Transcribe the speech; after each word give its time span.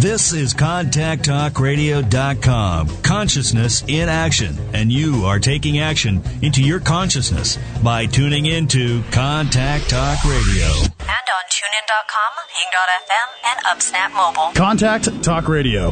This 0.00 0.32
is 0.32 0.54
ContactTalkRadio.com. 0.54 3.02
Consciousness 3.02 3.84
in 3.86 4.08
action. 4.08 4.56
And 4.72 4.90
you 4.90 5.26
are 5.26 5.38
taking 5.38 5.80
action 5.80 6.22
into 6.40 6.62
your 6.62 6.80
consciousness 6.80 7.58
by 7.84 8.06
tuning 8.06 8.46
into 8.46 9.02
Contact 9.10 9.90
Talk 9.90 10.24
Radio. 10.24 10.64
And 10.64 11.10
on 11.10 11.44
TuneIn.com, 11.50 12.32
Ping.fm, 12.48 13.28
and 13.44 13.60
UpSnap 13.66 14.14
Mobile. 14.16 14.52
Contact 14.54 15.22
Talk 15.22 15.48
Radio. 15.48 15.90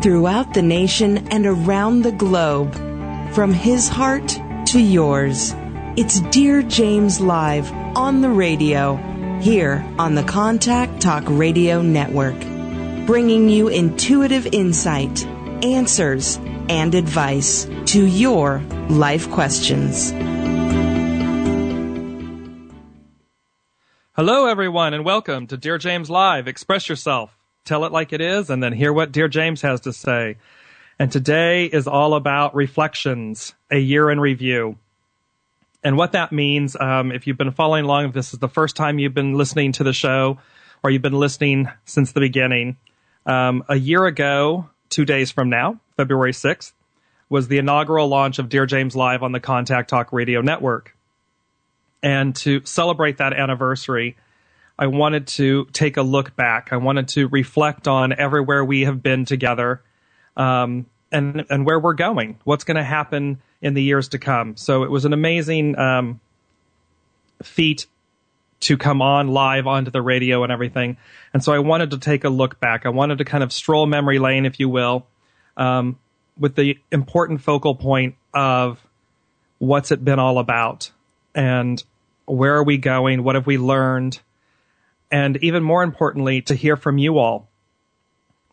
Throughout 0.00 0.54
the 0.54 0.62
nation 0.62 1.28
and 1.28 1.44
around 1.44 2.00
the 2.00 2.12
globe, 2.12 2.74
from 3.34 3.52
his 3.52 3.90
heart 3.90 4.40
to 4.68 4.80
yours, 4.80 5.54
it's 5.98 6.20
Dear 6.30 6.62
James 6.62 7.20
Live 7.20 7.70
on 7.94 8.22
the 8.22 8.30
radio 8.30 8.98
here 9.40 9.82
on 9.98 10.14
the 10.14 10.22
Contact 10.22 11.00
Talk 11.00 11.24
Radio 11.26 11.80
Network, 11.80 12.38
bringing 13.06 13.48
you 13.48 13.68
intuitive 13.68 14.46
insight, 14.46 15.24
answers, 15.64 16.36
and 16.68 16.94
advice 16.94 17.66
to 17.86 18.04
your 18.04 18.58
life 18.90 19.30
questions. 19.30 20.10
Hello, 24.12 24.46
everyone, 24.46 24.92
and 24.92 25.04
welcome 25.06 25.46
to 25.46 25.56
Dear 25.56 25.78
James 25.78 26.10
Live. 26.10 26.46
Express 26.46 26.90
yourself, 26.90 27.34
tell 27.64 27.86
it 27.86 27.92
like 27.92 28.12
it 28.12 28.20
is, 28.20 28.50
and 28.50 28.62
then 28.62 28.74
hear 28.74 28.92
what 28.92 29.10
Dear 29.10 29.28
James 29.28 29.62
has 29.62 29.80
to 29.82 29.92
say. 29.94 30.36
And 30.98 31.10
today 31.10 31.64
is 31.64 31.86
all 31.86 32.12
about 32.12 32.54
reflections, 32.54 33.54
a 33.70 33.78
year 33.78 34.10
in 34.10 34.20
review 34.20 34.76
and 35.82 35.96
what 35.96 36.12
that 36.12 36.32
means, 36.32 36.76
um, 36.78 37.10
if 37.10 37.26
you've 37.26 37.38
been 37.38 37.52
following 37.52 37.84
along, 37.84 38.06
if 38.06 38.12
this 38.12 38.32
is 38.32 38.38
the 38.38 38.48
first 38.48 38.76
time 38.76 38.98
you've 38.98 39.14
been 39.14 39.34
listening 39.34 39.72
to 39.72 39.84
the 39.84 39.92
show, 39.92 40.38
or 40.82 40.90
you've 40.90 41.02
been 41.02 41.12
listening 41.12 41.68
since 41.84 42.12
the 42.12 42.20
beginning, 42.20 42.76
um, 43.26 43.64
a 43.68 43.76
year 43.76 44.06
ago, 44.06 44.68
two 44.88 45.04
days 45.04 45.30
from 45.30 45.48
now, 45.48 45.80
February 45.96 46.32
6th, 46.32 46.72
was 47.28 47.48
the 47.48 47.58
inaugural 47.58 48.08
launch 48.08 48.38
of 48.38 48.48
Dear 48.48 48.66
James 48.66 48.94
Live 48.96 49.22
on 49.22 49.32
the 49.32 49.40
Contact 49.40 49.88
Talk 49.88 50.12
Radio 50.12 50.40
Network. 50.40 50.96
And 52.02 52.34
to 52.36 52.64
celebrate 52.64 53.18
that 53.18 53.32
anniversary, 53.32 54.16
I 54.78 54.86
wanted 54.86 55.26
to 55.28 55.66
take 55.66 55.96
a 55.96 56.02
look 56.02 56.34
back. 56.34 56.72
I 56.72 56.76
wanted 56.78 57.08
to 57.08 57.28
reflect 57.28 57.86
on 57.86 58.12
everywhere 58.12 58.64
we 58.64 58.82
have 58.82 59.02
been 59.02 59.26
together 59.26 59.82
um, 60.36 60.86
and, 61.12 61.44
and 61.50 61.66
where 61.66 61.78
we're 61.78 61.94
going, 61.94 62.38
what's 62.44 62.64
going 62.64 62.78
to 62.78 62.84
happen 62.84 63.40
in 63.62 63.74
the 63.74 63.82
years 63.82 64.08
to 64.08 64.18
come. 64.18 64.56
So 64.56 64.84
it 64.84 64.90
was 64.90 65.04
an 65.04 65.12
amazing 65.12 65.78
um, 65.78 66.20
feat 67.42 67.86
to 68.60 68.76
come 68.76 69.00
on 69.00 69.28
live 69.28 69.66
onto 69.66 69.90
the 69.90 70.02
radio 70.02 70.42
and 70.42 70.52
everything. 70.52 70.96
And 71.32 71.42
so 71.42 71.52
I 71.52 71.58
wanted 71.58 71.90
to 71.92 71.98
take 71.98 72.24
a 72.24 72.28
look 72.28 72.60
back. 72.60 72.84
I 72.84 72.90
wanted 72.90 73.18
to 73.18 73.24
kind 73.24 73.42
of 73.42 73.52
stroll 73.52 73.86
memory 73.86 74.18
lane, 74.18 74.44
if 74.44 74.60
you 74.60 74.68
will, 74.68 75.06
um, 75.56 75.98
with 76.38 76.56
the 76.56 76.78
important 76.92 77.40
focal 77.40 77.74
point 77.74 78.16
of 78.34 78.78
what's 79.58 79.90
it 79.90 80.04
been 80.04 80.18
all 80.18 80.38
about 80.38 80.90
and 81.34 81.82
where 82.26 82.56
are 82.56 82.62
we 82.62 82.78
going? 82.78 83.24
What 83.24 83.34
have 83.34 83.46
we 83.46 83.58
learned? 83.58 84.20
And 85.10 85.36
even 85.38 85.62
more 85.62 85.82
importantly, 85.82 86.42
to 86.42 86.54
hear 86.54 86.76
from 86.76 86.98
you 86.98 87.18
all. 87.18 87.48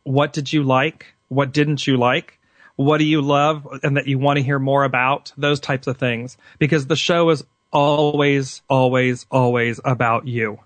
What 0.03 0.33
did 0.33 0.51
you 0.51 0.63
like? 0.63 1.07
What 1.27 1.51
didn't 1.51 1.85
you 1.85 1.97
like? 1.97 2.36
What 2.77 2.99
do 2.99 3.03
you 3.03 3.21
love 3.21 3.67
and 3.83 3.97
that 3.97 4.07
you 4.07 4.17
want 4.17 4.37
to 4.37 4.43
hear 4.43 4.59
more 4.59 4.83
about, 4.83 5.33
those 5.35 5.59
types 5.59 5.87
of 5.87 5.97
things. 5.97 6.37
Because 6.59 6.87
the 6.87 6.95
show 6.95 7.29
is 7.31 7.43
always, 7.73 8.61
always, 8.69 9.25
always 9.29 9.81
about 9.83 10.27
you. 10.27 10.59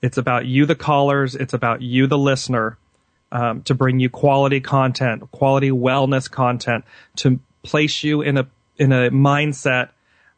It's 0.00 0.18
about 0.18 0.46
you, 0.46 0.66
the 0.66 0.76
callers. 0.76 1.34
It's 1.34 1.54
about 1.54 1.82
you, 1.82 2.06
the 2.06 2.18
listener, 2.18 2.78
um, 3.32 3.62
to 3.62 3.74
bring 3.74 3.98
you 3.98 4.10
quality 4.10 4.60
content, 4.60 5.30
quality 5.32 5.70
wellness 5.70 6.30
content, 6.30 6.84
to 7.16 7.40
place 7.64 8.04
you 8.04 8.22
in 8.22 8.38
a 8.38 8.46
in 8.76 8.92
a 8.92 9.10
mindset 9.10 9.88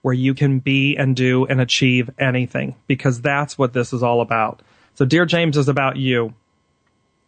where 0.01 0.15
you 0.15 0.33
can 0.33 0.61
be 0.61 0.97
and 0.97 1.15
do 1.15 1.45
and 1.45 1.61
achieve 1.61 2.09
anything. 2.19 2.77
Because 2.87 3.21
that's 3.21 3.59
what 3.59 3.75
this 3.75 3.93
is 3.93 4.03
all 4.03 4.23
about. 4.23 4.63
So, 4.95 5.05
dear 5.05 5.27
James 5.27 5.57
is 5.57 5.69
about 5.69 5.97
you. 5.97 6.35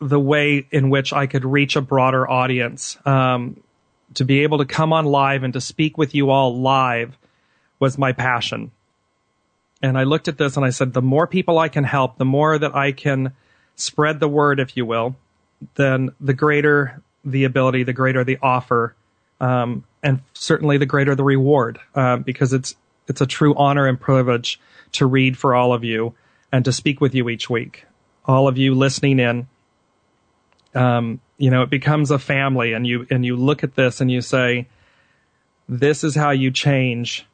the 0.00 0.20
way 0.20 0.66
in 0.70 0.90
which 0.90 1.12
I 1.12 1.26
could 1.26 1.44
reach 1.44 1.76
a 1.76 1.80
broader 1.80 2.28
audience. 2.28 2.98
Um, 3.04 3.62
to 4.14 4.24
be 4.24 4.42
able 4.42 4.58
to 4.58 4.64
come 4.64 4.92
on 4.92 5.04
live 5.04 5.42
and 5.42 5.52
to 5.54 5.60
speak 5.60 5.98
with 5.98 6.14
you 6.14 6.30
all 6.30 6.60
live 6.60 7.18
was 7.78 7.98
my 7.98 8.12
passion. 8.12 8.70
And 9.82 9.98
I 9.98 10.04
looked 10.04 10.28
at 10.28 10.38
this 10.38 10.56
and 10.56 10.64
I 10.64 10.70
said, 10.70 10.92
the 10.92 11.02
more 11.02 11.26
people 11.26 11.58
I 11.58 11.68
can 11.68 11.84
help, 11.84 12.16
the 12.18 12.24
more 12.24 12.58
that 12.58 12.74
I 12.74 12.92
can 12.92 13.32
spread 13.76 14.20
the 14.20 14.28
word, 14.28 14.58
if 14.58 14.76
you 14.76 14.86
will, 14.86 15.16
then 15.74 16.10
the 16.20 16.34
greater 16.34 17.02
the 17.24 17.44
ability, 17.44 17.82
the 17.82 17.92
greater 17.92 18.24
the 18.24 18.38
offer, 18.40 18.94
um, 19.40 19.84
and 20.02 20.20
certainly 20.32 20.78
the 20.78 20.86
greater 20.86 21.14
the 21.14 21.24
reward, 21.24 21.78
uh, 21.94 22.16
because 22.16 22.52
it's 22.52 22.76
it's 23.08 23.20
a 23.20 23.26
true 23.26 23.54
honor 23.54 23.86
and 23.86 24.00
privilege 24.00 24.58
to 24.92 25.06
read 25.06 25.36
for 25.36 25.54
all 25.54 25.72
of 25.72 25.84
you 25.84 26.14
and 26.52 26.64
to 26.64 26.72
speak 26.72 27.00
with 27.00 27.14
you 27.14 27.28
each 27.28 27.50
week. 27.50 27.84
All 28.24 28.48
of 28.48 28.58
you 28.58 28.74
listening 28.74 29.20
in, 29.20 29.46
um, 30.74 31.20
you 31.38 31.50
know, 31.50 31.62
it 31.62 31.70
becomes 31.70 32.10
a 32.10 32.18
family, 32.18 32.72
and 32.72 32.86
you 32.86 33.06
and 33.10 33.24
you 33.26 33.36
look 33.36 33.62
at 33.62 33.74
this 33.74 34.00
and 34.00 34.10
you 34.10 34.20
say, 34.20 34.68
"This 35.68 36.04
is 36.04 36.14
how 36.14 36.30
you 36.30 36.50
change 36.50 37.26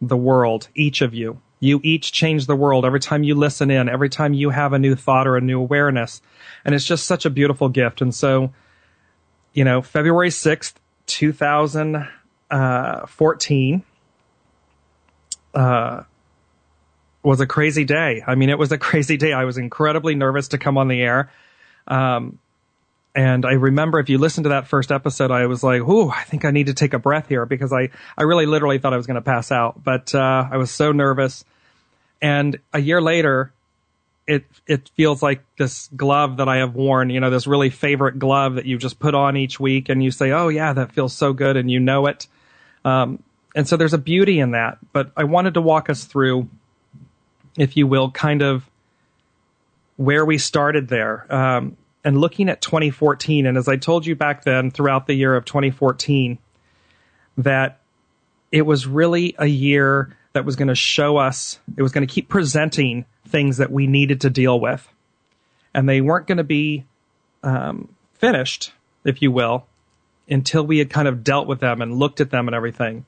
the 0.00 0.16
world, 0.16 0.68
each 0.74 1.00
of 1.00 1.14
you." 1.14 1.40
You 1.60 1.80
each 1.84 2.12
change 2.12 2.46
the 2.46 2.56
world 2.56 2.84
every 2.84 3.00
time 3.00 3.22
you 3.22 3.34
listen 3.34 3.70
in, 3.70 3.88
every 3.88 4.08
time 4.08 4.34
you 4.34 4.50
have 4.50 4.72
a 4.72 4.78
new 4.78 4.96
thought 4.96 5.26
or 5.26 5.36
a 5.36 5.40
new 5.40 5.60
awareness. 5.60 6.22
And 6.64 6.74
it's 6.74 6.86
just 6.86 7.06
such 7.06 7.26
a 7.26 7.30
beautiful 7.30 7.68
gift. 7.68 8.00
And 8.00 8.14
so, 8.14 8.52
you 9.52 9.64
know, 9.64 9.82
February 9.82 10.30
6th, 10.30 10.74
2014, 11.06 13.82
uh, 15.52 16.04
was 17.22 17.40
a 17.40 17.46
crazy 17.46 17.84
day. 17.84 18.22
I 18.26 18.34
mean, 18.34 18.48
it 18.48 18.58
was 18.58 18.72
a 18.72 18.78
crazy 18.78 19.16
day. 19.16 19.32
I 19.32 19.44
was 19.44 19.58
incredibly 19.58 20.14
nervous 20.14 20.48
to 20.48 20.58
come 20.58 20.78
on 20.78 20.88
the 20.88 21.02
air. 21.02 21.30
Um, 21.86 22.38
and 23.14 23.44
I 23.44 23.52
remember 23.52 23.98
if 23.98 24.08
you 24.08 24.18
listen 24.18 24.44
to 24.44 24.50
that 24.50 24.68
first 24.68 24.92
episode, 24.92 25.30
I 25.30 25.46
was 25.46 25.62
like, 25.62 25.82
"Ooh, 25.82 26.10
I 26.10 26.22
think 26.24 26.44
I 26.44 26.50
need 26.50 26.66
to 26.66 26.74
take 26.74 26.94
a 26.94 26.98
breath 26.98 27.28
here," 27.28 27.46
because 27.46 27.72
I, 27.72 27.90
I 28.16 28.22
really 28.22 28.46
literally 28.46 28.78
thought 28.78 28.92
I 28.92 28.96
was 28.96 29.06
going 29.06 29.16
to 29.16 29.20
pass 29.20 29.50
out. 29.50 29.82
But 29.82 30.14
uh, 30.14 30.48
I 30.50 30.56
was 30.56 30.70
so 30.70 30.92
nervous. 30.92 31.44
And 32.22 32.58
a 32.72 32.80
year 32.80 33.00
later, 33.00 33.52
it 34.26 34.44
it 34.66 34.90
feels 34.94 35.22
like 35.22 35.44
this 35.58 35.88
glove 35.96 36.36
that 36.36 36.48
I 36.48 36.58
have 36.58 36.74
worn, 36.74 37.10
you 37.10 37.20
know, 37.20 37.30
this 37.30 37.46
really 37.46 37.70
favorite 37.70 38.18
glove 38.18 38.54
that 38.54 38.66
you 38.66 38.78
just 38.78 38.98
put 38.98 39.14
on 39.14 39.36
each 39.36 39.58
week, 39.58 39.88
and 39.88 40.02
you 40.02 40.10
say, 40.10 40.30
"Oh 40.30 40.48
yeah, 40.48 40.72
that 40.72 40.92
feels 40.92 41.12
so 41.12 41.32
good," 41.32 41.56
and 41.56 41.70
you 41.70 41.80
know 41.80 42.06
it. 42.06 42.26
Um, 42.84 43.22
and 43.54 43.66
so 43.66 43.76
there's 43.76 43.94
a 43.94 43.98
beauty 43.98 44.38
in 44.38 44.52
that. 44.52 44.78
But 44.92 45.10
I 45.16 45.24
wanted 45.24 45.54
to 45.54 45.60
walk 45.60 45.90
us 45.90 46.04
through 46.04 46.48
if 47.56 47.76
you 47.76 47.86
will, 47.86 48.10
kind 48.10 48.42
of 48.42 48.68
where 49.96 50.24
we 50.24 50.38
started 50.38 50.88
there. 50.88 51.26
Um, 51.32 51.76
and 52.04 52.20
looking 52.20 52.48
at 52.48 52.62
2014, 52.62 53.46
and 53.46 53.58
as 53.58 53.68
I 53.68 53.76
told 53.76 54.06
you 54.06 54.16
back 54.16 54.44
then, 54.44 54.70
throughout 54.70 55.06
the 55.06 55.14
year 55.14 55.36
of 55.36 55.44
2014, 55.44 56.38
that 57.38 57.80
it 58.52 58.62
was 58.62 58.86
really 58.86 59.34
a 59.38 59.46
year 59.46 60.16
that 60.32 60.44
was 60.44 60.56
going 60.56 60.68
to 60.68 60.74
show 60.74 61.16
us, 61.16 61.58
it 61.76 61.82
was 61.82 61.92
going 61.92 62.06
to 62.06 62.12
keep 62.12 62.28
presenting 62.28 63.04
things 63.28 63.58
that 63.58 63.70
we 63.70 63.86
needed 63.86 64.20
to 64.22 64.30
deal 64.30 64.58
with. 64.58 64.88
And 65.74 65.88
they 65.88 66.00
weren't 66.00 66.26
going 66.26 66.38
to 66.38 66.44
be 66.44 66.84
um, 67.42 67.88
finished, 68.14 68.72
if 69.04 69.22
you 69.22 69.30
will, 69.30 69.66
until 70.28 70.64
we 70.64 70.78
had 70.78 70.90
kind 70.90 71.08
of 71.08 71.24
dealt 71.24 71.46
with 71.46 71.60
them 71.60 71.82
and 71.82 71.98
looked 71.98 72.20
at 72.20 72.30
them 72.30 72.48
and 72.48 72.54
everything. 72.54 73.04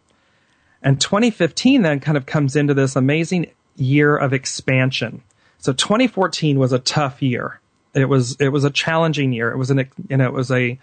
And 0.83 1.01
2015 1.01 1.83
then 1.83 2.01
kind 2.01 2.17
of 2.17 2.27
comes 2.27 2.57
into 2.57 2.75
this 2.75 2.97
amazing 2.97 3.51
year 3.77 4.17
of 4.17 4.33
expansion. 4.33 5.23
So 5.59 5.73
2014 5.73 6.59
was 6.59 6.73
a 6.73 6.79
tough 6.79 7.23
year. 7.23 7.61
It 7.95 8.07
was 8.07 8.37
it 8.41 8.49
was 8.49 8.65
a 8.65 8.71
challenging 8.71 9.33
year. 9.33 9.51
It 9.51 9.57
was 9.57 9.71
an 9.71 9.89
you 10.09 10.17
know 10.17 10.27
it 10.27 10.33
was 10.33 10.51
a 10.51 10.79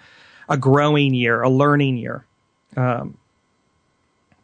a 0.47 0.57
growing 0.57 1.13
year, 1.13 1.41
a 1.41 1.50
learning 1.50 1.97
year. 1.97 2.25
Um, 2.75 3.17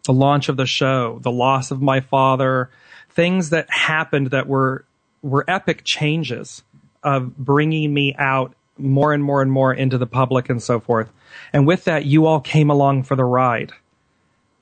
the 0.03 0.13
launch 0.13 0.49
of 0.49 0.57
the 0.57 0.65
show, 0.65 1.19
the 1.21 1.31
loss 1.31 1.71
of 1.71 1.81
my 1.81 1.99
father, 1.99 2.69
things 3.09 3.49
that 3.49 3.69
happened 3.69 4.31
that 4.31 4.47
were 4.47 4.85
were 5.21 5.43
epic 5.47 5.83
changes 5.83 6.63
of 7.03 7.37
bringing 7.37 7.93
me 7.93 8.15
out 8.17 8.53
more 8.77 9.13
and 9.13 9.23
more 9.23 9.41
and 9.41 9.51
more 9.51 9.73
into 9.73 9.97
the 9.97 10.07
public 10.07 10.49
and 10.49 10.61
so 10.61 10.79
forth. 10.79 11.11
And 11.53 11.65
with 11.65 11.85
that, 11.85 12.05
you 12.05 12.25
all 12.25 12.39
came 12.39 12.69
along 12.69 13.03
for 13.03 13.15
the 13.15 13.23
ride. 13.23 13.71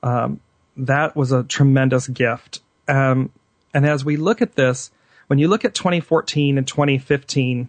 Um, 0.02 0.40
that 0.76 1.16
was 1.16 1.32
a 1.32 1.42
tremendous 1.42 2.08
gift. 2.08 2.60
Um, 2.88 3.30
and 3.72 3.86
as 3.86 4.04
we 4.04 4.16
look 4.16 4.42
at 4.42 4.54
this, 4.54 4.90
when 5.26 5.38
you 5.38 5.48
look 5.48 5.64
at 5.64 5.74
2014 5.74 6.58
and 6.58 6.66
2015 6.66 7.68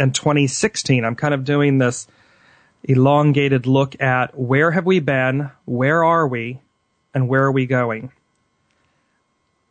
and 0.00 0.14
2016, 0.14 1.04
I'm 1.04 1.14
kind 1.14 1.34
of 1.34 1.44
doing 1.44 1.78
this 1.78 2.08
elongated 2.82 3.66
look 3.66 4.00
at 4.00 4.36
where 4.36 4.70
have 4.70 4.86
we 4.86 4.98
been, 4.98 5.50
where 5.66 6.02
are 6.02 6.26
we, 6.26 6.60
and 7.14 7.28
where 7.28 7.44
are 7.44 7.52
we 7.52 7.66
going. 7.66 8.10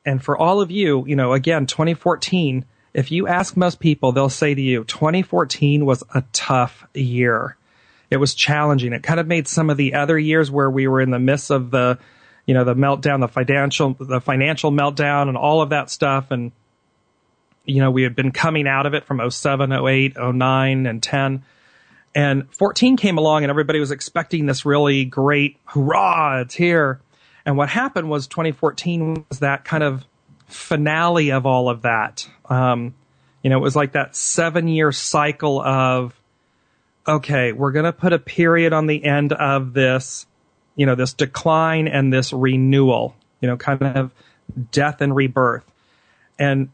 And 0.05 0.23
for 0.23 0.37
all 0.37 0.61
of 0.61 0.69
you, 0.69 1.05
you 1.07 1.15
know, 1.15 1.33
again, 1.33 1.65
2014, 1.65 2.63
if 2.93 3.11
you 3.11 3.27
ask 3.27 3.57
most 3.57 3.79
people, 3.79 4.11
they'll 4.11 4.29
say 4.29 4.53
to 4.53 4.61
you, 4.61 4.83
2014 4.83 5.85
was 5.85 6.03
a 6.13 6.23
tough 6.31 6.87
year. 6.93 7.57
It 8.11 8.17
was 8.17 8.35
challenging. 8.35 8.93
It 8.93 9.03
kind 9.03 9.19
of 9.19 9.27
made 9.27 9.47
some 9.47 9.69
of 9.69 9.77
the 9.77 9.95
other 9.95 10.17
years 10.17 10.49
where 10.51 10.69
we 10.69 10.87
were 10.87 11.01
in 11.01 11.09
the 11.09 11.19
midst 11.19 11.49
of 11.49 11.71
the, 11.71 11.97
you 12.45 12.53
know, 12.53 12.63
the 12.63 12.75
meltdown, 12.75 13.19
the 13.19 13.27
financial, 13.27 13.95
the 13.99 14.21
financial 14.21 14.71
meltdown 14.71 15.27
and 15.27 15.37
all 15.37 15.61
of 15.61 15.69
that 15.69 15.89
stuff. 15.89 16.31
And, 16.31 16.51
you 17.69 17.81
know, 17.81 17.91
we 17.91 18.03
had 18.03 18.15
been 18.15 18.31
coming 18.31 18.67
out 18.67 18.85
of 18.85 18.93
it 18.93 19.05
from 19.05 19.29
07, 19.29 19.71
08, 19.71 20.17
09 20.17 20.85
and 20.85 21.03
10. 21.03 21.43
And 22.15 22.53
14 22.55 22.97
came 22.97 23.17
along 23.17 23.43
and 23.43 23.51
everybody 23.51 23.79
was 23.79 23.91
expecting 23.91 24.47
this 24.47 24.65
really 24.65 25.05
great 25.05 25.57
hurrah, 25.65 26.41
it's 26.41 26.55
here. 26.55 27.01
And 27.45 27.55
what 27.55 27.69
happened 27.69 28.09
was 28.09 28.27
2014 28.27 29.25
was 29.29 29.39
that 29.39 29.63
kind 29.63 29.83
of 29.83 30.05
finale 30.47 31.31
of 31.31 31.45
all 31.45 31.69
of 31.69 31.83
that. 31.83 32.27
Um, 32.49 32.95
you 33.43 33.49
know, 33.49 33.57
it 33.57 33.61
was 33.61 33.75
like 33.75 33.93
that 33.93 34.15
seven 34.15 34.67
year 34.67 34.91
cycle 34.91 35.61
of, 35.61 36.19
okay, 37.07 37.53
we're 37.53 37.71
going 37.71 37.85
to 37.85 37.93
put 37.93 38.11
a 38.11 38.19
period 38.19 38.73
on 38.73 38.87
the 38.87 39.03
end 39.03 39.31
of 39.31 39.73
this, 39.73 40.25
you 40.75 40.85
know, 40.85 40.95
this 40.95 41.13
decline 41.13 41.87
and 41.87 42.11
this 42.11 42.33
renewal, 42.33 43.15
you 43.39 43.47
know, 43.47 43.55
kind 43.55 43.83
of 43.83 44.11
death 44.71 45.01
and 45.01 45.15
rebirth. 45.15 45.63
And 46.37 46.69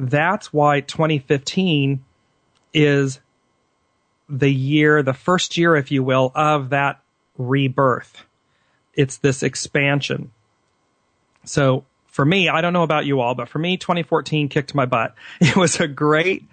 that's 0.00 0.52
why 0.52 0.80
2015 0.80 2.02
is 2.72 3.20
the 4.28 4.50
year, 4.50 5.02
the 5.02 5.12
first 5.12 5.58
year, 5.58 5.76
if 5.76 5.90
you 5.90 6.02
will, 6.02 6.32
of 6.34 6.70
that 6.70 7.02
rebirth. 7.36 8.24
It's 8.94 9.18
this 9.18 9.42
expansion. 9.42 10.30
So 11.44 11.84
for 12.06 12.24
me, 12.24 12.48
I 12.48 12.60
don't 12.60 12.72
know 12.72 12.82
about 12.82 13.06
you 13.06 13.20
all, 13.20 13.34
but 13.34 13.48
for 13.48 13.58
me, 13.58 13.76
2014 13.76 14.48
kicked 14.48 14.74
my 14.74 14.86
butt. 14.86 15.14
It 15.40 15.56
was 15.56 15.80
a 15.80 15.88
great, 15.88 16.44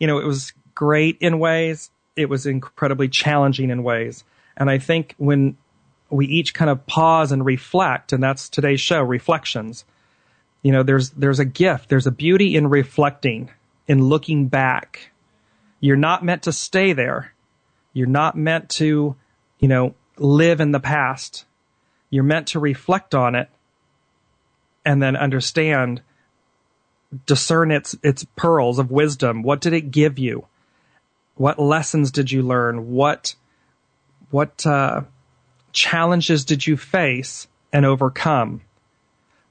you 0.00 0.06
know, 0.06 0.18
it 0.18 0.26
was 0.26 0.52
great 0.74 1.18
in 1.20 1.38
ways. 1.38 1.90
It 2.16 2.28
was 2.28 2.46
incredibly 2.46 3.08
challenging 3.08 3.70
in 3.70 3.82
ways. 3.82 4.24
And 4.56 4.70
I 4.70 4.78
think 4.78 5.14
when 5.18 5.56
we 6.10 6.26
each 6.26 6.54
kind 6.54 6.70
of 6.70 6.86
pause 6.86 7.32
and 7.32 7.44
reflect, 7.44 8.12
and 8.12 8.22
that's 8.22 8.48
today's 8.48 8.80
show, 8.80 9.02
reflections, 9.02 9.84
you 10.62 10.72
know, 10.72 10.82
there's, 10.82 11.10
there's 11.10 11.38
a 11.38 11.44
gift, 11.44 11.88
there's 11.88 12.06
a 12.06 12.12
beauty 12.12 12.56
in 12.56 12.68
reflecting, 12.68 13.50
in 13.86 14.02
looking 14.04 14.48
back. 14.48 15.10
You're 15.80 15.96
not 15.96 16.24
meant 16.24 16.42
to 16.44 16.52
stay 16.52 16.92
there. 16.92 17.32
You're 17.92 18.06
not 18.06 18.36
meant 18.36 18.70
to, 18.70 19.16
you 19.60 19.68
know, 19.68 19.94
live 20.18 20.60
in 20.60 20.72
the 20.72 20.80
past. 20.80 21.44
You're 22.10 22.24
meant 22.24 22.48
to 22.48 22.58
reflect 22.58 23.14
on 23.14 23.34
it 23.34 23.48
and 24.84 25.02
then 25.02 25.16
understand, 25.16 26.02
discern 27.26 27.70
its, 27.70 27.96
its 28.02 28.24
pearls 28.36 28.78
of 28.78 28.90
wisdom. 28.90 29.42
What 29.42 29.60
did 29.60 29.72
it 29.72 29.90
give 29.90 30.18
you? 30.18 30.46
What 31.34 31.58
lessons 31.58 32.10
did 32.10 32.32
you 32.32 32.42
learn? 32.42 32.90
What, 32.90 33.34
what, 34.30 34.66
uh, 34.66 35.02
challenges 35.72 36.44
did 36.44 36.66
you 36.66 36.76
face 36.76 37.46
and 37.72 37.84
overcome? 37.84 38.62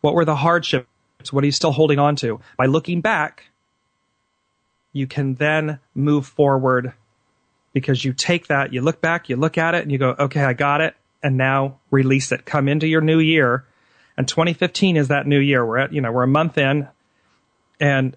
What 0.01 0.15
were 0.15 0.25
the 0.25 0.35
hardships? 0.35 0.87
What 1.31 1.43
are 1.43 1.47
you 1.47 1.51
still 1.51 1.71
holding 1.71 1.99
on 1.99 2.15
to? 2.17 2.39
By 2.57 2.65
looking 2.65 3.01
back, 3.01 3.45
you 4.93 5.07
can 5.07 5.35
then 5.35 5.79
move 5.93 6.25
forward 6.25 6.93
because 7.73 8.03
you 8.03 8.13
take 8.13 8.47
that, 8.47 8.73
you 8.73 8.81
look 8.81 9.01
back, 9.01 9.29
you 9.29 9.35
look 9.35 9.57
at 9.57 9.75
it, 9.75 9.83
and 9.83 9.91
you 9.91 9.97
go, 9.97 10.15
okay, 10.17 10.43
I 10.43 10.53
got 10.53 10.81
it, 10.81 10.95
and 11.21 11.37
now 11.37 11.79
release 11.91 12.31
it. 12.31 12.45
Come 12.45 12.67
into 12.67 12.87
your 12.87 13.01
new 13.01 13.19
year 13.19 13.65
and 14.17 14.27
2015 14.27 14.97
is 14.97 15.09
that 15.09 15.27
new 15.27 15.39
year. 15.39 15.65
We're 15.65 15.79
at, 15.79 15.93
you 15.93 16.01
know, 16.01 16.11
we're 16.11 16.23
a 16.23 16.27
month 16.27 16.57
in 16.57 16.87
and 17.79 18.15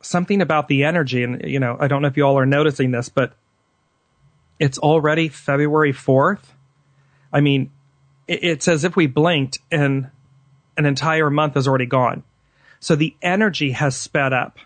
something 0.00 0.42
about 0.42 0.68
the 0.68 0.84
energy. 0.84 1.22
And, 1.22 1.42
you 1.44 1.60
know, 1.60 1.76
I 1.78 1.88
don't 1.88 2.02
know 2.02 2.08
if 2.08 2.16
you 2.16 2.24
all 2.24 2.38
are 2.38 2.46
noticing 2.46 2.90
this, 2.90 3.08
but 3.08 3.34
it's 4.58 4.78
already 4.78 5.28
February 5.28 5.92
4th. 5.92 6.42
I 7.32 7.40
mean, 7.40 7.70
it's 8.26 8.68
as 8.68 8.84
if 8.84 8.96
we 8.96 9.06
blinked 9.06 9.58
and 9.70 10.10
an 10.76 10.86
entire 10.86 11.30
month 11.30 11.56
is 11.56 11.68
already 11.68 11.86
gone. 11.86 12.24
So 12.80 12.94
the 12.94 13.14
energy 13.22 13.72
has 13.72 13.96
sped 13.96 14.32
up 14.32 14.58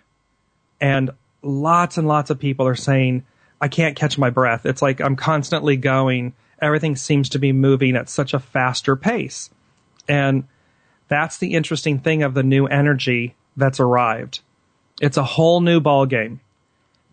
and 0.81 1.11
lots 1.43 1.99
and 1.99 2.09
lots 2.09 2.31
of 2.31 2.39
people 2.39 2.67
are 2.67 2.75
saying, 2.75 3.25
I 3.61 3.69
can't 3.69 3.97
catch 3.97 4.19
my 4.19 4.31
breath. 4.31 4.67
It's 4.67 4.83
like 4.83 5.01
I'm 5.01 5.17
constantly 5.17 5.77
going. 5.77 6.35
Everything 6.61 6.97
seems 6.97 7.29
to 7.31 7.39
be 7.39 7.53
moving 7.53 7.97
at 7.97 8.09
such 8.09 8.35
a 8.35 8.41
faster 8.41 8.97
pace. 8.97 9.51
And 10.09 10.45
that's 11.09 11.39
the 11.39 11.55
interesting 11.55 11.99
thing 11.99 12.23
of 12.23 12.35
the 12.35 12.43
new 12.43 12.67
energy 12.67 13.35
that's 13.57 13.81
arrived. 13.81 14.41
It's 15.01 15.17
a 15.17 15.25
whole 15.25 15.61
new 15.61 15.81
ballgame. 15.81 16.41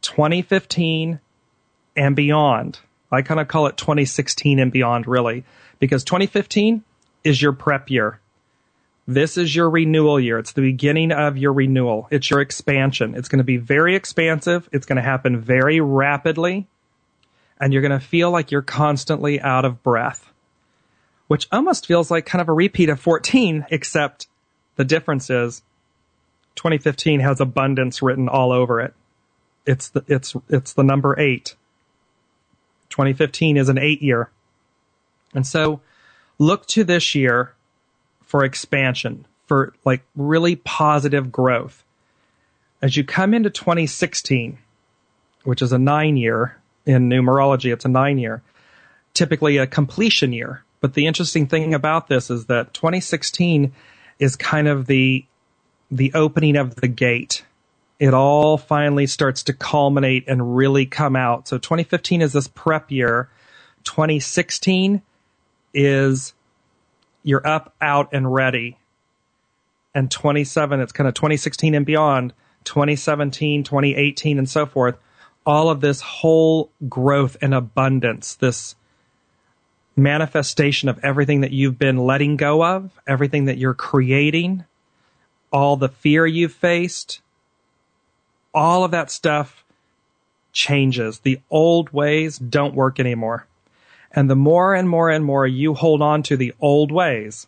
2015 0.01 1.19
and 1.95 2.15
beyond. 2.15 2.79
I 3.11 3.21
kind 3.21 3.39
of 3.39 3.47
call 3.47 3.67
it 3.67 3.77
2016 3.77 4.59
and 4.59 4.71
beyond, 4.71 5.07
really, 5.07 5.43
because 5.79 6.03
2015 6.03 6.83
is 7.23 7.41
your 7.41 7.51
prep 7.51 7.89
year. 7.89 8.19
This 9.09 9.37
is 9.37 9.55
your 9.55 9.69
renewal 9.69 10.19
year. 10.19 10.37
It's 10.39 10.53
the 10.53 10.61
beginning 10.61 11.11
of 11.11 11.37
your 11.37 11.51
renewal. 11.51 12.07
It's 12.11 12.29
your 12.29 12.41
expansion. 12.41 13.15
It's 13.15 13.27
going 13.27 13.39
to 13.39 13.43
be 13.43 13.57
very 13.57 13.95
expansive. 13.95 14.69
It's 14.71 14.85
going 14.85 14.97
to 14.97 15.01
happen 15.01 15.41
very 15.41 15.81
rapidly. 15.81 16.67
And 17.59 17.73
you're 17.73 17.81
going 17.81 17.99
to 17.99 18.05
feel 18.05 18.31
like 18.31 18.51
you're 18.51 18.61
constantly 18.61 19.41
out 19.41 19.65
of 19.65 19.83
breath 19.83 20.29
which 21.29 21.47
almost 21.51 21.85
feels 21.85 22.09
like 22.09 22.25
kind 22.25 22.41
of 22.41 22.49
a 22.49 22.53
repeat 22.53 22.89
of 22.89 22.99
14, 22.99 23.67
except 23.69 24.27
the 24.77 24.83
difference 24.83 25.29
is 25.29 25.61
2015 26.55 27.19
has 27.19 27.39
abundance 27.39 28.01
written 28.01 28.27
all 28.27 28.51
over 28.51 28.81
it. 28.81 28.95
It's 29.63 29.89
the, 29.89 30.03
it's, 30.07 30.35
it's 30.49 30.73
the 30.73 30.83
number 30.83 31.17
eight. 31.19 31.55
2015 32.89 33.57
is 33.57 33.69
an 33.69 33.77
eight 33.77 34.01
year. 34.01 34.31
And 35.35 35.45
so 35.45 35.81
look 36.39 36.65
to 36.69 36.83
this 36.83 37.13
year 37.13 37.53
for 38.29 38.45
expansion, 38.45 39.25
for 39.47 39.73
like 39.83 40.03
really 40.15 40.55
positive 40.55 41.31
growth. 41.31 41.83
As 42.79 42.95
you 42.95 43.03
come 43.03 43.33
into 43.33 43.49
2016, 43.49 44.59
which 45.45 45.63
is 45.63 45.73
a 45.73 45.79
nine 45.79 46.15
year 46.15 46.55
in 46.85 47.09
numerology, 47.09 47.73
it's 47.73 47.85
a 47.85 47.89
nine 47.89 48.19
year, 48.19 48.43
typically 49.15 49.57
a 49.57 49.65
completion 49.65 50.31
year. 50.31 50.63
But 50.79 50.93
the 50.93 51.07
interesting 51.07 51.47
thing 51.47 51.73
about 51.73 52.07
this 52.07 52.29
is 52.29 52.45
that 52.45 52.71
2016 52.75 53.73
is 54.19 54.35
kind 54.35 54.67
of 54.67 54.85
the 54.85 55.25
the 55.89 56.11
opening 56.13 56.55
of 56.55 56.75
the 56.75 56.87
gate. 56.87 57.43
It 57.97 58.13
all 58.13 58.59
finally 58.59 59.07
starts 59.07 59.41
to 59.43 59.53
culminate 59.53 60.25
and 60.27 60.55
really 60.55 60.85
come 60.85 61.15
out. 61.15 61.47
So 61.47 61.57
2015 61.57 62.21
is 62.21 62.33
this 62.33 62.47
prep 62.47 62.91
year. 62.91 63.27
2016 63.85 65.01
is 65.73 66.33
you're 67.23 67.45
up, 67.45 67.73
out, 67.81 68.09
and 68.11 68.33
ready. 68.33 68.77
and 69.93 70.09
27, 70.11 70.79
it's 70.79 70.91
kind 70.91 71.07
of 71.07 71.13
2016 71.13 71.75
and 71.75 71.85
beyond, 71.85 72.33
2017, 72.63 73.63
2018, 73.63 74.37
and 74.37 74.49
so 74.49 74.65
forth. 74.65 74.97
All 75.45 75.69
of 75.69 75.81
this 75.81 76.01
whole 76.01 76.69
growth 76.87 77.37
and 77.41 77.53
abundance, 77.53 78.35
this 78.35 78.75
manifestation 79.95 80.87
of 80.89 80.99
everything 81.03 81.41
that 81.41 81.51
you've 81.51 81.79
been 81.79 81.97
letting 81.97 82.37
go 82.37 82.63
of, 82.63 82.91
everything 83.07 83.45
that 83.45 83.57
you're 83.57 83.73
creating, 83.73 84.63
all 85.51 85.75
the 85.75 85.89
fear 85.89 86.25
you've 86.25 86.53
faced, 86.53 87.21
all 88.53 88.83
of 88.83 88.91
that 88.91 89.09
stuff 89.09 89.63
changes. 90.53 91.19
The 91.19 91.39
old 91.49 91.91
ways 91.91 92.37
don't 92.37 92.75
work 92.75 92.99
anymore. 92.99 93.47
And 94.11 94.29
the 94.29 94.35
more 94.35 94.73
and 94.73 94.89
more 94.89 95.09
and 95.09 95.23
more 95.23 95.45
you 95.45 95.73
hold 95.73 96.01
on 96.01 96.23
to 96.23 96.37
the 96.37 96.53
old 96.59 96.91
ways, 96.91 97.47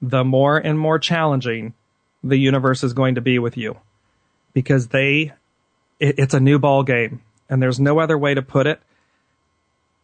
the 0.00 0.24
more 0.24 0.56
and 0.56 0.78
more 0.78 0.98
challenging 0.98 1.74
the 2.22 2.38
universe 2.38 2.82
is 2.82 2.92
going 2.92 3.14
to 3.14 3.20
be 3.20 3.38
with 3.38 3.56
you. 3.56 3.78
Because 4.52 4.88
they 4.88 5.32
it, 6.00 6.18
it's 6.18 6.34
a 6.34 6.40
new 6.40 6.58
ball 6.58 6.82
game. 6.82 7.22
And 7.48 7.62
there's 7.62 7.78
no 7.78 7.98
other 7.98 8.18
way 8.18 8.34
to 8.34 8.42
put 8.42 8.66
it. 8.66 8.80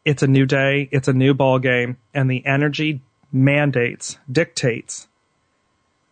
It's 0.05 0.23
a 0.23 0.29
new 0.29 0.47
day. 0.47 0.89
It's 0.93 1.09
a 1.09 1.13
new 1.13 1.35
ball 1.35 1.59
game. 1.59 1.97
And 2.15 2.31
the 2.31 2.45
energy 2.47 3.01
mandates 3.33 4.19
dictates 4.31 5.09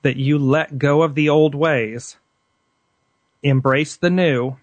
that 0.03 0.17
you 0.17 0.39
let 0.39 0.79
go 0.79 1.03
of 1.03 1.15
the 1.15 1.29
old 1.29 1.55
ways 1.55 2.17
embrace 3.43 3.97
the 3.97 4.11
new. 4.11 4.57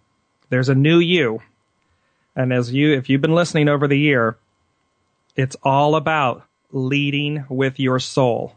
There's 0.50 0.70
a 0.70 0.76
new 0.76 1.00
you 1.00 1.42
and 2.38 2.54
as 2.54 2.72
you 2.72 2.94
if 2.94 3.10
you've 3.10 3.22
been 3.22 3.36
listening 3.36 3.68
over 3.68 3.86
the 3.88 4.00
year 4.00 4.38
it's 5.36 5.58
all 5.64 5.96
about 5.96 6.46
leading 6.72 7.46
with 7.50 7.78
your 7.80 8.00
soul 8.00 8.56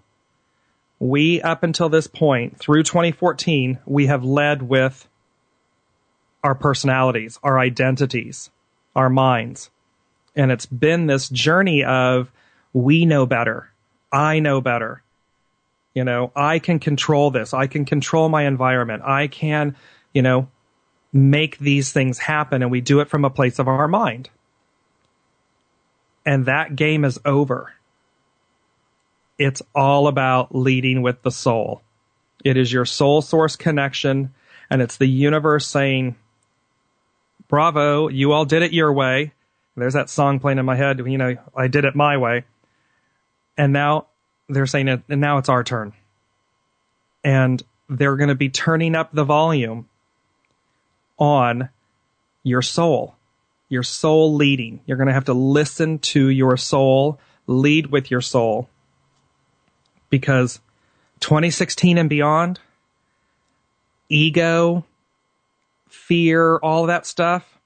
we, 1.01 1.41
up 1.41 1.63
until 1.63 1.89
this 1.89 2.07
point, 2.07 2.59
through 2.59 2.83
2014, 2.83 3.79
we 3.87 4.07
have 4.07 4.23
led 4.23 4.63
with 4.63 5.09
our 6.45 6.55
personalities, 6.55 7.39
our 7.43 7.59
identities, 7.59 8.51
our 8.95 9.09
minds. 9.09 9.71
And 10.37 10.53
it's 10.53 10.67
been 10.67 11.07
this 11.07 11.31
journey 11.31 11.83
of 11.85 12.31
we 12.75 13.07
know 13.07 13.25
better. 13.25 13.73
I 14.13 14.41
know 14.41 14.61
better. 14.61 15.03
You 15.95 16.05
know, 16.05 16.33
I 16.37 16.59
can 16.59 16.79
control 16.79 17.31
this. 17.31 17.55
I 17.55 17.67
can 17.67 17.87
control 17.87 18.29
my 18.29 18.45
environment. 18.45 19.03
I 19.03 19.27
can, 19.27 19.77
you 20.13 20.21
know, 20.21 20.49
make 21.13 21.59
these 21.59 21.93
things 21.93 22.19
happen. 22.19 22.63
And 22.63 22.71
we 22.71 22.81
do 22.81 23.01
it 23.01 23.09
from 23.09 23.25
a 23.25 23.31
place 23.31 23.59
of 23.59 23.69
our 23.69 23.89
mind. 23.89 24.31
And 26.25 26.47
that 26.47 26.77
game 26.77 27.05
is 27.05 27.19
over. 27.25 27.73
It's 29.39 29.63
all 29.75 30.07
about 30.07 30.55
leading 30.55 31.03
with 31.03 31.23
the 31.23 31.31
soul. 31.31 31.83
It 32.45 32.57
is 32.57 32.73
your 32.73 32.85
soul 32.85 33.23
source 33.23 33.57
connection, 33.57 34.35
and 34.71 34.81
it's 34.83 34.97
the 34.97 35.07
universe 35.07 35.67
saying, 35.67 36.17
Bravo, 37.49 38.09
you 38.09 38.33
all 38.33 38.45
did 38.45 38.63
it 38.63 38.73
your 38.73 38.93
way. 38.93 39.33
There's 39.77 39.95
that 39.95 40.11
song 40.11 40.41
playing 40.41 40.59
in 40.59 40.67
my 40.67 40.77
head, 40.77 40.99
you 40.99 41.19
know, 41.19 41.37
I 41.57 41.69
did 41.69 41.85
it 41.85 41.95
my 41.95 42.19
way. 42.19 42.45
And 43.57 43.73
now 43.73 44.07
they're 44.49 44.67
saying 44.67 44.89
it, 44.89 45.03
and 45.09 45.21
now 45.21 45.39
it's 45.39 45.49
our 45.49 45.65
turn. 45.65 45.93
And 47.25 47.63
they're 47.89 48.17
going 48.17 48.29
to 48.29 48.35
be 48.35 48.51
turning 48.51 48.95
up 48.95 49.11
the 49.13 49.25
volume 49.25 49.89
on 51.21 51.69
your 52.43 52.63
soul, 52.63 53.15
your 53.69 53.85
soul 53.85 54.35
leading. 54.35 54.81
You're 54.87 54.97
going 54.97 55.07
to 55.07 55.15
have 55.15 55.27
to 55.27 55.35
listen 55.35 55.99
to 55.99 56.29
your 56.29 56.57
soul, 56.57 57.21
lead 57.47 57.87
with 57.87 58.11
your 58.11 58.23
soul 58.23 58.69
because 60.09 60.61
2016 61.21 61.99
and 61.99 62.11
beyond, 62.11 62.59
ego, 64.09 64.85
fear, 65.89 66.57
all 66.57 66.87
that 66.87 67.07
stuff, 67.07 67.59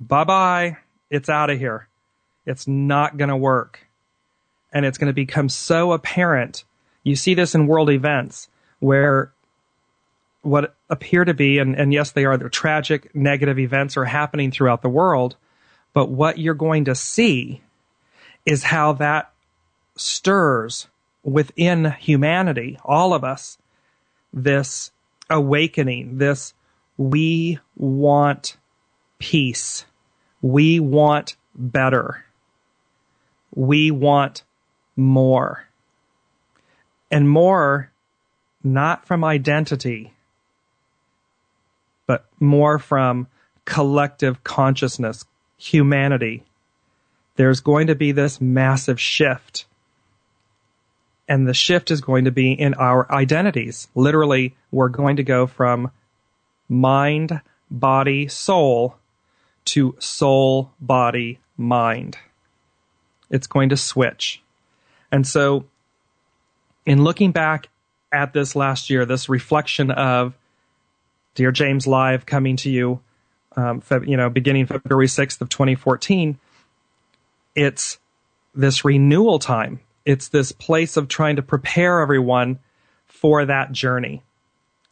bye 0.00 0.24
bye. 0.24 0.78
It's 1.10 1.28
out 1.28 1.50
of 1.50 1.58
here. 1.58 1.88
It's 2.44 2.66
not 2.66 3.16
going 3.16 3.30
to 3.30 3.36
work. 3.36 3.86
And 4.72 4.84
it's 4.84 4.98
going 4.98 5.08
to 5.08 5.14
become 5.14 5.48
so 5.48 5.92
apparent. 5.92 6.64
You 7.02 7.16
see 7.16 7.34
this 7.34 7.54
in 7.54 7.66
world 7.66 7.88
events 7.88 8.48
where 8.80 9.32
what 10.48 10.74
appear 10.88 11.24
to 11.24 11.34
be, 11.34 11.58
and, 11.58 11.74
and 11.76 11.92
yes, 11.92 12.12
they 12.12 12.24
are, 12.24 12.36
the 12.36 12.48
tragic, 12.48 13.14
negative 13.14 13.58
events 13.58 13.96
are 13.96 14.04
happening 14.04 14.50
throughout 14.50 14.82
the 14.82 14.88
world. 14.88 15.36
But 15.92 16.10
what 16.10 16.38
you're 16.38 16.54
going 16.54 16.86
to 16.86 16.94
see 16.94 17.62
is 18.46 18.64
how 18.64 18.94
that 18.94 19.32
stirs 19.96 20.88
within 21.22 21.92
humanity, 21.92 22.78
all 22.84 23.12
of 23.14 23.24
us, 23.24 23.58
this 24.32 24.90
awakening, 25.28 26.18
this 26.18 26.54
we 26.96 27.58
want 27.76 28.56
peace. 29.18 29.84
We 30.40 30.80
want 30.80 31.36
better. 31.54 32.24
We 33.54 33.90
want 33.90 34.42
more. 34.96 35.68
And 37.10 37.28
more 37.28 37.90
not 38.62 39.06
from 39.06 39.24
identity, 39.24 40.12
but 42.08 42.24
more 42.40 42.80
from 42.80 43.28
collective 43.64 44.42
consciousness, 44.42 45.24
humanity. 45.58 46.42
There's 47.36 47.60
going 47.60 47.86
to 47.86 47.94
be 47.94 48.10
this 48.10 48.40
massive 48.40 49.00
shift 49.00 49.66
and 51.28 51.46
the 51.46 51.54
shift 51.54 51.90
is 51.90 52.00
going 52.00 52.24
to 52.24 52.30
be 52.30 52.52
in 52.52 52.74
our 52.74 53.10
identities. 53.12 53.88
Literally, 53.94 54.56
we're 54.72 54.88
going 54.88 55.16
to 55.16 55.22
go 55.22 55.46
from 55.46 55.90
mind, 56.68 57.40
body, 57.70 58.28
soul 58.28 58.96
to 59.66 59.94
soul, 59.98 60.72
body, 60.80 61.38
mind. 61.58 62.16
It's 63.30 63.46
going 63.46 63.68
to 63.68 63.76
switch. 63.76 64.42
And 65.12 65.26
so, 65.26 65.66
in 66.86 67.04
looking 67.04 67.32
back 67.32 67.68
at 68.10 68.32
this 68.32 68.56
last 68.56 68.88
year, 68.88 69.04
this 69.04 69.28
reflection 69.28 69.90
of 69.90 70.32
Dear 71.34 71.52
James 71.52 71.86
Live 71.86 72.26
coming 72.26 72.56
to 72.56 72.70
you, 72.70 73.00
um, 73.56 73.82
you 74.06 74.16
know, 74.16 74.30
beginning 74.30 74.66
February 74.66 75.06
6th 75.06 75.40
of 75.40 75.48
2014, 75.48 76.38
it's 77.54 77.98
this 78.54 78.84
renewal 78.84 79.38
time 79.38 79.80
it's 80.08 80.28
this 80.28 80.52
place 80.52 80.96
of 80.96 81.06
trying 81.06 81.36
to 81.36 81.42
prepare 81.42 82.00
everyone 82.00 82.58
for 83.06 83.44
that 83.44 83.72
journey. 83.72 84.22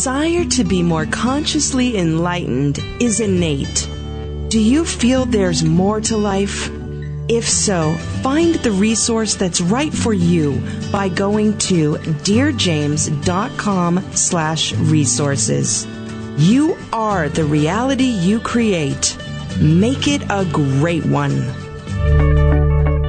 Desire 0.00 0.46
to 0.46 0.64
be 0.64 0.82
more 0.82 1.04
consciously 1.04 1.98
enlightened 1.98 2.78
is 3.00 3.20
innate. 3.20 3.86
Do 4.48 4.58
you 4.58 4.82
feel 4.82 5.26
there's 5.26 5.62
more 5.62 6.00
to 6.00 6.16
life? 6.16 6.70
If 7.28 7.46
so, 7.46 7.92
find 8.22 8.54
the 8.54 8.72
resource 8.72 9.34
that's 9.34 9.60
right 9.60 9.92
for 9.92 10.14
you 10.14 10.62
by 10.90 11.10
going 11.10 11.58
to 11.68 11.96
dearjames.com 12.24 14.02
slash 14.14 14.72
resources. 14.72 15.86
You 16.38 16.78
are 16.94 17.28
the 17.28 17.44
reality 17.44 18.04
you 18.04 18.40
create. 18.40 19.18
Make 19.60 20.08
it 20.08 20.22
a 20.30 20.46
great 20.50 21.04
one. 21.04 21.42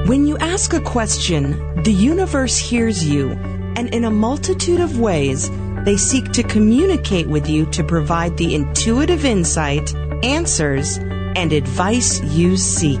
When 0.06 0.26
you 0.26 0.36
ask 0.36 0.74
a 0.74 0.80
question, 0.82 1.82
the 1.84 1.94
universe 1.94 2.58
hears 2.58 3.02
you, 3.02 3.30
and 3.76 3.88
in 3.94 4.04
a 4.04 4.10
multitude 4.10 4.80
of 4.80 5.00
ways, 5.00 5.48
they 5.84 5.96
seek 5.96 6.32
to 6.32 6.42
communicate 6.42 7.28
with 7.28 7.48
you 7.48 7.66
to 7.66 7.82
provide 7.82 8.36
the 8.36 8.54
intuitive 8.54 9.24
insight, 9.24 9.94
answers, 10.24 10.98
and 11.36 11.52
advice 11.52 12.20
you 12.22 12.56
seek. 12.56 13.00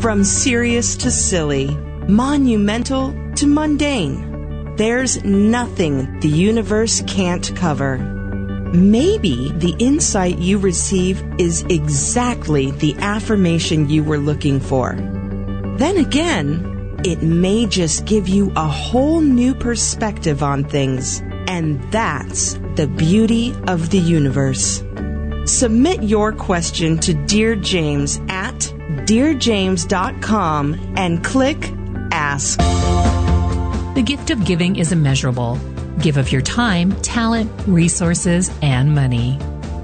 From 0.00 0.24
serious 0.24 0.96
to 0.98 1.10
silly, 1.10 1.76
monumental 2.08 3.14
to 3.36 3.46
mundane, 3.46 4.76
there's 4.76 5.22
nothing 5.24 6.20
the 6.20 6.28
universe 6.28 7.02
can't 7.06 7.54
cover. 7.56 7.98
Maybe 8.72 9.50
the 9.52 9.74
insight 9.78 10.38
you 10.38 10.58
receive 10.58 11.22
is 11.38 11.62
exactly 11.68 12.70
the 12.70 12.94
affirmation 12.98 13.88
you 13.88 14.04
were 14.04 14.18
looking 14.18 14.60
for. 14.60 14.94
Then 15.78 15.96
again, 15.96 17.00
it 17.04 17.22
may 17.22 17.66
just 17.66 18.04
give 18.04 18.28
you 18.28 18.52
a 18.56 18.66
whole 18.66 19.20
new 19.20 19.54
perspective 19.54 20.42
on 20.42 20.64
things. 20.64 21.22
And 21.48 21.82
that's 21.90 22.54
the 22.76 22.86
beauty 22.86 23.54
of 23.66 23.88
the 23.88 23.98
universe. 23.98 24.84
Submit 25.46 26.02
your 26.02 26.30
question 26.32 26.98
to 26.98 27.14
Dear 27.14 27.56
James 27.56 28.20
at 28.28 28.54
dearjames.com 29.06 30.94
and 30.96 31.24
click 31.24 31.72
Ask. 32.12 32.58
The 33.94 34.02
gift 34.04 34.30
of 34.30 34.44
giving 34.44 34.76
is 34.76 34.92
immeasurable. 34.92 35.58
Give 36.00 36.18
of 36.18 36.30
your 36.30 36.42
time, 36.42 36.92
talent, 37.00 37.50
resources, 37.66 38.50
and 38.60 38.94
money. 38.94 39.38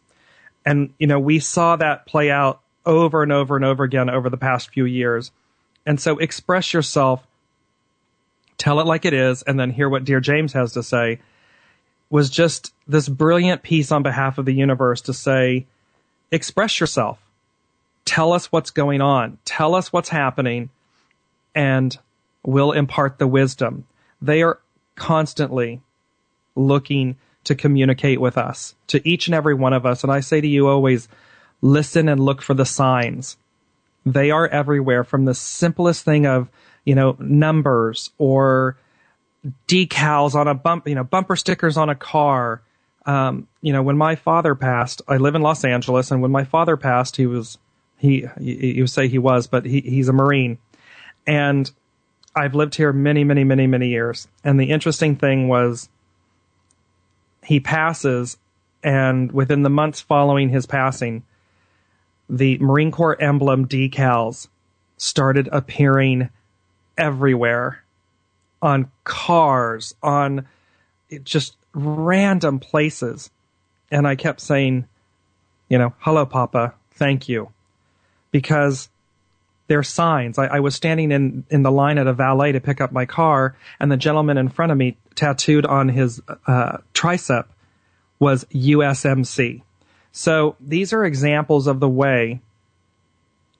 And, 0.64 0.92
you 0.98 1.06
know, 1.06 1.18
we 1.18 1.38
saw 1.38 1.76
that 1.76 2.06
play 2.06 2.30
out 2.30 2.60
over 2.84 3.22
and 3.22 3.32
over 3.32 3.56
and 3.56 3.64
over 3.64 3.84
again 3.84 4.10
over 4.10 4.28
the 4.28 4.36
past 4.36 4.70
few 4.70 4.84
years. 4.84 5.30
And 5.86 6.00
so 6.00 6.18
express 6.18 6.72
yourself, 6.72 7.26
tell 8.58 8.80
it 8.80 8.86
like 8.86 9.04
it 9.04 9.14
is, 9.14 9.42
and 9.42 9.58
then 9.58 9.70
hear 9.70 9.88
what 9.88 10.04
Dear 10.04 10.20
James 10.20 10.52
has 10.52 10.72
to 10.72 10.82
say 10.82 11.20
was 12.10 12.28
just 12.28 12.74
this 12.86 13.08
brilliant 13.08 13.62
piece 13.62 13.90
on 13.90 14.02
behalf 14.02 14.36
of 14.36 14.44
the 14.44 14.52
universe 14.52 15.00
to 15.02 15.14
say, 15.14 15.66
express 16.30 16.78
yourself 16.78 17.18
tell 18.04 18.32
us 18.32 18.50
what's 18.50 18.70
going 18.70 19.00
on, 19.00 19.38
tell 19.44 19.74
us 19.74 19.92
what's 19.92 20.08
happening, 20.08 20.70
and 21.54 21.96
we'll 22.44 22.72
impart 22.72 23.18
the 23.18 23.26
wisdom. 23.26 23.86
They 24.20 24.42
are 24.42 24.58
constantly 24.94 25.80
looking 26.54 27.16
to 27.44 27.54
communicate 27.54 28.20
with 28.20 28.38
us, 28.38 28.74
to 28.86 29.06
each 29.08 29.26
and 29.26 29.34
every 29.34 29.54
one 29.54 29.72
of 29.72 29.84
us. 29.84 30.02
And 30.02 30.12
I 30.12 30.20
say 30.20 30.40
to 30.40 30.46
you 30.46 30.68
always, 30.68 31.08
listen 31.60 32.08
and 32.08 32.20
look 32.20 32.42
for 32.42 32.54
the 32.54 32.66
signs. 32.66 33.36
They 34.04 34.30
are 34.30 34.46
everywhere 34.48 35.04
from 35.04 35.24
the 35.24 35.34
simplest 35.34 36.04
thing 36.04 36.26
of, 36.26 36.48
you 36.84 36.94
know, 36.94 37.16
numbers 37.18 38.10
or 38.18 38.76
decals 39.66 40.34
on 40.34 40.48
a 40.48 40.54
bump, 40.54 40.86
you 40.86 40.94
know, 40.94 41.04
bumper 41.04 41.36
stickers 41.36 41.76
on 41.76 41.88
a 41.88 41.94
car. 41.94 42.62
Um, 43.06 43.48
you 43.60 43.72
know, 43.72 43.82
when 43.82 43.96
my 43.96 44.14
father 44.14 44.54
passed, 44.54 45.02
I 45.08 45.16
live 45.16 45.34
in 45.34 45.42
Los 45.42 45.64
Angeles, 45.64 46.10
and 46.10 46.22
when 46.22 46.30
my 46.30 46.44
father 46.44 46.76
passed, 46.76 47.16
he 47.16 47.26
was 47.26 47.58
he, 48.02 48.26
you 48.40 48.88
say 48.88 49.06
he 49.06 49.18
was, 49.18 49.46
but 49.46 49.64
he, 49.64 49.80
he's 49.80 50.08
a 50.08 50.12
Marine. 50.12 50.58
And 51.24 51.70
I've 52.34 52.56
lived 52.56 52.74
here 52.74 52.92
many, 52.92 53.22
many, 53.22 53.44
many, 53.44 53.68
many 53.68 53.90
years. 53.90 54.26
And 54.42 54.58
the 54.58 54.70
interesting 54.70 55.14
thing 55.14 55.46
was 55.46 55.88
he 57.44 57.60
passes, 57.60 58.38
and 58.82 59.30
within 59.30 59.62
the 59.62 59.70
months 59.70 60.00
following 60.00 60.48
his 60.48 60.66
passing, 60.66 61.22
the 62.28 62.58
Marine 62.58 62.90
Corps 62.90 63.22
emblem 63.22 63.68
decals 63.68 64.48
started 64.96 65.48
appearing 65.52 66.28
everywhere 66.98 67.84
on 68.60 68.90
cars, 69.04 69.94
on 70.02 70.48
just 71.22 71.56
random 71.72 72.58
places. 72.58 73.30
And 73.92 74.08
I 74.08 74.16
kept 74.16 74.40
saying, 74.40 74.88
you 75.68 75.78
know, 75.78 75.94
hello, 76.00 76.26
Papa, 76.26 76.74
thank 76.90 77.28
you 77.28 77.52
because 78.32 78.88
they're 79.68 79.82
signs. 79.82 80.38
I, 80.38 80.46
I, 80.46 80.60
was 80.60 80.74
standing 80.74 81.12
in, 81.12 81.44
in 81.48 81.62
the 81.62 81.70
line 81.70 81.98
at 81.98 82.06
a 82.06 82.12
valet 82.12 82.52
to 82.52 82.60
pick 82.60 82.80
up 82.80 82.90
my 82.92 83.06
car, 83.06 83.56
and 83.78 83.92
the 83.92 83.96
gentleman 83.96 84.36
in 84.36 84.48
front 84.48 84.72
of 84.72 84.78
me, 84.78 84.96
tattooed 85.14 85.64
on 85.64 85.88
his 85.88 86.20
uh, 86.46 86.78
tricep, 86.92 87.44
was 88.18 88.44
USMC. 88.52 89.62
So 90.10 90.56
these 90.60 90.92
are 90.92 91.04
examples 91.04 91.66
of 91.66 91.80
the 91.80 91.88
way 91.88 92.40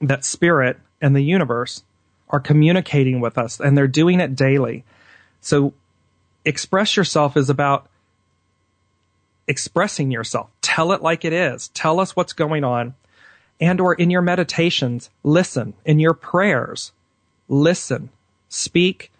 that 0.00 0.24
spirit 0.24 0.78
and 1.00 1.14
the 1.14 1.22
universe 1.22 1.85
are 2.28 2.40
communicating 2.40 3.20
with 3.20 3.38
us, 3.38 3.61
and 3.61 3.76
they're 3.76 3.87
doing 3.87 4.20
it 4.20 4.35
daily. 4.35 4.85
So 5.40 5.72
express 6.44 6.96
yourself 6.96 7.37
is 7.37 7.48
about 7.48 7.88
expressing 9.46 10.11
yourself. 10.11 10.50
Tell 10.61 10.92
it 10.92 11.02
like 11.02 11.24
it 11.24 11.32
is. 11.32 11.68
Tell 11.68 12.00
us 12.00 12.16
what's 12.16 12.32
going 12.32 12.64
on 12.64 12.94
and 13.62 13.81
or 13.81 13.94
in 13.94 14.11
your 14.11 14.22
meditations, 14.22 15.09
listen. 15.22 15.72
In 15.85 16.01
your 16.01 16.14
prayers, 16.14 16.90
listen. 17.48 18.11
Speak 18.48 19.12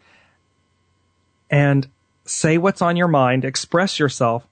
and 1.49 1.87
say 2.25 2.59
what's 2.59 2.83
on 2.83 2.97
your 2.97 3.07
mind, 3.07 3.45
express 3.45 4.01
yourself, 4.01 4.45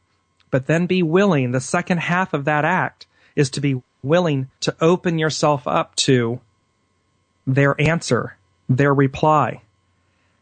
but 0.48 0.66
then 0.68 0.87
be 0.87 1.03
willing. 1.03 1.50
The 1.50 1.61
second 1.61 1.98
half 1.98 2.33
of 2.33 2.44
that 2.44 2.64
act 2.64 3.07
is 3.35 3.50
to 3.50 3.61
be 3.61 3.83
willing 4.00 4.48
to 4.61 4.76
open 4.81 5.18
yourself 5.18 5.66
up 5.66 5.96
to 5.96 6.40
their 7.44 7.79
answer, 7.81 8.37
their 8.68 8.94
reply. 8.94 9.61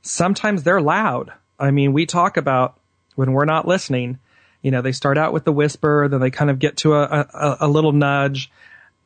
Sometimes 0.02 0.62
they're 0.62 0.80
loud. 0.80 1.32
I 1.58 1.70
mean, 1.70 1.94
we 1.94 2.04
talk 2.04 2.36
about 2.36 2.78
when 3.14 3.32
we're 3.32 3.46
not 3.46 3.66
listening, 3.66 4.18
you 4.60 4.70
know, 4.70 4.82
they 4.82 4.92
start 4.92 5.16
out 5.16 5.32
with 5.32 5.44
the 5.44 5.52
whisper, 5.52 6.06
then 6.06 6.20
they 6.20 6.30
kind 6.30 6.50
of 6.50 6.58
get 6.58 6.76
to 6.78 6.94
a, 6.96 7.02
a, 7.02 7.56
a 7.60 7.68
little 7.68 7.92
nudge, 7.92 8.50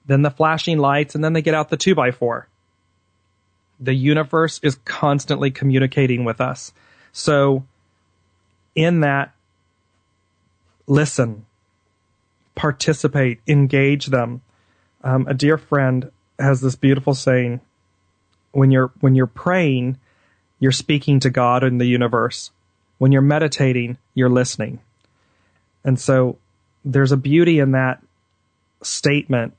then 0.07 0.23
the 0.23 0.31
flashing 0.31 0.79
lights, 0.79 1.15
and 1.15 1.23
then 1.23 1.33
they 1.33 1.43
get 1.43 1.55
out 1.55 1.71
the 1.71 1.77
two 1.77 1.95
by 1.95 2.11
four. 2.11 2.49
The 3.81 3.95
universe 3.95 4.61
is 4.63 4.77
constantly 4.85 5.51
communicating 5.51 6.25
with 6.25 6.41
us. 6.41 6.73
So, 7.13 7.65
in 8.75 9.01
that, 9.01 9.35
listen, 10.87 11.47
participate, 12.55 13.41
engage 13.47 14.07
them. 14.07 14.43
Um, 15.05 15.27
a 15.27 15.35
dear 15.35 15.59
friend 15.59 16.11
has 16.39 16.61
this 16.61 16.77
beautiful 16.77 17.15
saying: 17.15 17.61
when 18.53 18.71
you're 18.71 18.93
when 19.01 19.15
you're 19.15 19.27
praying, 19.27 19.99
you're 20.59 20.73
speaking 20.73 21.21
to 21.21 21.31
God 21.31 21.65
and 21.65 21.81
the 21.81 21.87
universe. 21.87 22.51
When 22.99 23.11
you're 23.11 23.23
meditating, 23.23 23.99
you're 24.15 24.31
listening. 24.31 24.79
And 25.85 25.99
so 25.99 26.39
there's 26.85 27.11
a 27.11 27.17
beauty 27.17 27.59
in 27.59 27.73
that 27.73 28.01
statement 28.83 29.55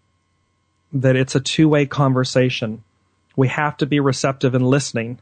that 0.94 1.16
it's 1.16 1.36
a 1.36 1.40
two-way 1.40 1.86
conversation. 1.86 2.84
We 3.36 3.48
have 3.48 3.78
to 3.78 3.86
be 3.86 4.00
receptive 4.00 4.54
and 4.54 4.66
listening. 4.66 5.20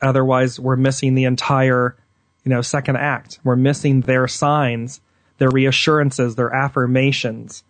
Otherwise, 0.00 0.58
we're 0.58 0.76
missing 0.76 1.14
the 1.14 1.24
entire, 1.24 1.96
you 2.44 2.50
know, 2.50 2.62
second 2.62 2.96
act. 2.96 3.38
We're 3.44 3.56
missing 3.56 4.00
their 4.02 4.26
signs, 4.26 5.00
their 5.36 5.50
reassurances, 5.50 6.36
their 6.36 6.54
affirmations. 6.54 7.64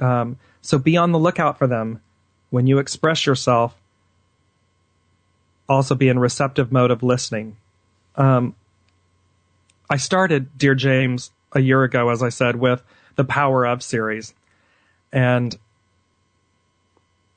Um, 0.00 0.38
so 0.60 0.78
be 0.78 0.96
on 0.96 1.12
the 1.12 1.18
lookout 1.18 1.58
for 1.58 1.66
them 1.66 2.00
when 2.50 2.66
you 2.66 2.78
express 2.78 3.24
yourself. 3.24 3.76
Also, 5.68 5.94
be 5.94 6.08
in 6.08 6.18
receptive 6.18 6.72
mode 6.72 6.90
of 6.90 7.02
listening. 7.02 7.56
Um, 8.16 8.54
I 9.90 9.96
started 9.96 10.56
Dear 10.58 10.74
James 10.74 11.30
a 11.52 11.60
year 11.60 11.82
ago, 11.84 12.08
as 12.08 12.22
I 12.22 12.30
said, 12.30 12.56
with 12.56 12.82
the 13.16 13.24
Power 13.24 13.66
of 13.66 13.82
series, 13.82 14.34
and 15.12 15.56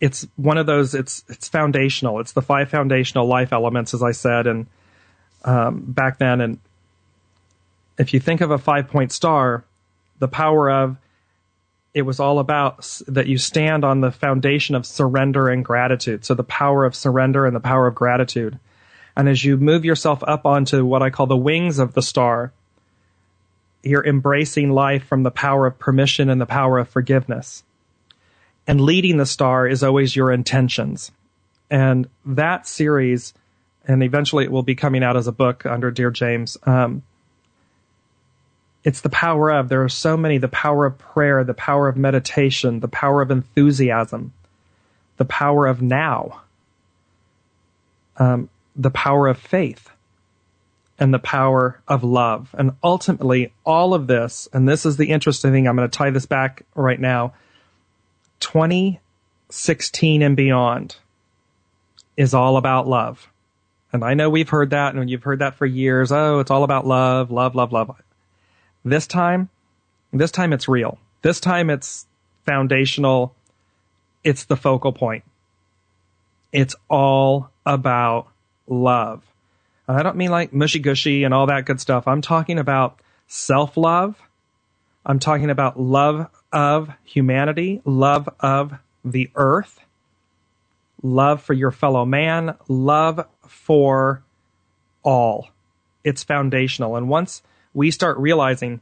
it's 0.02 0.28
one 0.36 0.58
of 0.58 0.66
those. 0.66 0.96
It's 0.96 1.24
it's 1.30 1.48
foundational. 1.48 2.20
It's 2.20 2.34
the 2.34 2.42
five 2.42 2.70
foundational 2.70 3.28
life 3.28 3.54
elements, 3.54 3.94
as 3.94 4.02
I 4.02 4.12
said, 4.12 4.48
and 4.48 4.66
um, 5.46 5.84
back 5.88 6.18
then. 6.18 6.42
And 6.42 6.60
if 8.00 8.14
you 8.14 8.20
think 8.20 8.42
of 8.42 8.50
a 8.50 8.58
five 8.58 8.88
point 8.88 9.12
star, 9.12 9.64
the 10.18 10.28
power 10.28 10.70
of 10.72 10.98
it 11.94 12.02
was 12.02 12.20
all 12.20 12.40
about 12.40 13.00
that 13.08 13.28
you 13.28 13.38
stand 13.38 13.86
on 13.86 14.02
the 14.02 14.12
foundation 14.12 14.76
of 14.76 14.86
surrender 14.86 15.50
and 15.50 15.64
gratitude. 15.64 16.26
So 16.26 16.34
the 16.34 16.44
power 16.44 16.84
of 16.84 16.96
surrender 16.96 17.46
and 17.46 17.56
the 17.56 17.60
power 17.60 17.86
of 17.86 17.96
gratitude. 17.96 18.58
And 19.16 19.30
as 19.30 19.44
you 19.44 19.58
move 19.58 19.86
yourself 19.86 20.24
up 20.26 20.46
onto 20.46 20.86
what 20.86 21.04
I 21.04 21.10
call 21.10 21.28
the 21.28 21.38
wings 21.38 21.80
of 21.80 21.94
the 21.94 22.02
star, 22.02 22.54
you're 23.84 24.06
embracing 24.06 24.72
life 24.72 25.06
from 25.06 25.24
the 25.24 25.32
power 25.32 25.68
of 25.68 25.78
permission 25.78 26.30
and 26.30 26.40
the 26.40 26.46
power 26.46 26.78
of 26.80 26.88
forgiveness. 26.88 27.64
And 28.68 28.82
leading 28.82 29.18
the 29.18 29.26
star 29.26 29.68
is 29.68 29.84
always 29.84 30.16
your 30.16 30.32
intentions. 30.32 31.12
And 31.70 32.08
that 32.26 32.68
series, 32.68 33.34
and 33.88 34.04
eventually 34.04 34.44
it 34.44 34.52
will 34.52 34.64
be 34.64 34.76
coming 34.76 35.04
out 35.04 35.18
as 35.18 35.28
a 35.28 35.32
book 35.32 35.66
under 35.66 35.92
Dear 35.92 36.12
James. 36.12 36.58
Um, 36.64 37.04
it's 38.84 39.02
the 39.02 39.10
power 39.10 39.52
of, 39.52 39.70
there 39.70 39.84
are 39.84 39.90
so 39.90 40.18
many, 40.18 40.38
the 40.38 40.48
power 40.48 40.86
of 40.86 40.98
prayer, 40.98 41.44
the 41.44 41.54
power 41.54 41.88
of 41.88 41.98
meditation, 41.98 42.80
the 42.80 42.88
power 42.88 43.22
of 43.22 43.32
enthusiasm, 43.32 44.34
the 45.18 45.26
power 45.26 45.68
of 45.68 45.82
now. 45.82 46.42
Um, 48.18 48.50
the 48.76 48.92
power 48.92 49.28
of 49.28 49.38
faith 49.38 49.90
and 51.00 51.14
the 51.14 51.20
power 51.20 51.82
of 51.88 52.04
love. 52.04 52.54
And 52.58 52.72
ultimately, 52.84 53.52
all 53.66 53.94
of 53.94 54.08
this, 54.08 54.48
and 54.54 54.68
this 54.68 54.86
is 54.86 54.98
the 54.98 55.10
interesting 55.10 55.52
thing, 55.52 55.68
I'm 55.68 55.76
going 55.76 55.90
to 55.90 55.98
tie 55.98 56.12
this 56.12 56.26
back 56.26 56.64
right 56.76 57.00
now 57.00 57.34
2016 58.42 60.22
and 60.22 60.36
beyond 60.36 60.98
is 62.18 62.34
all 62.34 62.58
about 62.58 62.88
love. 62.88 63.30
And 63.94 64.04
I 64.04 64.14
know 64.14 64.30
we've 64.30 64.50
heard 64.50 64.70
that 64.72 64.96
and 64.96 65.10
you've 65.10 65.24
heard 65.24 65.40
that 65.40 65.56
for 65.56 65.66
years. 65.66 66.12
Oh, 66.12 66.40
it's 66.40 66.52
all 66.52 66.64
about 66.64 66.86
love, 66.86 67.32
love, 67.32 67.56
love, 67.56 67.72
love. 67.72 68.02
This 68.84 69.08
time, 69.08 69.50
this 70.12 70.32
time 70.32 70.54
it's 70.54 70.68
real. 70.68 70.98
This 71.22 71.40
time 71.40 71.70
it's 71.70 72.06
foundational. 72.46 73.34
It's 74.24 74.46
the 74.46 74.58
focal 74.58 74.92
point. 74.92 75.24
It's 76.52 76.76
all 76.90 77.50
about 77.66 78.28
love. 78.68 79.24
And 79.88 79.98
I 79.98 80.04
don't 80.04 80.18
mean 80.18 80.32
like 80.32 80.54
mushy 80.54 80.80
gushy 80.80 81.24
and 81.24 81.34
all 81.34 81.48
that 81.48 81.66
good 81.66 81.80
stuff. 81.82 82.08
I'm 82.08 82.22
talking 82.22 82.60
about 82.60 83.00
self 83.28 83.78
love. 83.78 84.16
I'm 85.06 85.20
talking 85.20 85.50
about 85.50 85.80
love 85.80 86.28
of 86.52 86.90
humanity, 87.04 87.82
love 87.86 88.30
of 88.40 88.74
the 89.04 89.30
earth, 89.36 89.80
love 91.02 91.42
for 91.42 91.54
your 91.54 91.72
fellow 91.72 92.06
man, 92.06 92.56
love 92.68 93.26
for 93.48 94.24
all. 95.04 95.50
It's 96.04 96.24
foundational. 96.24 96.96
And 96.96 97.10
once 97.10 97.42
we 97.74 97.92
start 97.92 98.18
realizing, 98.18 98.82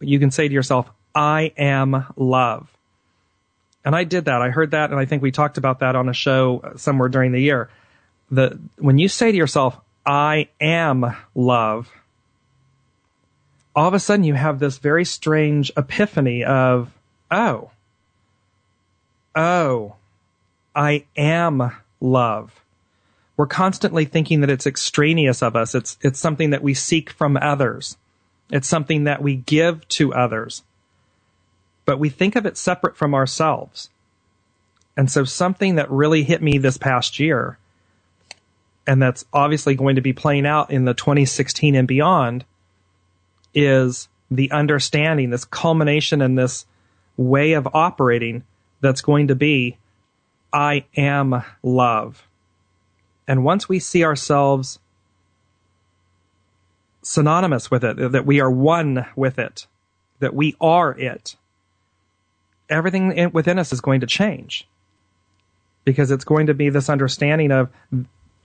you 0.00 0.18
can 0.18 0.30
say 0.30 0.48
to 0.48 0.54
yourself, 0.54 0.90
I 1.14 1.52
am 1.56 2.06
love. 2.16 2.68
And 3.84 3.94
I 3.94 4.04
did 4.04 4.24
that. 4.24 4.42
I 4.42 4.50
heard 4.50 4.72
that, 4.72 4.90
and 4.90 4.98
I 4.98 5.04
think 5.04 5.22
we 5.22 5.30
talked 5.30 5.58
about 5.58 5.78
that 5.78 5.94
on 5.94 6.08
a 6.08 6.12
show 6.12 6.72
somewhere 6.76 7.08
during 7.08 7.32
the 7.32 7.40
year 7.40 7.70
the 8.30 8.58
when 8.78 8.98
you 8.98 9.08
say 9.08 9.30
to 9.30 9.36
yourself, 9.36 9.78
I 10.04 10.48
am 10.60 11.16
love, 11.34 11.90
all 13.76 13.86
of 13.86 13.94
a 13.94 14.00
sudden 14.00 14.24
you 14.24 14.34
have 14.34 14.58
this 14.58 14.78
very 14.78 15.04
strange 15.04 15.70
epiphany 15.76 16.42
of, 16.42 16.90
oh, 17.30 17.70
oh, 19.34 19.94
I 20.74 21.04
am 21.14 21.70
love. 22.00 22.58
We're 23.36 23.46
constantly 23.46 24.06
thinking 24.06 24.40
that 24.40 24.50
it's 24.50 24.66
extraneous 24.66 25.42
of 25.42 25.54
us. 25.56 25.74
It's, 25.74 25.98
it's 26.00 26.18
something 26.18 26.50
that 26.50 26.62
we 26.62 26.72
seek 26.72 27.10
from 27.10 27.36
others. 27.36 27.98
It's 28.50 28.66
something 28.66 29.04
that 29.04 29.22
we 29.22 29.36
give 29.36 29.86
to 29.88 30.14
others. 30.14 30.62
But 31.84 31.98
we 31.98 32.08
think 32.08 32.34
of 32.34 32.46
it 32.46 32.56
separate 32.56 32.96
from 32.96 33.14
ourselves. 33.14 33.90
And 34.96 35.10
so 35.10 35.24
something 35.24 35.74
that 35.74 35.90
really 35.90 36.22
hit 36.22 36.40
me 36.40 36.56
this 36.56 36.78
past 36.78 37.20
year 37.20 37.58
and 38.86 39.02
that's 39.02 39.26
obviously 39.32 39.74
going 39.74 39.96
to 39.96 40.00
be 40.00 40.14
playing 40.14 40.46
out 40.46 40.70
in 40.70 40.84
the 40.84 40.94
2016 40.94 41.74
and 41.74 41.88
beyond, 41.88 42.44
is 43.56 44.08
the 44.30 44.52
understanding, 44.52 45.30
this 45.30 45.44
culmination 45.44 46.22
and 46.22 46.38
this 46.38 46.66
way 47.16 47.54
of 47.54 47.66
operating 47.74 48.44
that's 48.80 49.00
going 49.00 49.28
to 49.28 49.34
be 49.34 49.78
I 50.52 50.84
am 50.96 51.42
love. 51.62 52.26
And 53.26 53.44
once 53.44 53.68
we 53.68 53.78
see 53.78 54.04
ourselves 54.04 54.78
synonymous 57.02 57.70
with 57.70 57.84
it, 57.84 58.12
that 58.12 58.26
we 58.26 58.40
are 58.40 58.50
one 58.50 59.06
with 59.16 59.38
it, 59.38 59.66
that 60.20 60.34
we 60.34 60.56
are 60.60 60.96
it, 60.96 61.36
everything 62.68 63.30
within 63.32 63.58
us 63.58 63.72
is 63.72 63.80
going 63.80 64.00
to 64.00 64.06
change. 64.06 64.68
Because 65.84 66.10
it's 66.10 66.24
going 66.24 66.46
to 66.46 66.54
be 66.54 66.68
this 66.68 66.88
understanding 66.88 67.52
of 67.52 67.70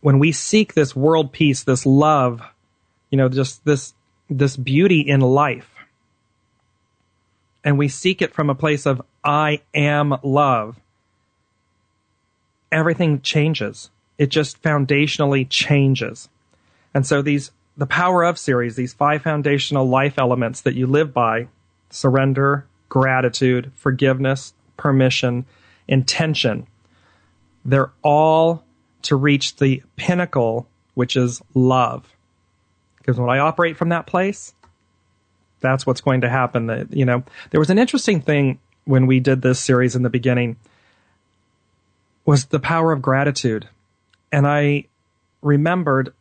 when 0.01 0.19
we 0.19 0.31
seek 0.31 0.73
this 0.73 0.95
world 0.95 1.31
peace, 1.31 1.63
this 1.63 1.85
love, 1.85 2.41
you 3.09 3.17
know, 3.17 3.29
just 3.29 3.63
this, 3.65 3.93
this 4.31 4.55
beauty 4.55 5.01
in 5.01 5.19
life, 5.19 5.69
and 7.63 7.77
we 7.77 7.87
seek 7.87 8.21
it 8.21 8.33
from 8.33 8.49
a 8.49 8.55
place 8.55 8.85
of, 8.85 9.01
I 9.23 9.61
am 9.73 10.15
love, 10.23 10.79
everything 12.71 13.21
changes. 13.21 13.91
It 14.17 14.29
just 14.29 14.61
foundationally 14.61 15.45
changes. 15.49 16.29
And 16.93 17.05
so 17.05 17.21
these, 17.21 17.51
the 17.77 17.85
power 17.85 18.23
of 18.23 18.39
series, 18.39 18.75
these 18.75 18.93
five 18.93 19.21
foundational 19.21 19.87
life 19.87 20.17
elements 20.17 20.61
that 20.61 20.75
you 20.75 20.87
live 20.87 21.13
by, 21.13 21.47
surrender, 21.89 22.65
gratitude, 22.89 23.71
forgiveness, 23.75 24.53
permission, 24.77 25.45
intention, 25.87 26.67
they're 27.65 27.91
all 28.01 28.63
to 29.03 29.15
reach 29.15 29.57
the 29.57 29.83
pinnacle, 29.97 30.67
which 30.93 31.15
is 31.15 31.41
love. 31.53 32.07
Because 33.01 33.19
when 33.19 33.29
I 33.29 33.39
operate 33.39 33.77
from 33.77 33.89
that 33.89 34.05
place, 34.05 34.53
that's 35.59 35.85
what's 35.85 36.01
going 36.01 36.21
to 36.21 36.29
happen. 36.29 36.67
That, 36.67 36.93
you 36.93 37.05
know, 37.05 37.23
there 37.49 37.59
was 37.59 37.69
an 37.69 37.79
interesting 37.79 38.21
thing 38.21 38.59
when 38.85 39.07
we 39.07 39.19
did 39.19 39.41
this 39.41 39.59
series 39.59 39.95
in 39.95 40.03
the 40.03 40.09
beginning 40.09 40.57
was 42.25 42.45
the 42.45 42.59
power 42.59 42.91
of 42.91 43.01
gratitude. 43.01 43.67
And 44.31 44.47
I 44.47 44.85
remembered 45.41 46.13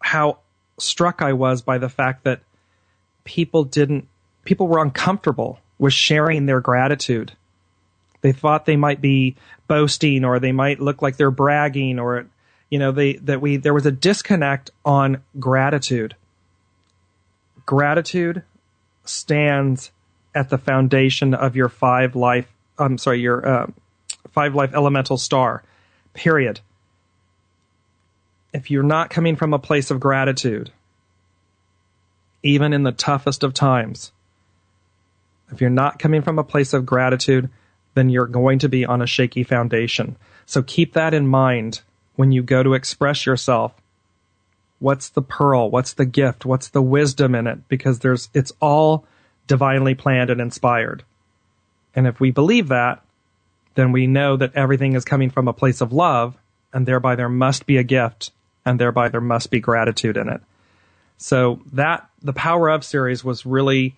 how 0.00 0.38
struck 0.78 1.22
I 1.22 1.32
was 1.32 1.62
by 1.62 1.78
the 1.78 1.88
fact 1.88 2.24
that 2.24 2.40
people 3.24 3.64
didn't, 3.64 4.08
people 4.44 4.68
were 4.68 4.82
uncomfortable 4.82 5.58
with 5.78 5.92
sharing 5.92 6.46
their 6.46 6.60
gratitude. 6.60 7.32
They 8.22 8.32
thought 8.32 8.66
they 8.66 8.76
might 8.76 9.00
be 9.00 9.36
boasting 9.66 10.24
or 10.24 10.38
they 10.38 10.52
might 10.52 10.80
look 10.80 11.02
like 11.02 11.16
they're 11.16 11.30
bragging 11.30 11.98
or 11.98 12.26
you 12.70 12.78
know 12.78 12.92
that 12.92 13.40
we 13.40 13.56
there 13.56 13.74
was 13.74 13.86
a 13.86 13.92
disconnect 13.92 14.70
on 14.84 15.22
gratitude. 15.38 16.16
Gratitude 17.66 18.42
stands 19.04 19.92
at 20.34 20.48
the 20.48 20.58
foundation 20.58 21.34
of 21.34 21.56
your 21.56 21.68
five 21.68 22.16
life 22.16 22.46
I'm 22.78 22.96
sorry 22.96 23.20
your 23.20 23.46
uh, 23.46 23.66
five 24.30 24.54
life 24.54 24.72
elemental 24.72 25.18
star 25.18 25.62
Period. 26.12 26.60
If 28.52 28.70
you're 28.70 28.82
not 28.82 29.10
coming 29.10 29.36
from 29.36 29.54
a 29.54 29.58
place 29.58 29.90
of 29.90 30.00
gratitude, 30.00 30.72
even 32.42 32.72
in 32.72 32.82
the 32.82 32.92
toughest 32.92 33.44
of 33.44 33.54
times, 33.54 34.10
if 35.52 35.60
you're 35.60 35.70
not 35.70 35.98
coming 35.98 36.22
from 36.22 36.38
a 36.38 36.44
place 36.44 36.72
of 36.72 36.84
gratitude, 36.84 37.48
then 37.94 38.10
you're 38.10 38.26
going 38.26 38.58
to 38.60 38.68
be 38.68 38.84
on 38.84 39.02
a 39.02 39.06
shaky 39.06 39.44
foundation. 39.44 40.16
So 40.46 40.62
keep 40.62 40.94
that 40.94 41.14
in 41.14 41.28
mind 41.28 41.80
when 42.16 42.32
you 42.32 42.42
go 42.42 42.62
to 42.62 42.74
express 42.74 43.26
yourself. 43.26 43.72
What's 44.78 45.10
the 45.10 45.22
pearl? 45.22 45.70
What's 45.70 45.92
the 45.92 46.06
gift? 46.06 46.44
What's 46.44 46.68
the 46.68 46.82
wisdom 46.82 47.34
in 47.34 47.46
it? 47.46 47.68
Because 47.68 47.98
there's, 47.98 48.30
it's 48.32 48.52
all 48.60 49.04
divinely 49.46 49.94
planned 49.94 50.30
and 50.30 50.40
inspired. 50.40 51.02
And 51.94 52.06
if 52.06 52.20
we 52.20 52.30
believe 52.30 52.68
that, 52.68 53.02
then 53.74 53.92
we 53.92 54.06
know 54.06 54.36
that 54.36 54.54
everything 54.54 54.94
is 54.94 55.04
coming 55.04 55.30
from 55.30 55.48
a 55.48 55.52
place 55.52 55.80
of 55.80 55.92
love, 55.92 56.36
and 56.72 56.86
thereby 56.86 57.16
there 57.16 57.28
must 57.28 57.66
be 57.66 57.76
a 57.76 57.82
gift, 57.82 58.30
and 58.64 58.78
thereby 58.78 59.08
there 59.08 59.20
must 59.20 59.50
be 59.50 59.60
gratitude 59.60 60.16
in 60.16 60.28
it. 60.28 60.40
So 61.18 61.60
that, 61.72 62.08
the 62.22 62.32
Power 62.32 62.68
of 62.68 62.84
series 62.84 63.24
was 63.24 63.44
really 63.44 63.96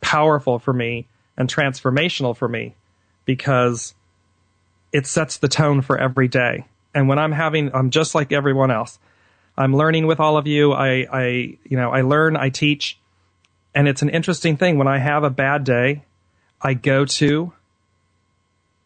powerful 0.00 0.58
for 0.58 0.72
me 0.72 1.06
and 1.36 1.48
transformational 1.48 2.36
for 2.36 2.48
me 2.48 2.74
because 3.24 3.94
it 4.92 5.06
sets 5.06 5.38
the 5.38 5.48
tone 5.48 5.82
for 5.82 5.98
every 5.98 6.28
day. 6.28 6.66
And 6.94 7.08
when 7.08 7.18
I'm 7.18 7.32
having, 7.32 7.74
I'm 7.74 7.90
just 7.90 8.14
like 8.14 8.32
everyone 8.32 8.70
else. 8.70 8.98
I'm 9.56 9.74
learning 9.74 10.06
with 10.06 10.20
all 10.20 10.36
of 10.36 10.46
you. 10.46 10.72
I, 10.72 11.06
I, 11.12 11.24
you 11.64 11.76
know, 11.76 11.90
I 11.90 12.02
learn, 12.02 12.36
I 12.36 12.48
teach, 12.48 12.98
and 13.74 13.88
it's 13.88 14.02
an 14.02 14.08
interesting 14.08 14.56
thing. 14.56 14.78
When 14.78 14.88
I 14.88 14.98
have 14.98 15.24
a 15.24 15.30
bad 15.30 15.64
day, 15.64 16.04
I 16.60 16.74
go 16.74 17.04
to 17.04 17.52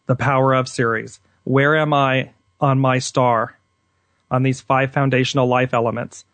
the 0.07 0.15
Power 0.15 0.53
of 0.53 0.67
series. 0.67 1.19
Where 1.43 1.77
am 1.77 1.93
I 1.93 2.31
on 2.59 2.79
my 2.79 2.99
star 2.99 3.57
on 4.31 4.43
these 4.43 4.61
five 4.61 4.91
foundational 4.91 5.47
life 5.47 5.73
elements? 5.73 6.25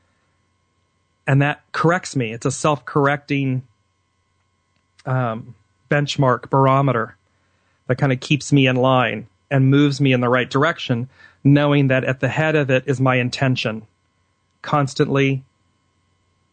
And 1.28 1.42
that 1.42 1.62
corrects 1.72 2.16
me. 2.16 2.34
It's 2.34 2.46
a 2.46 2.52
self 2.52 2.86
correcting 2.86 3.64
um, 5.06 5.56
benchmark 5.90 6.50
barometer 6.50 7.16
that 7.88 7.98
kind 7.98 8.12
of 8.12 8.20
keeps 8.20 8.52
me 8.52 8.68
in 8.68 8.76
line 8.76 9.28
and 9.52 9.70
moves 9.70 10.02
me 10.02 10.14
in 10.14 10.22
the 10.22 10.30
right 10.30 10.50
direction, 10.50 11.10
knowing 11.46 11.88
that 11.88 12.04
at 12.04 12.20
the 12.20 12.28
head 12.28 12.56
of 12.56 12.72
it 12.72 12.84
is 12.88 13.00
my 13.00 13.16
intention, 13.16 13.84
constantly 14.64 15.44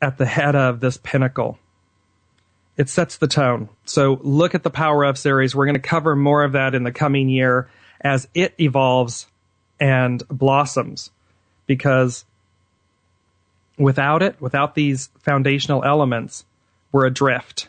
at 0.01 0.19
the 0.19 0.27
head 0.27 0.55
of 0.55 0.81
this 0.81 0.99
pinnacle. 0.99 1.59
It 2.77 2.89
sets 2.89 3.17
the 3.17 3.27
tone. 3.27 3.71
So 3.87 4.21
look 4.23 4.55
at 4.55 4.63
the 4.63 4.71
Power 4.71 5.05
of 5.05 5.19
series. 5.19 5.55
We're 5.55 5.67
going 5.67 5.75
to 5.75 5.81
cover 5.81 6.15
more 6.15 6.45
of 6.45 6.53
that 6.53 6.75
in 6.75 6.85
the 6.85 6.93
coming 6.93 7.29
year 7.29 7.69
as 8.01 8.29
it 8.35 8.55
evolves 8.59 9.27
and 9.81 10.23
blossoms 10.29 11.11
because 11.67 12.25
without 13.79 14.23
it, 14.23 14.41
without 14.41 14.75
these 14.75 15.09
foundational 15.21 15.85
elements, 15.85 16.45
we're 16.93 17.07
adrift 17.07 17.69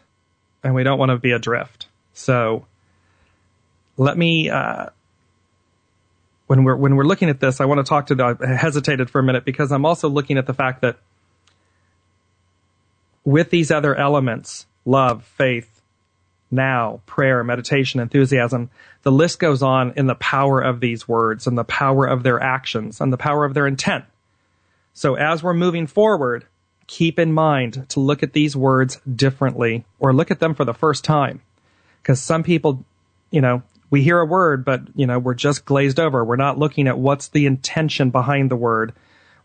and 0.64 0.76
we 0.76 0.84
don't 0.84 1.00
want 1.00 1.10
to 1.10 1.18
be 1.18 1.32
adrift. 1.32 1.88
So 2.14 2.66
let 3.98 4.18
me 4.18 4.50
uh, 4.50 4.88
when 6.48 6.64
we're 6.64 6.76
when 6.76 6.96
we're 6.96 7.06
looking 7.06 7.30
at 7.30 7.40
this, 7.40 7.62
I 7.62 7.66
want 7.66 7.80
to 7.80 7.90
talk 7.90 8.08
to 8.08 8.16
the. 8.16 8.38
I 8.40 8.48
hesitated 8.56 9.10
for 9.10 9.20
a 9.20 9.24
minute 9.24 9.46
because 9.46 9.72
I'm 9.72 9.86
also 9.86 10.10
looking 10.10 10.38
at 10.38 10.46
the 10.46 10.54
fact 10.54 10.82
that 10.82 10.98
with 13.24 13.50
these 13.50 13.72
other 13.72 13.96
elements, 13.96 14.66
love, 14.86 15.24
faith, 15.24 15.82
now, 16.52 17.02
prayer, 17.06 17.44
meditation, 17.44 18.00
enthusiasm, 18.00 18.70
the 19.04 19.12
list 19.12 19.40
goes 19.40 19.64
on 19.64 19.94
in 19.96 20.08
the 20.08 20.16
power 20.16 20.62
of 20.62 20.80
these 20.80 21.08
words 21.08 21.48
and 21.48 21.58
the 21.58 21.64
power 21.64 22.06
of 22.06 22.24
their 22.24 22.42
actions 22.42 23.02
and 23.02 23.12
the 23.12 23.18
power 23.18 23.46
of 23.46 23.54
their 23.54 23.68
intent. 23.68 24.06
So 24.94 25.16
as 25.16 25.42
we're 25.42 25.54
moving 25.54 25.88
forward, 25.88 26.46
keep 26.88 27.18
in 27.18 27.34
mind 27.34 27.88
to 27.90 28.00
look 28.00 28.24
at 28.24 28.34
these 28.34 28.56
words 28.56 29.00
differently 29.16 29.86
or 30.00 30.14
look 30.14 30.30
at 30.30 30.40
them 30.40 30.54
for 30.54 30.66
the 30.66 30.74
first 30.74 31.04
time. 31.04 31.42
Because 32.02 32.22
some 32.22 32.44
people, 32.44 32.86
you 33.32 33.42
know, 33.42 33.64
we 33.94 34.02
hear 34.02 34.20
a 34.20 34.26
word, 34.26 34.66
but 34.66 34.82
you 34.96 35.06
know, 35.06 35.20
we're 35.20 35.36
just 35.36 35.66
glazed 35.66 36.00
over. 36.00 36.26
We're 36.26 36.36
not 36.36 36.58
looking 36.58 36.88
at 36.88 36.98
what's 36.98 37.28
the 37.28 37.46
intention 37.46 38.10
behind 38.10 38.50
the 38.50 38.56
word. 38.56 38.92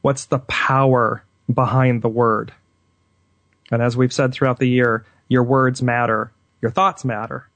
What's 0.01 0.25
the 0.25 0.39
power 0.39 1.23
behind 1.53 2.01
the 2.01 2.09
word? 2.09 2.55
And 3.71 3.83
as 3.83 3.95
we've 3.95 4.11
said 4.11 4.33
throughout 4.33 4.59
the 4.59 4.67
year, 4.67 5.05
your 5.29 5.43
words 5.43 5.83
matter. 5.83 6.33
Your 6.63 6.71
thoughts 6.71 7.05
matter 7.05 7.47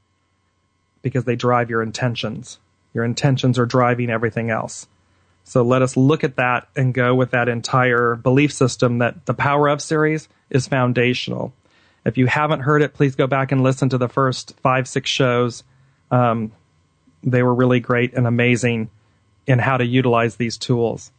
because 1.01 1.25
they 1.25 1.35
drive 1.35 1.71
your 1.71 1.81
intentions. 1.81 2.59
Your 2.93 3.05
intentions 3.05 3.59
are 3.59 3.65
driving 3.65 4.11
everything 4.11 4.51
else. 4.51 4.87
So 5.45 5.63
let 5.63 5.81
us 5.81 5.97
look 5.97 6.25
at 6.25 6.37
that 6.37 6.69
and 6.77 6.93
go 6.93 7.15
with 7.15 7.31
that 7.31 7.49
entire 7.49 8.17
belief 8.17 8.53
system 8.53 8.99
that 8.99 9.25
the 9.25 9.33
Power 9.33 9.69
of 9.69 9.81
series 9.81 10.29
is 10.51 10.69
foundational. 10.69 11.55
If 12.05 12.19
you 12.19 12.27
haven't 12.27 12.61
heard 12.61 12.83
it, 12.83 12.93
please 12.93 13.17
go 13.17 13.27
back 13.27 13.51
and 13.51 13.63
listen 13.63 13.89
to 13.89 13.97
the 13.97 14.11
first 14.11 14.61
five, 14.61 14.87
six 14.87 15.09
shows. 15.09 15.65
Um, 16.11 16.53
they 17.23 17.43
were 17.43 17.55
really 17.55 17.81
great 17.81 18.15
and 18.15 18.27
amazing 18.27 18.91
in 19.47 19.59
how 19.59 19.77
to 19.77 19.85
utilize 19.85 20.37
these 20.37 20.57
tools. 20.57 21.11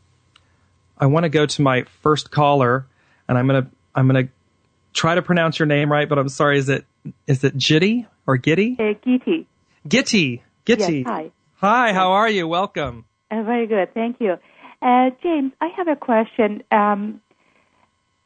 I 0.98 1.08
want 1.08 1.24
to 1.24 1.30
go 1.30 1.46
to 1.46 1.62
my 1.62 1.84
first 2.02 2.32
caller, 2.32 2.86
and 3.28 3.38
I'm 3.38 3.48
gonna 3.48 3.68
I'm 3.96 4.08
gonna 4.08 4.30
try 4.94 5.16
to 5.16 5.22
pronounce 5.22 5.60
your 5.60 5.66
name 5.66 5.92
right, 5.92 6.08
but 6.08 6.18
I'm 6.18 6.30
sorry. 6.30 6.58
Is 6.58 6.70
it 6.70 6.86
is 7.28 7.44
it 7.44 7.58
Jitty 7.58 8.06
or 8.28 8.38
Gitty? 8.38 8.78
Uh, 8.80 8.94
Gitty. 9.04 9.46
Gitty. 9.88 10.42
Gitty. 10.66 11.00
Yes, 11.00 11.06
hi. 11.06 11.32
Hi. 11.56 11.94
How 11.94 12.12
are 12.14 12.30
you? 12.30 12.48
Welcome. 12.48 13.06
Uh, 13.30 13.44
very 13.44 13.68
good. 13.68 13.94
Thank 13.94 14.18
you. 14.20 14.38
Uh, 14.82 15.10
James, 15.22 15.54
I 15.62 15.68
have 15.78 15.88
a 15.88 15.96
question. 15.96 16.64
Um, 16.72 17.22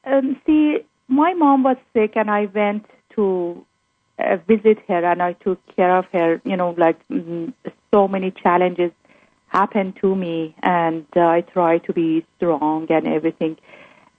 um, 0.03 0.41
see, 0.45 0.77
my 1.07 1.33
mom 1.33 1.63
was 1.63 1.77
sick, 1.93 2.13
and 2.15 2.29
I 2.29 2.45
went 2.45 2.85
to 3.15 3.65
visit 4.47 4.79
her 4.87 5.05
and 5.05 5.21
I 5.21 5.33
took 5.33 5.59
care 5.75 5.97
of 5.97 6.05
her. 6.13 6.41
You 6.43 6.57
know, 6.57 6.75
like 6.77 6.97
mm, 7.09 7.53
so 7.93 8.07
many 8.07 8.31
challenges 8.31 8.91
happened 9.47 9.97
to 10.01 10.15
me, 10.15 10.55
and 10.61 11.05
uh, 11.15 11.21
I 11.21 11.41
tried 11.41 11.85
to 11.85 11.93
be 11.93 12.25
strong 12.37 12.87
and 12.89 13.07
everything. 13.07 13.57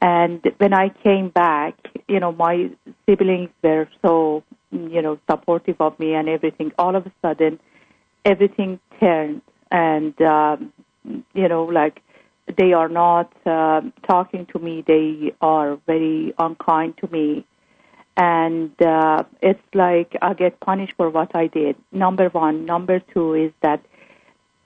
And 0.00 0.40
when 0.58 0.72
I 0.72 0.90
came 1.02 1.28
back, 1.28 1.74
you 2.08 2.20
know, 2.20 2.32
my 2.32 2.70
siblings 3.04 3.50
were 3.62 3.88
so, 4.00 4.44
you 4.70 5.02
know, 5.02 5.18
supportive 5.28 5.80
of 5.80 5.98
me 5.98 6.14
and 6.14 6.28
everything. 6.28 6.72
All 6.78 6.94
of 6.94 7.06
a 7.06 7.12
sudden, 7.20 7.58
everything 8.24 8.78
turned, 9.00 9.42
and 9.70 10.20
um, 10.22 10.72
you 11.34 11.48
know, 11.48 11.64
like 11.64 12.00
they 12.56 12.72
are 12.72 12.88
not 12.88 13.32
uh, 13.44 13.82
talking 14.06 14.46
to 14.52 14.58
me. 14.58 14.84
They 14.86 15.34
are 15.40 15.78
very 15.86 16.32
unkind 16.38 16.96
to 16.98 17.08
me 17.08 17.44
and 18.18 18.72
uh, 18.82 19.22
it's 19.40 19.62
like 19.72 20.16
I 20.20 20.34
get 20.34 20.58
punished 20.58 20.94
for 20.96 21.08
what 21.08 21.36
I 21.36 21.46
did. 21.46 21.76
Number 21.92 22.28
one. 22.28 22.66
Number 22.66 22.98
two 22.98 23.34
is 23.34 23.52
that 23.62 23.80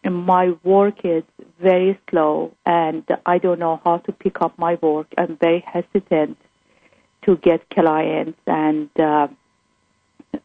my 0.02 0.52
work 0.64 1.04
is 1.04 1.22
very 1.60 2.00
slow, 2.10 2.54
and 2.64 3.04
I 3.26 3.36
don't 3.36 3.58
know 3.60 3.78
how 3.84 3.98
to 3.98 4.12
pick 4.12 4.40
up 4.40 4.58
my 4.58 4.78
work. 4.80 5.06
I'm 5.18 5.36
very 5.36 5.60
hesitant 5.60 6.38
to 7.26 7.36
get 7.36 7.68
clients, 7.68 8.38
and 8.46 8.88
uh, 8.98 9.28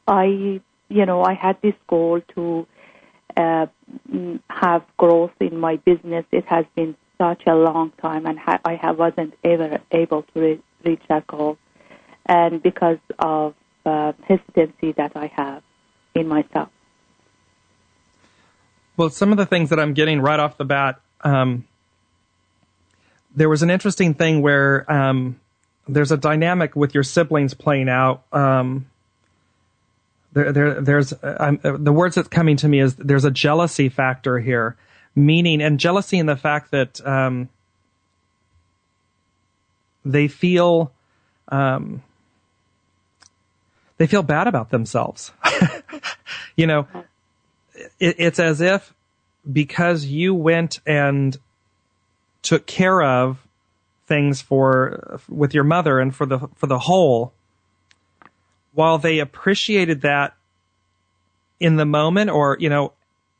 I, 0.06 0.60
you 0.90 1.06
know, 1.06 1.24
I 1.24 1.34
had 1.34 1.58
this 1.64 1.76
goal 1.88 2.22
to 2.36 2.68
uh, 3.38 3.68
have 4.50 4.84
growth 4.98 5.32
in 5.40 5.58
my 5.58 5.78
business. 5.78 6.26
It 6.32 6.46
has 6.48 6.66
been 6.76 6.96
such 7.18 7.44
a 7.48 7.56
long 7.56 7.94
time, 8.02 8.26
and 8.26 8.38
ha- 8.38 8.60
I 8.66 8.76
have 8.76 9.00
wasn't 9.00 9.34
ever 9.46 9.80
able 9.92 10.24
to 10.24 10.40
re- 10.40 10.62
reach 10.84 11.02
that 11.08 11.26
goal 11.26 11.58
and 12.28 12.62
because 12.62 13.00
of 13.20 13.56
uh, 13.86 14.14
hesitancy 14.28 14.92
that 14.94 15.14
I 15.16 15.28
have 15.36 15.64
in 16.14 16.28
myself. 16.28 16.70
Well, 18.98 19.10
some 19.10 19.32
of 19.32 19.38
the 19.38 19.46
things 19.46 19.70
that 19.70 19.80
I'm 19.80 19.94
getting 19.94 20.22
right 20.22 20.40
off 20.40 20.58
the 20.58 20.66
bat, 20.66 21.00
um, 21.22 21.66
there 23.36 23.48
was 23.48 23.62
an 23.62 23.70
interesting 23.70 24.14
thing 24.14 24.42
where 24.42 24.92
um, 24.92 25.40
there's 25.88 26.12
a 26.12 26.18
dynamic 26.18 26.76
with 26.76 26.94
your 26.94 27.04
siblings 27.04 27.54
playing 27.54 27.90
out. 27.90 28.24
Um, 28.32 28.90
there, 30.34 30.52
there, 30.52 30.82
there's 30.82 31.14
uh, 31.14 31.56
the 31.62 31.94
words 31.94 32.16
that's 32.16 32.28
coming 32.28 32.58
to 32.58 32.68
me 32.68 32.80
is 32.80 32.96
there's 32.96 33.26
a 33.26 33.32
jealousy 33.32 33.90
factor 33.90 34.40
here, 34.40 34.76
meaning 35.16 35.62
and 35.62 35.80
jealousy 35.80 36.18
in 36.18 36.26
the 36.26 36.36
fact 36.36 36.72
that 36.72 37.06
um, 37.08 37.50
they 40.04 40.28
feel 40.28 40.92
um, 41.50 42.02
they 43.98 44.08
feel 44.08 44.24
bad 44.24 44.48
about 44.48 44.70
themselves. 44.70 45.32
you 46.56 46.68
know, 46.68 46.88
it, 48.00 48.16
it's 48.20 48.40
as 48.40 48.62
if 48.62 48.94
because 49.52 50.06
you 50.06 50.34
went 50.34 50.80
and 50.86 51.38
took 52.42 52.66
care 52.66 53.02
of 53.02 53.46
things 54.06 54.42
for 54.42 55.20
with 55.28 55.54
your 55.54 55.64
mother 55.64 56.00
and 56.00 56.16
for 56.16 56.26
the 56.26 56.40
for 56.56 56.68
the 56.68 56.80
whole 56.80 57.34
while 58.74 58.98
they 58.98 59.20
appreciated 59.20 60.02
that 60.02 60.34
in 61.60 61.76
the 61.76 61.86
moment 61.86 62.30
or 62.30 62.56
you 62.60 62.70
know 62.70 62.94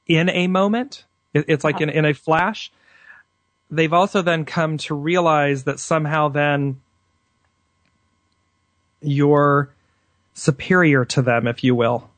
in 0.08 0.30
a 0.30 0.48
moment 0.48 1.06
it, 1.34 1.46
it's 1.48 1.64
like 1.64 1.80
in, 1.80 1.90
in 1.90 2.04
a 2.04 2.14
flash 2.14 2.70
they've 3.72 3.94
also 3.94 4.22
then 4.22 4.44
come 4.44 4.78
to 4.78 4.94
realize 4.94 5.64
that 5.64 5.80
somehow 5.80 6.28
then 6.28 6.82
you're 9.02 9.74
superior 10.38 11.04
to 11.04 11.22
them, 11.22 11.48
if 11.48 11.64
you 11.64 11.76
will. 11.76 12.10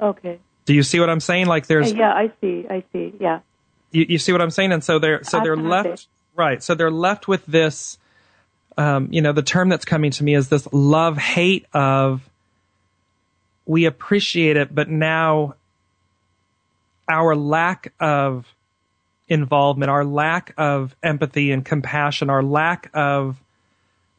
Okay. 0.00 0.38
Do 0.66 0.74
you 0.74 0.82
see 0.82 1.00
what 1.00 1.10
I'm 1.10 1.20
saying? 1.20 1.46
Like 1.46 1.66
there's 1.66 1.92
yeah, 1.92 2.12
I 2.12 2.30
see. 2.40 2.66
I 2.68 2.84
see. 2.92 3.12
Yeah. 3.18 3.40
you, 3.90 4.06
you 4.10 4.18
see 4.18 4.32
what 4.32 4.40
I'm 4.40 4.50
saying? 4.50 4.72
And 4.72 4.84
so 4.84 4.98
they're 4.98 5.24
so 5.24 5.40
they're 5.40 5.56
left 5.56 6.06
right. 6.34 6.62
So 6.62 6.74
they're 6.74 6.90
left 6.90 7.26
with 7.26 7.44
this. 7.46 7.98
Um, 8.76 9.08
you 9.10 9.22
know, 9.22 9.32
the 9.32 9.42
term 9.42 9.68
that's 9.68 9.84
coming 9.84 10.10
to 10.12 10.24
me 10.24 10.34
is 10.34 10.48
this 10.48 10.70
love 10.72 11.18
hate 11.18 11.66
of. 11.72 12.28
We 13.66 13.86
appreciate 13.86 14.58
it, 14.58 14.74
but 14.74 14.90
now 14.90 15.54
our 17.08 17.34
lack 17.34 17.94
of 17.98 18.46
involvement, 19.26 19.90
our 19.90 20.04
lack 20.04 20.52
of 20.58 20.94
empathy 21.02 21.50
and 21.50 21.64
compassion, 21.64 22.28
our 22.28 22.42
lack 22.42 22.90
of 22.92 23.40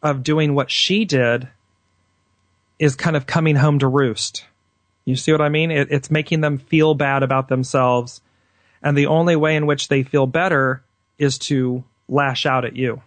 of 0.01 0.23
doing 0.23 0.55
what 0.55 0.71
she 0.71 1.05
did 1.05 1.47
is 2.79 2.95
kind 2.95 3.15
of 3.15 3.25
coming 3.25 3.55
home 3.55 3.79
to 3.79 3.87
roost. 3.87 4.45
You 5.05 5.15
see 5.15 5.31
what 5.31 5.41
I 5.41 5.49
mean? 5.49 5.71
It, 5.71 5.89
it's 5.91 6.11
making 6.11 6.41
them 6.41 6.57
feel 6.57 6.93
bad 6.93 7.23
about 7.23 7.47
themselves. 7.47 8.21
And 8.81 8.97
the 8.97 9.07
only 9.07 9.35
way 9.35 9.55
in 9.55 9.65
which 9.65 9.87
they 9.87 10.03
feel 10.03 10.27
better 10.27 10.83
is 11.17 11.37
to 11.39 11.83
lash 12.07 12.45
out 12.45 12.65
at 12.65 12.75
you. 12.75 13.01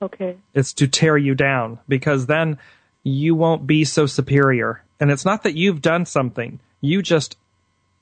Okay. 0.00 0.36
It's 0.54 0.72
to 0.74 0.86
tear 0.86 1.16
you 1.16 1.34
down 1.34 1.78
because 1.88 2.26
then 2.26 2.58
you 3.02 3.34
won't 3.34 3.66
be 3.66 3.84
so 3.84 4.06
superior. 4.06 4.82
And 5.00 5.10
it's 5.10 5.24
not 5.24 5.42
that 5.42 5.56
you've 5.56 5.82
done 5.82 6.06
something. 6.06 6.60
You 6.80 7.02
just, 7.02 7.36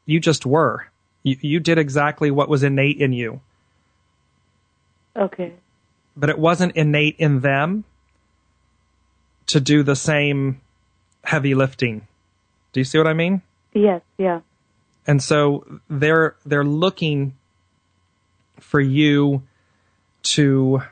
you 0.07 0.21
just 0.21 0.47
were. 0.47 0.87
You, 1.23 1.37
you 1.41 1.61
did 1.61 1.79
exactly 1.79 2.31
what 2.31 2.49
was 2.49 2.62
innate 2.62 2.99
in 2.99 3.12
you, 3.12 3.41
Okay. 5.17 5.53
but 6.17 6.31
it 6.31 6.38
wasn't 6.38 6.77
innate 6.77 7.17
in 7.19 7.41
them 7.41 7.85
to 9.47 9.61
do 9.61 9.83
the 9.83 9.95
same 9.97 10.61
heavy 11.25 11.55
lifting. 11.55 12.07
Do 12.73 12.81
you 12.81 12.85
see 12.85 12.99
what 12.99 13.07
I 13.07 13.13
mean? 13.15 13.43
Yes. 13.75 14.03
Yeah. 14.19 14.41
and 15.07 15.23
so 15.23 15.65
they're 15.89 16.37
they're 16.45 16.65
looking 16.65 17.35
for 18.61 18.81
you 18.81 19.43
to 20.25 20.83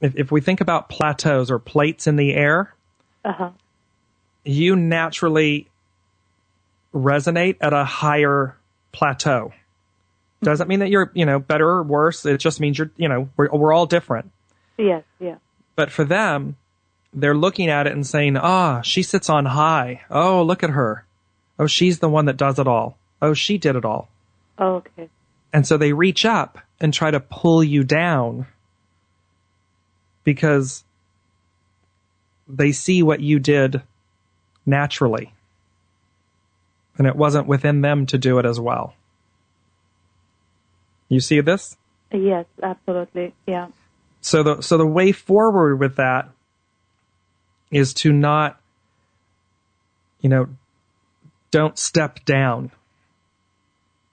if, 0.00 0.14
if 0.16 0.30
we 0.30 0.40
think 0.40 0.60
about 0.60 0.88
plateaus 0.88 1.50
or 1.50 1.58
plates 1.58 2.06
in 2.06 2.16
the 2.16 2.34
air 2.34 2.74
Uh 3.24 3.32
huh. 3.32 3.50
you 4.44 4.76
naturally 4.76 5.66
resonate 6.94 7.56
at 7.60 7.72
a 7.72 7.84
higher 7.84 8.56
plateau 8.92 9.52
doesn't 10.42 10.68
mean 10.68 10.80
that 10.80 10.90
you're 10.90 11.10
you 11.14 11.26
know 11.26 11.38
better 11.38 11.68
or 11.68 11.82
worse 11.82 12.24
it 12.26 12.38
just 12.38 12.60
means 12.60 12.78
you're 12.78 12.90
you 12.96 13.08
know 13.08 13.28
we're, 13.36 13.48
we're 13.50 13.72
all 13.72 13.86
different 13.86 14.30
Yes. 14.78 15.02
Yeah. 15.18 15.36
but 15.74 15.90
for 15.90 16.04
them 16.04 16.56
they're 17.16 17.34
looking 17.34 17.68
at 17.68 17.88
it 17.88 17.92
and 17.92 18.06
saying 18.06 18.36
ah 18.36 18.80
she 18.82 19.02
sits 19.02 19.28
on 19.28 19.46
high 19.46 20.02
oh 20.10 20.42
look 20.42 20.62
at 20.62 20.70
her 20.70 21.04
oh 21.58 21.66
she's 21.66 21.98
the 21.98 22.08
one 22.08 22.26
that 22.26 22.36
does 22.36 22.58
it 22.58 22.68
all 22.68 22.96
oh 23.20 23.34
she 23.34 23.58
did 23.58 23.74
it 23.74 23.84
all 23.84 24.08
Okay. 24.58 25.08
And 25.52 25.66
so 25.66 25.76
they 25.76 25.92
reach 25.92 26.24
up 26.24 26.58
and 26.80 26.92
try 26.92 27.10
to 27.10 27.20
pull 27.20 27.62
you 27.62 27.84
down 27.84 28.46
because 30.24 30.84
they 32.48 32.72
see 32.72 33.02
what 33.02 33.20
you 33.20 33.38
did 33.38 33.82
naturally. 34.64 35.32
And 36.98 37.06
it 37.06 37.16
wasn't 37.16 37.46
within 37.46 37.82
them 37.82 38.06
to 38.06 38.18
do 38.18 38.38
it 38.38 38.46
as 38.46 38.58
well. 38.58 38.94
You 41.08 41.20
see 41.20 41.40
this? 41.40 41.76
Yes. 42.10 42.46
Absolutely. 42.62 43.34
Yeah. 43.46 43.68
So 44.20 44.42
the 44.42 44.60
so 44.62 44.78
the 44.78 44.86
way 44.86 45.12
forward 45.12 45.76
with 45.76 45.96
that 45.96 46.28
is 47.70 47.94
to 47.94 48.12
not 48.12 48.60
you 50.20 50.28
know 50.28 50.48
don't 51.50 51.78
step 51.78 52.24
down. 52.24 52.70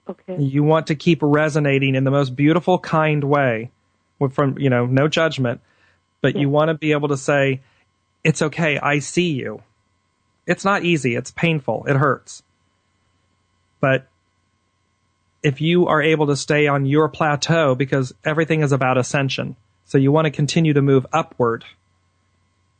Okay. 0.06 0.36
you 0.38 0.62
want 0.62 0.88
to 0.88 0.94
keep 0.94 1.20
resonating 1.22 1.94
in 1.94 2.04
the 2.04 2.10
most 2.10 2.36
beautiful 2.36 2.78
kind 2.78 3.24
way 3.24 3.70
from 4.32 4.58
you 4.58 4.68
know 4.68 4.84
no 4.84 5.08
judgment 5.08 5.62
but 6.20 6.36
you 6.36 6.50
want 6.50 6.68
to 6.68 6.74
be 6.74 6.92
able 6.92 7.08
to 7.08 7.16
say 7.16 7.62
it's 8.22 8.42
okay 8.42 8.78
i 8.78 8.98
see 8.98 9.32
you 9.32 9.62
it's 10.46 10.62
not 10.62 10.84
easy 10.84 11.14
it's 11.16 11.30
painful 11.30 11.84
it 11.88 11.96
hurts 11.96 12.42
but 13.80 14.06
if 15.42 15.62
you 15.62 15.86
are 15.86 16.02
able 16.02 16.26
to 16.26 16.36
stay 16.36 16.66
on 16.66 16.84
your 16.84 17.08
plateau 17.08 17.74
because 17.74 18.12
everything 18.24 18.60
is 18.60 18.72
about 18.72 18.98
ascension 18.98 19.56
so 19.86 19.96
you 19.96 20.12
want 20.12 20.26
to 20.26 20.30
continue 20.30 20.74
to 20.74 20.82
move 20.82 21.06
upward 21.14 21.64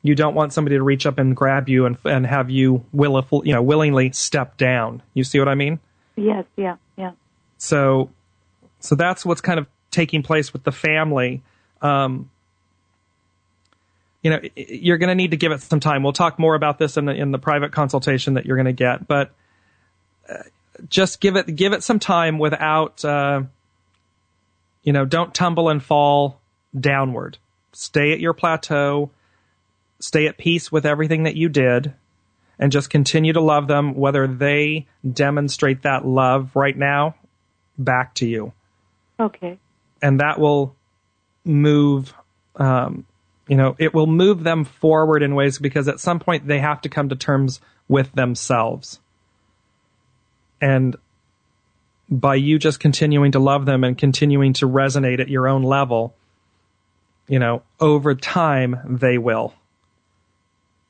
you 0.04 0.14
don't 0.14 0.34
want 0.34 0.52
somebody 0.52 0.76
to 0.76 0.82
reach 0.84 1.06
up 1.06 1.18
and 1.18 1.34
grab 1.34 1.68
you 1.68 1.86
and, 1.86 1.96
and 2.04 2.26
have 2.26 2.50
you 2.50 2.84
will, 2.92 3.26
you 3.44 3.52
know 3.52 3.62
willingly 3.62 4.12
step 4.12 4.56
down 4.56 5.02
you 5.14 5.24
see 5.24 5.40
what 5.40 5.48
i 5.48 5.54
mean 5.54 5.80
Yes. 6.16 6.44
Yeah. 6.56 6.76
Yeah. 6.96 7.10
so 7.58 8.10
so 8.78 8.94
that's 8.94 9.26
what's 9.26 9.40
kind 9.40 9.58
of 9.58 9.66
taking 9.90 10.22
place 10.22 10.52
with 10.52 10.62
the 10.62 10.70
family 10.72 11.42
um, 11.82 12.30
you 14.24 14.30
know, 14.30 14.40
you're 14.56 14.96
going 14.96 15.10
to 15.10 15.14
need 15.14 15.32
to 15.32 15.36
give 15.36 15.52
it 15.52 15.60
some 15.60 15.80
time. 15.80 16.02
We'll 16.02 16.14
talk 16.14 16.38
more 16.38 16.54
about 16.54 16.78
this 16.78 16.96
in 16.96 17.04
the 17.04 17.12
in 17.12 17.30
the 17.30 17.38
private 17.38 17.72
consultation 17.72 18.34
that 18.34 18.46
you're 18.46 18.56
going 18.56 18.64
to 18.64 18.72
get, 18.72 19.06
but 19.06 19.32
uh, 20.28 20.38
just 20.88 21.20
give 21.20 21.36
it 21.36 21.54
give 21.54 21.74
it 21.74 21.82
some 21.82 21.98
time 21.98 22.38
without, 22.38 23.04
uh, 23.04 23.42
you 24.82 24.94
know, 24.94 25.04
don't 25.04 25.34
tumble 25.34 25.68
and 25.68 25.82
fall 25.82 26.40
downward. 26.78 27.36
Stay 27.74 28.12
at 28.12 28.20
your 28.20 28.32
plateau. 28.32 29.10
Stay 30.04 30.26
at 30.26 30.36
peace 30.36 30.70
with 30.70 30.84
everything 30.84 31.22
that 31.22 31.34
you 31.34 31.48
did, 31.48 31.94
and 32.58 32.70
just 32.70 32.90
continue 32.90 33.32
to 33.32 33.40
love 33.40 33.68
them, 33.68 33.94
whether 33.94 34.26
they 34.26 34.86
demonstrate 35.10 35.80
that 35.80 36.04
love 36.04 36.54
right 36.54 36.76
now 36.76 37.14
back 37.78 38.14
to 38.16 38.26
you. 38.26 38.52
Okay. 39.18 39.58
and 40.02 40.20
that 40.20 40.38
will 40.38 40.76
move 41.42 42.12
um, 42.56 43.06
you 43.48 43.56
know 43.56 43.74
it 43.78 43.94
will 43.94 44.06
move 44.06 44.44
them 44.44 44.64
forward 44.66 45.22
in 45.22 45.34
ways 45.34 45.58
because 45.58 45.88
at 45.88 46.00
some 46.00 46.20
point 46.20 46.46
they 46.46 46.58
have 46.58 46.82
to 46.82 46.90
come 46.90 47.08
to 47.08 47.16
terms 47.16 47.60
with 47.88 48.12
themselves. 48.12 49.00
And 50.60 50.96
by 52.10 52.34
you 52.34 52.58
just 52.58 52.78
continuing 52.78 53.32
to 53.32 53.38
love 53.38 53.64
them 53.64 53.84
and 53.84 53.96
continuing 53.96 54.52
to 54.54 54.68
resonate 54.68 55.20
at 55.20 55.30
your 55.30 55.48
own 55.48 55.62
level 55.62 56.14
you 57.26 57.38
know 57.38 57.62
over 57.80 58.14
time 58.14 58.76
they 58.84 59.16
will 59.16 59.54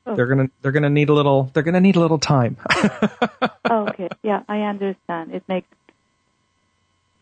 they're 0.05 0.27
going 0.27 0.47
to 0.47 0.53
they're 0.61 0.71
going 0.71 0.83
to 0.83 0.89
need 0.89 1.09
a 1.09 1.13
little 1.13 1.49
they're 1.53 1.63
going 1.63 1.73
to 1.73 1.81
need 1.81 1.95
a 1.95 1.99
little 1.99 2.19
time 2.19 2.55
okay. 3.69 4.09
Yeah. 4.23 4.43
I 4.47 4.61
understand. 4.61 5.33
It 5.33 5.43
makes 5.47 5.67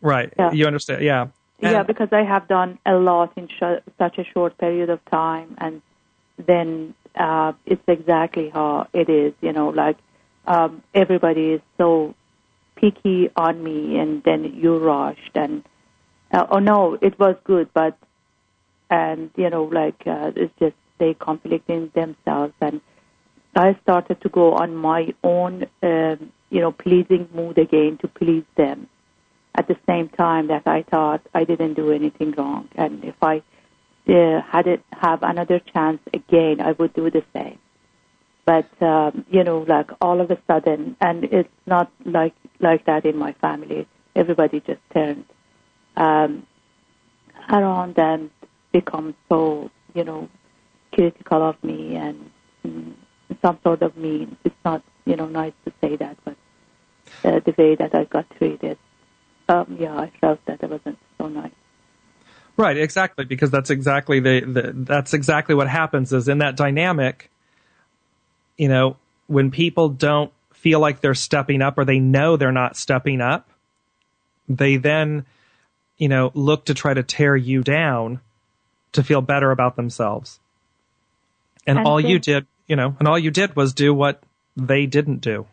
right 0.02 0.34
Yeah. 0.38 0.52
you 0.52 0.66
understand 0.68 1.02
yeah 1.02 1.28
yeah 1.62 1.84
because 1.84 2.10
I 2.12 2.24
have 2.24 2.48
done 2.48 2.78
a 2.86 2.96
lot 2.96 3.32
in 3.38 3.48
sh- 3.48 3.82
such 3.98 4.18
a 4.18 4.26
short 4.26 4.58
period 4.58 4.90
of 4.90 5.00
time, 5.06 5.56
and 5.60 5.82
then 6.38 6.94
uh, 7.16 7.54
it's 7.66 7.82
exactly 7.88 8.50
how 8.50 8.88
it 8.94 9.08
is. 9.10 9.34
You 9.40 9.54
know, 9.54 9.70
like 9.70 9.98
um, 10.46 10.84
everybody 10.94 11.52
is 11.54 11.62
so 11.78 12.16
picky 12.76 13.30
on 13.38 13.64
me, 13.64 13.98
and 13.98 14.22
then 14.24 14.44
you 14.44 14.78
rushed, 14.78 15.32
and 15.36 15.64
uh, 16.34 16.48
oh 16.50 16.60
no, 16.60 16.98
it 17.02 17.18
was 17.18 17.38
good, 17.46 17.70
but 17.74 17.98
and 18.90 19.30
you 19.38 19.50
know, 19.50 19.64
like 19.64 20.06
uh, 20.06 20.32
it's 20.36 20.54
just 20.60 20.76
they 21.04 21.14
conflicting 21.14 21.92
themselves, 21.94 22.54
and 22.62 22.80
I 23.56 23.78
started 23.84 24.22
to 24.22 24.30
go 24.30 24.54
on 24.54 24.76
my 24.76 25.14
own, 25.24 25.66
um, 25.82 26.32
you 26.50 26.62
know, 26.62 26.72
pleasing 26.72 27.28
mood 27.34 27.58
again 27.58 27.98
to 28.02 28.08
please 28.08 28.46
them 28.56 28.88
at 29.56 29.68
the 29.68 29.78
same 29.86 30.08
time 30.10 30.48
that 30.48 30.64
I 30.66 30.84
thought 30.84 31.22
I 31.34 31.44
didn't 31.44 31.76
do 31.76 31.92
anything 31.92 32.32
wrong. 32.38 32.70
And 32.76 33.04
if 33.04 33.16
I 33.22 33.44
uh, 34.08 34.42
had 34.42 34.68
it 34.68 34.82
have 34.92 35.20
another 35.22 35.60
chance 35.74 36.00
again, 36.14 36.62
I 36.62 36.72
would 36.72 36.94
do 36.94 37.12
the 37.12 37.24
same. 37.36 37.60
But 38.46 38.70
um, 38.82 39.26
you 39.30 39.44
know, 39.44 39.60
like 39.76 39.92
all 40.02 40.20
of 40.22 40.32
a 40.32 40.38
sudden, 40.48 40.96
and 41.00 41.26
it's 41.26 41.58
not 41.66 41.92
like 42.06 42.36
like 42.60 42.86
that 42.86 43.06
in 43.06 43.18
my 43.18 43.34
family. 43.34 43.88
Everybody 44.16 44.60
just 44.60 44.82
turned 44.94 45.26
um, 45.96 46.46
around 47.50 47.98
and 47.98 48.30
become 48.72 49.16
so 49.30 49.70
you 49.94 50.04
know 50.04 50.30
critical 50.94 51.50
of 51.50 51.62
me 51.64 51.96
and 51.96 52.30
mm, 52.66 52.94
some 53.42 53.60
sort 53.64 53.82
of 53.82 53.98
mean. 53.98 54.38
It's 54.44 54.56
not 54.64 54.84
you 55.06 55.16
know 55.16 55.28
nice 55.28 55.54
to 55.66 55.74
say 55.82 55.96
that, 55.98 56.18
but 56.24 56.36
uh, 57.24 57.40
the 57.46 57.54
way 57.58 57.76
that 57.76 57.94
I 57.96 58.06
got 58.06 58.30
treated 58.38 58.78
um, 59.50 59.78
yeah, 59.80 59.98
I 59.98 60.12
felt 60.22 60.40
that 60.46 60.64
it 60.64 60.70
wasn't 60.70 60.98
so 61.18 61.28
nice. 61.28 61.52
Right, 62.56 62.78
exactly, 62.78 63.26
because 63.26 63.52
that's 63.52 63.70
exactly 63.70 64.20
the, 64.20 64.42
the 64.42 64.72
that's 64.74 65.14
exactly 65.14 65.56
what 65.56 65.68
happens 65.68 66.14
is 66.14 66.28
in 66.28 66.38
that 66.38 66.56
dynamic, 66.56 67.30
you 68.58 68.68
know, 68.68 68.98
when 69.28 69.52
people 69.52 69.90
don't 69.90 70.32
feel 70.54 70.80
like 70.80 71.02
they're 71.02 71.16
stepping 71.16 71.62
up 71.62 71.78
or 71.78 71.84
they 71.84 72.00
know 72.00 72.38
they're 72.38 72.52
not 72.52 72.78
stepping 72.78 73.22
up, 73.22 73.50
they 74.48 74.78
then 74.78 75.26
you 75.98 76.08
know, 76.10 76.32
look 76.34 76.66
to 76.66 76.74
try 76.74 76.94
to 76.94 77.04
tear 77.04 77.36
you 77.36 77.64
down 77.64 78.20
to 78.92 79.04
feel 79.04 79.22
better 79.22 79.52
about 79.52 79.76
themselves. 79.76 80.40
And, 81.66 81.80
And 81.80 81.88
all 81.88 82.00
you 82.00 82.20
did, 82.20 82.46
you 82.68 82.76
know, 82.76 82.96
and 83.00 83.08
all 83.08 83.20
you 83.20 83.32
did 83.32 83.56
was 83.56 83.74
do 83.74 83.94
what 83.94 84.22
they 84.56 84.86
didn't 84.86 85.20
do. 85.20 85.46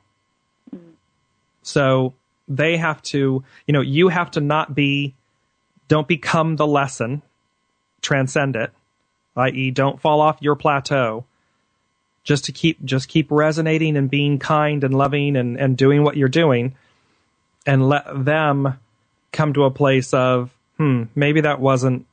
So 1.62 2.14
they 2.48 2.76
have 2.76 3.02
to, 3.02 3.44
you 3.66 3.72
know, 3.72 3.80
you 3.80 4.08
have 4.08 4.32
to 4.32 4.40
not 4.40 4.74
be, 4.74 5.14
don't 5.88 6.08
become 6.08 6.56
the 6.56 6.66
lesson, 6.66 7.22
transcend 8.02 8.56
it, 8.56 8.72
i.e., 9.36 9.70
don't 9.70 10.00
fall 10.00 10.20
off 10.20 10.38
your 10.40 10.56
plateau. 10.56 11.24
Just 12.22 12.44
to 12.46 12.52
keep, 12.52 12.84
just 12.84 13.08
keep 13.08 13.30
resonating 13.30 13.96
and 13.96 14.10
being 14.10 14.38
kind 14.38 14.84
and 14.84 14.92
loving 14.92 15.36
and, 15.36 15.58
and 15.58 15.76
doing 15.76 16.02
what 16.02 16.16
you're 16.16 16.28
doing 16.28 16.74
and 17.66 17.88
let 17.88 18.04
them 18.24 18.78
come 19.32 19.52
to 19.54 19.64
a 19.64 19.70
place 19.70 20.12
of, 20.12 20.50
hmm, 20.76 21.04
maybe 21.14 21.40
that 21.42 21.60
wasn't, 21.60 22.06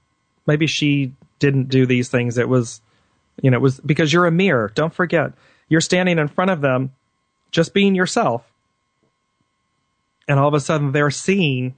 maybe 0.46 0.68
she 0.68 1.12
didn't 1.40 1.70
do 1.70 1.86
these 1.86 2.10
things. 2.10 2.38
It 2.38 2.48
was, 2.48 2.82
you 3.42 3.52
know, 3.52 3.58
it 3.58 3.62
was 3.62 3.80
because 3.80 4.12
you're 4.12 4.26
a 4.26 4.32
mirror. 4.32 4.72
Don't 4.74 4.94
forget, 4.94 5.34
you're 5.70 5.82
standing 5.82 6.18
in 6.18 6.28
front 6.28 6.52
of 6.52 6.62
them, 6.62 6.92
just 7.52 7.74
being 7.74 7.96
yourself. 7.96 8.44
And 10.28 10.40
all 10.40 10.48
of 10.48 10.54
a 10.54 10.60
sudden 10.60 10.92
they're 10.92 11.12
seeing 11.12 11.76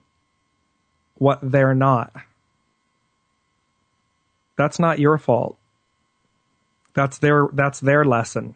what 1.16 1.39
they're 1.41 1.76
not. 1.76 2.14
That's 4.55 4.80
not 4.80 4.99
your 4.99 5.18
fault. 5.18 5.57
That's 6.93 7.18
their, 7.20 7.47
that's 7.53 7.80
their 7.80 8.03
lesson. 8.03 8.55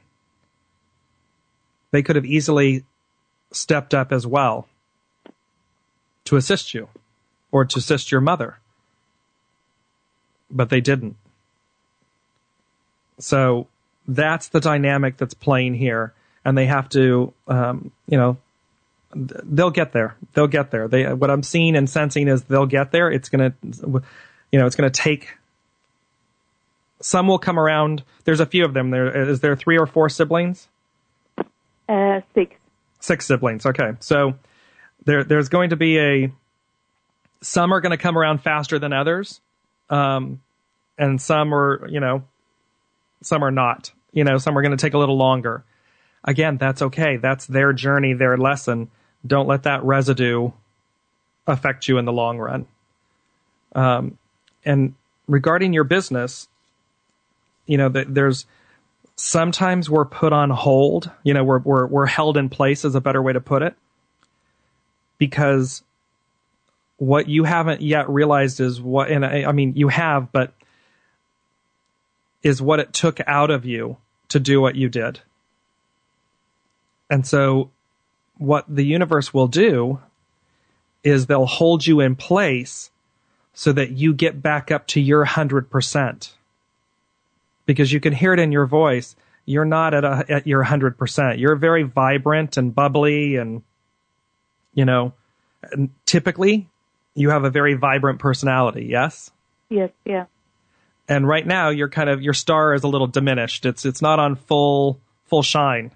They 1.91 2.01
could 2.01 2.15
have 2.15 2.25
easily 2.25 2.83
stepped 3.51 3.93
up 3.93 4.11
as 4.11 4.25
well 4.25 4.67
to 6.25 6.35
assist 6.35 6.73
you 6.73 6.89
or 7.51 7.65
to 7.65 7.77
assist 7.77 8.11
your 8.11 8.21
mother. 8.21 8.57
But 10.49 10.69
they 10.69 10.81
didn't. 10.81 11.15
So 13.19 13.67
that's 14.07 14.49
the 14.49 14.59
dynamic 14.59 15.17
that's 15.17 15.33
playing 15.33 15.75
here. 15.75 16.13
And 16.45 16.57
they 16.57 16.65
have 16.65 16.89
to, 16.89 17.33
um, 17.47 17.91
you 18.07 18.17
know, 18.17 18.37
they'll 19.15 19.71
get 19.71 19.93
there. 19.93 20.15
They'll 20.33 20.47
get 20.47 20.71
there. 20.71 20.87
They, 20.87 21.13
what 21.13 21.29
I'm 21.29 21.43
seeing 21.43 21.75
and 21.75 21.89
sensing 21.89 22.27
is 22.27 22.43
they'll 22.43 22.65
get 22.65 22.91
there. 22.91 23.09
It's 23.11 23.29
going 23.29 23.51
to, 23.51 24.03
you 24.51 24.59
know, 24.59 24.65
it's 24.65 24.75
going 24.75 24.91
to 24.91 25.01
take, 25.01 25.37
some 26.99 27.27
will 27.27 27.39
come 27.39 27.59
around. 27.59 28.03
There's 28.25 28.39
a 28.39 28.45
few 28.45 28.65
of 28.65 28.73
them. 28.73 28.89
There 28.89 29.29
is 29.29 29.39
there 29.39 29.55
three 29.55 29.77
or 29.77 29.85
four 29.85 30.09
siblings? 30.09 30.67
Uh, 31.87 32.21
six. 32.33 32.55
Six 32.99 33.25
siblings. 33.25 33.65
Okay. 33.65 33.91
So 33.99 34.35
there, 35.05 35.23
there's 35.23 35.49
going 35.49 35.69
to 35.69 35.75
be 35.75 35.99
a, 35.99 36.31
some 37.41 37.73
are 37.73 37.81
going 37.81 37.91
to 37.91 37.97
come 37.97 38.17
around 38.17 38.41
faster 38.41 38.79
than 38.79 38.93
others. 38.93 39.41
Um, 39.89 40.41
and 40.97 41.21
some 41.21 41.53
are, 41.53 41.87
you 41.89 41.99
know, 41.99 42.23
some 43.23 43.43
are 43.43 43.51
not, 43.51 43.91
you 44.11 44.23
know, 44.23 44.37
some 44.37 44.57
are 44.57 44.61
going 44.61 44.75
to 44.75 44.81
take 44.81 44.93
a 44.93 44.97
little 44.97 45.17
longer. 45.17 45.63
Again, 46.23 46.57
that's 46.57 46.81
okay. 46.81 47.17
That's 47.17 47.45
their 47.45 47.73
journey, 47.73 48.13
their 48.13 48.37
lesson. 48.37 48.89
Don't 49.25 49.47
let 49.47 49.63
that 49.63 49.83
residue 49.83 50.51
affect 51.47 51.87
you 51.87 51.97
in 51.97 52.05
the 52.05 52.13
long 52.13 52.37
run. 52.37 52.67
Um, 53.75 54.17
and 54.63 54.93
regarding 55.27 55.73
your 55.73 55.83
business, 55.83 56.47
you 57.65 57.77
know, 57.77 57.89
th- 57.89 58.07
there's, 58.09 58.45
sometimes 59.15 59.89
we're 59.89 60.05
put 60.05 60.33
on 60.33 60.49
hold. 60.49 61.11
You 61.23 61.33
know, 61.33 61.43
we're 61.43 61.59
we're 61.59 61.85
we're 61.87 62.05
held 62.05 62.37
in 62.37 62.49
place 62.49 62.83
is 62.83 62.95
a 62.95 63.01
better 63.01 63.21
way 63.21 63.33
to 63.33 63.41
put 63.41 63.61
it. 63.61 63.75
Because 65.17 65.83
what 66.97 67.27
you 67.27 67.43
haven't 67.43 67.81
yet 67.81 68.09
realized 68.09 68.59
is 68.59 68.81
what 68.81 69.09
and 69.09 69.25
I, 69.25 69.43
I 69.45 69.51
mean 69.51 69.73
you 69.75 69.87
have, 69.89 70.31
but 70.31 70.53
is 72.43 72.61
what 72.61 72.79
it 72.79 72.93
took 72.93 73.19
out 73.25 73.49
of 73.49 73.65
you 73.65 73.97
to 74.29 74.39
do 74.39 74.61
what 74.61 74.75
you 74.75 74.89
did. 74.89 75.21
And 77.09 77.25
so 77.25 77.71
what 78.37 78.65
the 78.67 78.83
universe 78.83 79.33
will 79.33 79.47
do 79.47 79.99
is 81.03 81.25
they'll 81.25 81.45
hold 81.45 81.85
you 81.85 81.99
in 81.99 82.15
place 82.15 82.91
so 83.53 83.71
that 83.73 83.91
you 83.91 84.13
get 84.13 84.41
back 84.41 84.71
up 84.71 84.87
to 84.87 85.01
your 85.01 85.25
100% 85.25 86.31
because 87.65 87.91
you 87.91 87.99
can 87.99 88.13
hear 88.13 88.33
it 88.33 88.39
in 88.39 88.51
your 88.51 88.65
voice. 88.65 89.15
You're 89.45 89.65
not 89.65 89.93
at 89.93 90.03
a, 90.03 90.25
at 90.29 90.47
your 90.47 90.63
hundred 90.63 90.97
percent. 90.97 91.37
You're 91.37 91.55
very 91.55 91.83
vibrant 91.83 92.55
and 92.55 92.73
bubbly, 92.73 93.35
and 93.35 93.61
you 94.73 94.85
know, 94.85 95.13
typically 96.05 96.69
you 97.13 97.29
have 97.29 97.43
a 97.43 97.49
very 97.49 97.73
vibrant 97.73 98.19
personality. 98.19 98.85
Yes, 98.85 99.31
Yes, 99.69 99.91
yeah. 100.05 100.25
And 101.07 101.27
right 101.27 101.45
now 101.45 101.69
you're 101.69 101.89
kind 101.89 102.09
of 102.09 102.21
your 102.21 102.33
star 102.33 102.73
is 102.73 102.83
a 102.83 102.87
little 102.87 103.07
diminished. 103.07 103.65
It's 103.65 103.85
it's 103.85 104.01
not 104.01 104.19
on 104.19 104.35
full 104.35 104.99
full 105.25 105.43
shine. 105.43 105.91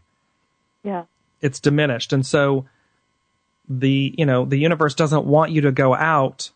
Yeah. 0.83 1.05
It's 1.41 1.59
diminished, 1.59 2.13
and 2.13 2.25
so 2.25 2.65
the 3.69 4.13
you 4.17 4.25
know 4.25 4.45
the 4.45 4.57
universe 4.57 4.95
doesn't 4.95 5.25
want 5.25 5.51
you 5.51 5.61
to 5.61 5.71
go 5.71 5.93
out 5.93 6.51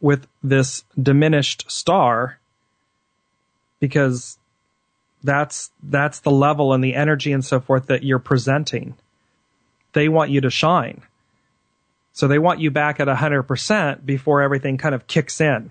with 0.00 0.26
this 0.42 0.84
diminished 1.00 1.70
star 1.70 2.38
because 3.80 4.38
that's 5.22 5.70
that's 5.82 6.20
the 6.20 6.30
level 6.30 6.72
and 6.72 6.82
the 6.82 6.94
energy 6.94 7.32
and 7.32 7.44
so 7.44 7.60
forth 7.60 7.86
that 7.86 8.02
you're 8.02 8.18
presenting. 8.18 8.94
They 9.92 10.08
want 10.08 10.30
you 10.30 10.40
to 10.42 10.50
shine. 10.50 11.02
So 12.12 12.28
they 12.28 12.38
want 12.38 12.60
you 12.60 12.70
back 12.70 13.00
at 13.00 13.06
100% 13.06 14.04
before 14.04 14.42
everything 14.42 14.76
kind 14.76 14.94
of 14.94 15.06
kicks 15.06 15.40
in. 15.40 15.70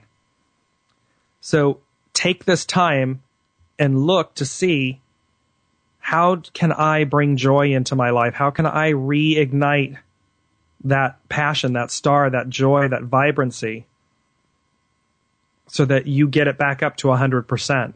So 1.48 1.80
take 2.12 2.43
this 2.43 2.66
time 2.66 3.24
and 3.80 4.06
look 4.06 4.36
to 4.36 4.45
see 4.45 5.00
how 6.00 6.36
can 6.52 6.74
I 6.74 7.06
bring 7.06 7.38
joy 7.38 7.72
into 7.72 7.95
my 7.95 8.10
life? 8.10 8.34
How 8.34 8.50
can 8.50 8.66
I 8.66 8.91
reignite 8.91 9.98
that 10.84 11.18
passion, 11.30 11.72
that 11.72 11.89
star, 11.89 12.30
that 12.30 12.50
joy, 12.50 12.89
that 12.89 13.04
vibrancy 13.04 13.86
so 15.68 15.86
that 15.86 16.06
you 16.06 16.28
get 16.28 16.50
it 16.50 16.58
back 16.58 16.84
up 16.84 16.98
to 16.98 17.08
100%? 17.08 17.93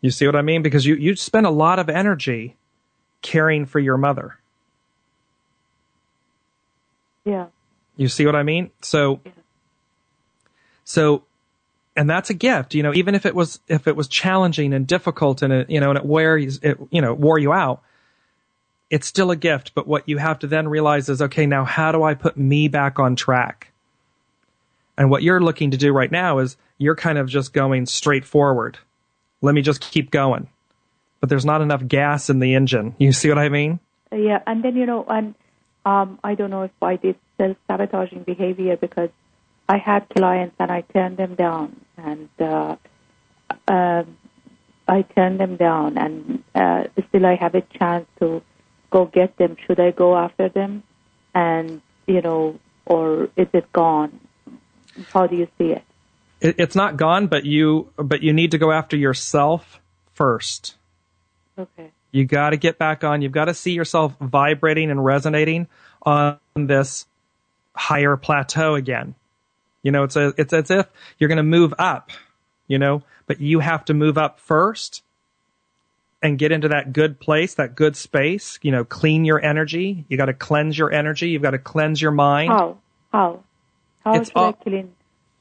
You 0.00 0.12
see 0.12 0.26
what 0.26 0.36
I 0.36 0.42
mean? 0.42 0.62
Because 0.62 0.86
you, 0.86 0.94
you 0.94 1.16
spend 1.16 1.44
a 1.44 1.50
lot 1.50 1.80
of 1.80 1.88
energy 1.88 2.54
caring 3.20 3.66
for 3.66 3.80
your 3.80 3.96
mother. 3.96 4.38
Yeah. 7.24 7.46
You 7.96 8.06
see 8.06 8.26
what 8.26 8.36
I 8.36 8.44
mean? 8.44 8.70
So, 8.80 9.18
yeah. 9.24 9.32
so, 10.84 11.24
and 11.98 12.08
that's 12.08 12.30
a 12.30 12.34
gift, 12.34 12.74
you 12.74 12.84
know, 12.84 12.94
even 12.94 13.16
if 13.16 13.26
it 13.26 13.34
was, 13.34 13.58
if 13.66 13.88
it 13.88 13.96
was 13.96 14.06
challenging 14.06 14.72
and 14.72 14.86
difficult 14.86 15.42
and 15.42 15.52
it, 15.52 15.68
you 15.68 15.80
know, 15.80 15.90
and 15.90 15.98
it 15.98 16.04
wears, 16.04 16.58
it, 16.62 16.78
you 16.90 17.02
know, 17.02 17.12
wore 17.12 17.40
you 17.40 17.52
out, 17.52 17.82
it's 18.88 19.08
still 19.08 19.32
a 19.32 19.36
gift. 19.36 19.72
But 19.74 19.88
what 19.88 20.08
you 20.08 20.16
have 20.18 20.38
to 20.38 20.46
then 20.46 20.68
realize 20.68 21.08
is, 21.08 21.20
okay, 21.20 21.44
now 21.44 21.64
how 21.64 21.90
do 21.90 22.04
I 22.04 22.14
put 22.14 22.36
me 22.36 22.68
back 22.68 23.00
on 23.00 23.16
track? 23.16 23.72
And 24.96 25.10
what 25.10 25.24
you're 25.24 25.40
looking 25.40 25.72
to 25.72 25.76
do 25.76 25.92
right 25.92 26.10
now 26.10 26.38
is 26.38 26.56
you're 26.78 26.94
kind 26.94 27.18
of 27.18 27.28
just 27.28 27.52
going 27.52 27.86
straight 27.86 28.24
forward. 28.24 28.78
Let 29.42 29.56
me 29.56 29.62
just 29.62 29.80
keep 29.80 30.12
going. 30.12 30.48
But 31.18 31.30
there's 31.30 31.44
not 31.44 31.62
enough 31.62 31.84
gas 31.88 32.30
in 32.30 32.38
the 32.38 32.54
engine. 32.54 32.94
You 32.98 33.10
see 33.10 33.28
what 33.28 33.38
I 33.38 33.48
mean? 33.48 33.80
Yeah, 34.12 34.40
and 34.46 34.62
then 34.62 34.76
you 34.76 34.86
know, 34.86 35.04
and 35.08 35.34
um, 35.84 36.20
I 36.22 36.36
don't 36.36 36.50
know 36.50 36.62
if 36.62 36.70
I 36.80 36.94
did 36.94 37.16
self-sabotaging 37.38 38.22
behavior 38.22 38.76
because 38.76 39.10
I 39.68 39.78
had 39.78 40.08
clients 40.08 40.56
and 40.58 40.70
I 40.70 40.80
turned 40.80 41.18
them 41.18 41.34
down, 41.34 41.80
and 41.96 42.28
uh, 42.40 42.76
um, 43.68 44.16
I 44.86 45.02
turned 45.02 45.40
them 45.40 45.56
down, 45.56 45.98
and 45.98 46.42
uh, 46.54 46.84
still 47.08 47.26
I 47.26 47.34
have 47.34 47.54
a 47.54 47.60
chance 47.60 48.06
to 48.20 48.42
go 48.90 49.04
get 49.04 49.36
them. 49.36 49.56
Should 49.66 49.80
I 49.80 49.90
go 49.90 50.16
after 50.16 50.48
them, 50.48 50.82
and 51.34 51.82
you 52.06 52.22
know, 52.22 52.58
or 52.86 53.24
is 53.36 53.48
it 53.52 53.70
gone? 53.72 54.20
How 55.12 55.26
do 55.26 55.36
you 55.36 55.48
see 55.58 55.72
it? 55.72 55.84
it, 56.40 56.56
it's 56.58 56.74
not 56.74 56.96
gone, 56.96 57.26
but 57.26 57.44
you 57.44 57.90
but 57.96 58.22
you 58.22 58.32
need 58.32 58.52
to 58.52 58.58
go 58.58 58.72
after 58.72 58.96
yourself 58.96 59.80
first. 60.14 60.76
Okay. 61.58 61.90
You 62.10 62.24
got 62.24 62.50
to 62.50 62.56
get 62.56 62.78
back 62.78 63.04
on. 63.04 63.20
You've 63.20 63.32
got 63.32 63.46
to 63.46 63.54
see 63.54 63.72
yourself 63.72 64.14
vibrating 64.20 64.90
and 64.90 65.04
resonating 65.04 65.68
on 66.02 66.38
this 66.54 67.06
higher 67.74 68.16
plateau 68.16 68.74
again. 68.74 69.14
You 69.82 69.92
know, 69.92 70.02
it's 70.04 70.16
a, 70.16 70.34
it's 70.36 70.52
as 70.52 70.70
if 70.70 70.86
you're 71.18 71.28
going 71.28 71.36
to 71.36 71.42
move 71.42 71.72
up, 71.78 72.10
you 72.66 72.78
know, 72.78 73.02
but 73.26 73.40
you 73.40 73.60
have 73.60 73.84
to 73.86 73.94
move 73.94 74.18
up 74.18 74.40
first 74.40 75.02
and 76.22 76.38
get 76.38 76.50
into 76.50 76.68
that 76.68 76.92
good 76.92 77.20
place, 77.20 77.54
that 77.54 77.76
good 77.76 77.96
space, 77.96 78.58
you 78.62 78.72
know, 78.72 78.84
clean 78.84 79.24
your 79.24 79.40
energy. 79.40 80.04
You 80.08 80.16
got 80.16 80.26
to 80.26 80.34
cleanse 80.34 80.76
your 80.76 80.92
energy. 80.92 81.28
You've 81.30 81.42
got 81.42 81.52
to 81.52 81.58
cleanse 81.58 82.02
your 82.02 82.10
mind. 82.10 82.50
How? 82.50 82.76
How? 83.12 83.44
How 84.04 84.14
It's 84.14 84.28
should 84.30 84.36
all- 84.36 84.48
I 84.48 84.52
clean 84.52 84.94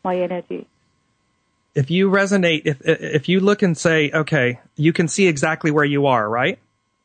my 0.04 0.18
energy? 0.18 0.68
if 1.76 1.92
you 1.92 2.10
resonate, 2.10 2.64
if 2.66 2.82
if 2.84 3.30
you 3.30 3.40
look 3.40 3.62
and 3.62 3.78
say, 3.78 4.10
okay, 4.12 4.60
you 4.76 4.92
can 4.94 5.08
see 5.08 5.28
exactly 5.28 5.70
where 5.70 5.86
you 5.86 6.08
are, 6.08 6.28
right? 6.28 6.58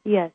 Yes. 0.05 0.31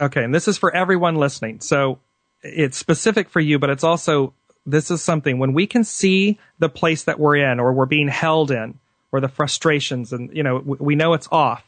Okay, 0.00 0.22
and 0.24 0.34
this 0.34 0.46
is 0.46 0.58
for 0.58 0.74
everyone 0.74 1.14
listening. 1.16 1.60
So 1.60 1.98
it's 2.42 2.76
specific 2.76 3.30
for 3.30 3.40
you, 3.40 3.58
but 3.58 3.70
it's 3.70 3.84
also 3.84 4.34
this 4.68 4.90
is 4.90 5.02
something 5.02 5.38
when 5.38 5.54
we 5.54 5.66
can 5.66 5.82
see 5.82 6.38
the 6.58 6.68
place 6.68 7.04
that 7.04 7.18
we're 7.18 7.36
in 7.36 7.58
or 7.58 7.72
we're 7.72 7.86
being 7.86 8.08
held 8.08 8.50
in 8.50 8.78
or 9.10 9.20
the 9.20 9.28
frustrations 9.28 10.12
and, 10.12 10.34
you 10.36 10.42
know, 10.42 10.58
we 10.58 10.94
know 10.94 11.14
it's 11.14 11.28
off. 11.32 11.64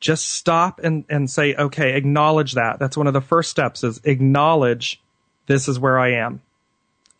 Just 0.00 0.28
stop 0.28 0.80
and, 0.82 1.04
and 1.08 1.30
say, 1.30 1.54
okay, 1.54 1.94
acknowledge 1.94 2.52
that. 2.52 2.78
That's 2.78 2.96
one 2.96 3.06
of 3.06 3.12
the 3.12 3.20
first 3.20 3.50
steps 3.50 3.84
is 3.84 4.00
acknowledge 4.04 5.00
this 5.46 5.68
is 5.68 5.78
where 5.78 5.98
I 5.98 6.14
am. 6.14 6.40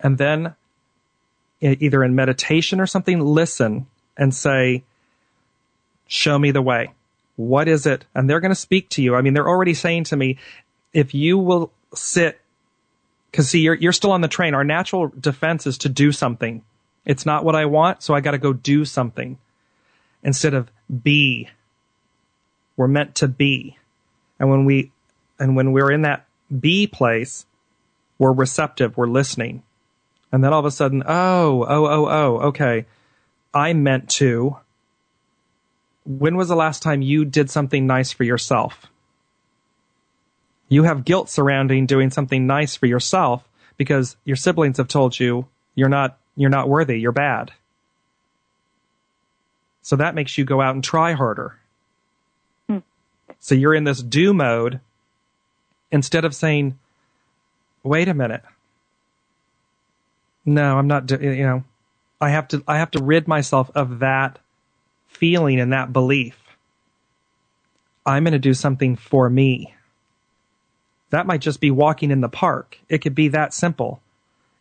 And 0.01 0.19
then 0.19 0.55
either 1.61 2.03
in 2.03 2.15
meditation 2.15 2.81
or 2.81 2.87
something, 2.87 3.21
listen 3.21 3.87
and 4.17 4.35
say, 4.35 4.83
show 6.09 6.39
me 6.39 6.51
the 6.51 6.63
way. 6.63 6.93
What 7.37 7.69
is 7.69 7.87
it? 7.87 8.05
And 8.15 8.29
they're 8.29 8.41
going 8.41 8.51
to 8.51 8.57
speak 8.57 8.89
to 8.91 9.03
you. 9.03 9.15
I 9.15 9.21
mean, 9.21 9.35
they're 9.35 9.49
already 9.49 9.75
saying 9.75 10.05
to 10.05 10.17
me, 10.17 10.39
if 10.93 11.15
you 11.15 11.39
will 11.39 11.71
sit, 11.95 12.40
cause 13.33 13.49
see, 13.49 13.61
you're, 13.61 13.75
you're 13.75 13.93
still 13.93 14.13
on 14.13 14.21
the 14.21 14.29
train. 14.29 14.55
Our 14.55 14.65
natural 14.65 15.09
defense 15.09 15.67
is 15.67 15.79
to 15.79 15.89
do 15.89 16.13
something. 16.13 16.63
It's 17.05 17.27
not 17.27 17.45
what 17.45 17.57
I 17.57 17.67
want, 17.67 18.03
so 18.03 18.15
I 18.15 18.21
got 18.21 18.33
to 18.33 18.39
go 18.39 18.53
do 18.53 18.85
something 18.85 19.39
instead 20.23 20.55
of 20.55 20.71
be. 21.03 21.49
We're 22.77 22.89
meant 22.89 23.15
to 23.17 23.29
be. 23.29 23.79
And 24.39 24.51
when 24.51 24.65
we, 24.65 24.93
and 25.39 25.57
when 25.57 25.73
we're 25.73 25.91
in 25.91 26.03
that 26.03 26.27
be 26.61 26.87
place, 26.87 27.47
we're 28.19 28.33
receptive, 28.33 28.97
we're 28.97 29.07
listening. 29.07 29.63
And 30.33 30.45
then 30.45 30.53
all 30.53 30.61
of 30.61 30.67
a 30.67 30.71
sudden, 30.71 31.03
oh, 31.07 31.65
oh, 31.69 31.87
oh, 31.87 32.07
oh, 32.09 32.39
okay. 32.49 32.87
I 33.53 33.73
meant 33.73 34.09
to. 34.11 34.57
When 36.05 36.37
was 36.37 36.49
the 36.49 36.57
last 36.57 36.83
time 36.83 37.03
you 37.03 37.25
did 37.25 37.51
something 37.51 37.87
nice 37.87 38.13
for 38.13 38.25
yourself? 38.25 38.87
You 40.71 40.85
have 40.85 41.05
guilt 41.05 41.29
surrounding 41.29 41.85
doing 41.85 42.11
something 42.11 42.47
nice 42.47 42.77
for 42.77 42.87
yourself 42.87 43.47
because 43.77 44.17
your 44.25 44.37
siblings 44.37 44.79
have 44.79 44.89
told 44.89 45.19
you 45.19 45.47
you're 45.75 45.91
not 45.91 46.17
you're 46.37 46.49
not 46.49 46.69
worthy, 46.69 46.99
you're 46.99 47.13
bad. 47.13 47.53
So 49.83 49.97
that 49.97 50.15
makes 50.15 50.39
you 50.39 50.45
go 50.45 50.61
out 50.61 50.75
and 50.75 50.85
try 50.85 51.13
harder. 51.13 51.59
Hmm. 52.69 52.79
So 53.41 53.55
you're 53.55 53.75
in 53.75 53.85
this 53.85 54.03
do 54.03 54.33
mode 54.33 54.81
instead 55.91 56.25
of 56.25 56.35
saying, 56.35 56.79
wait 57.83 58.09
a 58.09 58.15
minute. 58.15 58.43
No, 60.47 60.79
I'm 60.79 60.87
not, 60.87 61.11
you 61.11 61.43
know, 61.43 61.65
I 62.21 62.31
have 62.31 62.49
to, 62.49 62.63
I 62.67 62.79
have 62.79 62.93
to 62.93 63.03
rid 63.03 63.29
myself 63.29 63.71
of 63.75 63.99
that 63.99 64.39
feeling 65.09 65.61
and 65.61 65.73
that 65.73 65.93
belief. 65.93 66.39
I'm 68.07 68.25
going 68.25 68.33
to 68.33 68.39
do 68.39 68.55
something 68.55 68.97
for 68.97 69.29
me. 69.29 69.75
That 71.11 71.27
might 71.27 71.41
just 71.41 71.61
be 71.61 71.71
walking 71.71 72.11
in 72.11 72.21
the 72.21 72.29
park. 72.29 72.79
It 72.89 72.99
could 72.99 73.15
be 73.15 73.29
that 73.29 73.53
simple. 73.53 74.01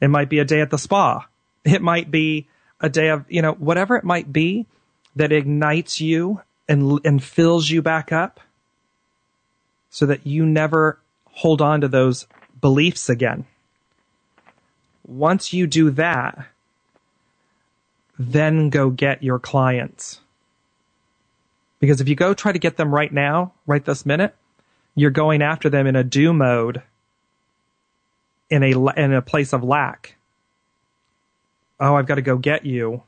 It 0.01 0.09
might 0.09 0.29
be 0.29 0.39
a 0.39 0.45
day 0.45 0.61
at 0.61 0.71
the 0.71 0.77
spa. 0.77 1.27
It 1.63 1.81
might 1.81 2.09
be 2.09 2.47
a 2.81 2.89
day 2.89 3.09
of, 3.09 3.25
you 3.29 3.41
know, 3.41 3.53
whatever 3.53 3.95
it 3.95 4.03
might 4.03 4.31
be 4.31 4.65
that 5.15 5.31
ignites 5.31 5.99
you 5.99 6.41
and, 6.67 6.99
and 7.03 7.23
fills 7.23 7.69
you 7.69 7.81
back 7.81 8.11
up 8.11 8.39
so 9.89 10.05
that 10.05 10.25
you 10.25 10.45
never 10.45 10.99
hold 11.25 11.61
on 11.61 11.81
to 11.81 11.87
those 11.87 12.27
beliefs 12.61 13.09
again. 13.09 13.45
Once 15.07 15.53
you 15.53 15.67
do 15.67 15.89
that, 15.91 16.47
then 18.17 18.69
go 18.69 18.89
get 18.89 19.23
your 19.23 19.39
clients. 19.39 20.19
Because 21.79 22.01
if 22.01 22.09
you 22.09 22.15
go 22.15 22.33
try 22.33 22.51
to 22.51 22.59
get 22.59 22.77
them 22.77 22.93
right 22.93 23.11
now, 23.11 23.53
right 23.65 23.83
this 23.83 24.05
minute, 24.05 24.35
you're 24.95 25.11
going 25.11 25.41
after 25.41 25.69
them 25.69 25.87
in 25.87 25.95
a 25.95 26.03
do 26.03 26.33
mode 26.33 26.81
in 28.49 28.63
a 28.63 28.89
in 28.91 29.13
a 29.13 29.21
place 29.21 29.53
of 29.53 29.63
lack 29.63 30.15
oh, 31.79 31.95
I've 31.95 32.05
got 32.05 32.15
to 32.15 32.21
go 32.21 32.37
get 32.37 32.65
you 32.65 33.03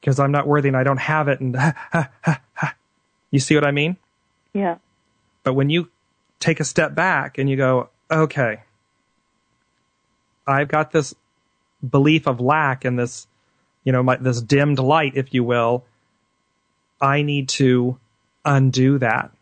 because 0.00 0.18
I'm 0.18 0.32
not 0.32 0.46
worthy 0.46 0.68
and 0.68 0.76
I 0.76 0.84
don't 0.84 0.98
have 0.98 1.28
it. 1.28 1.40
And 1.40 1.56
you 3.30 3.40
see 3.40 3.54
what 3.54 3.64
I 3.64 3.70
mean? 3.70 3.96
Yeah. 4.52 4.78
But 5.42 5.54
when 5.54 5.70
you 5.70 5.90
take 6.40 6.60
a 6.60 6.64
step 6.64 6.94
back 6.94 7.38
and 7.38 7.48
you 7.48 7.56
go, 7.56 7.88
okay, 8.10 8.62
I've 10.46 10.68
got 10.68 10.92
this 10.92 11.14
belief 11.88 12.26
of 12.26 12.40
lack 12.40 12.84
and 12.84 12.98
this, 12.98 13.26
you 13.84 13.92
know, 13.92 14.02
my, 14.02 14.16
this 14.16 14.40
dimmed 14.40 14.78
light, 14.78 15.12
if 15.16 15.34
you 15.34 15.44
will. 15.44 15.84
I 17.00 17.22
need 17.22 17.48
to 17.50 17.98
undo 18.44 18.98
that. 18.98 19.32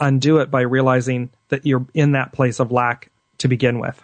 Undo 0.00 0.38
it 0.38 0.50
by 0.50 0.62
realizing 0.62 1.30
that 1.48 1.64
you're 1.64 1.86
in 1.94 2.12
that 2.12 2.32
place 2.32 2.60
of 2.60 2.72
lack 2.72 3.10
to 3.38 3.48
begin 3.48 3.78
with. 3.78 4.02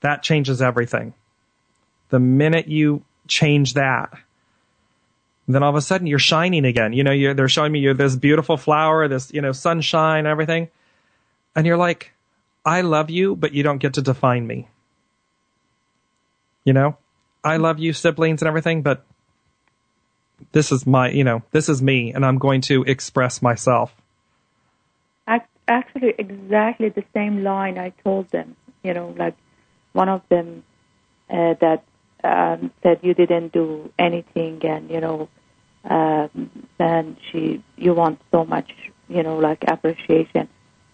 That 0.00 0.22
changes 0.22 0.62
everything. 0.62 1.14
The 2.10 2.20
minute 2.20 2.68
you 2.68 3.04
change 3.28 3.74
that, 3.74 4.12
then 5.48 5.62
all 5.62 5.70
of 5.70 5.76
a 5.76 5.80
sudden 5.80 6.06
you're 6.06 6.18
shining 6.18 6.64
again. 6.64 6.92
You 6.92 7.04
know, 7.04 7.34
they're 7.34 7.48
showing 7.48 7.72
me 7.72 7.80
you're 7.80 7.94
this 7.94 8.16
beautiful 8.16 8.56
flower, 8.56 9.08
this, 9.08 9.32
you 9.32 9.40
know, 9.40 9.52
sunshine, 9.52 10.26
everything. 10.26 10.68
And 11.54 11.66
you're 11.66 11.76
like, 11.76 12.12
I 12.64 12.82
love 12.82 13.10
you, 13.10 13.36
but 13.36 13.52
you 13.52 13.62
don't 13.62 13.78
get 13.78 13.94
to 13.94 14.02
define 14.02 14.46
me. 14.46 14.68
You 16.64 16.72
know, 16.72 16.96
I 17.42 17.56
love 17.56 17.80
you, 17.80 17.92
siblings 17.92 18.40
and 18.40 18.48
everything, 18.48 18.82
but 18.82 19.04
this 20.52 20.72
is 20.72 20.86
my, 20.86 21.10
you 21.10 21.24
know, 21.24 21.42
this 21.52 21.68
is 21.68 21.80
me 21.80 22.12
and 22.12 22.24
I'm 22.26 22.38
going 22.38 22.60
to 22.62 22.82
express 22.82 23.40
myself. 23.40 23.94
Actually, 25.68 26.14
exactly 26.18 26.88
the 26.88 27.04
same 27.14 27.44
line 27.44 27.78
I 27.78 27.90
told 28.02 28.28
them, 28.30 28.56
you 28.82 28.92
know, 28.94 29.14
like 29.16 29.36
one 29.92 30.08
of 30.08 30.22
them 30.28 30.64
uh, 31.30 31.54
that 31.60 31.84
um, 32.24 32.72
said 32.82 32.98
you 33.02 33.14
didn't 33.14 33.52
do 33.52 33.90
anything, 33.98 34.60
and 34.64 34.90
you 34.90 35.00
know, 35.00 35.28
um, 35.84 36.50
and 36.80 37.16
she 37.30 37.62
you 37.76 37.94
want 37.94 38.20
so 38.32 38.44
much, 38.44 38.70
you 39.08 39.22
know, 39.22 39.38
like 39.38 39.62
appreciation. 39.68 40.48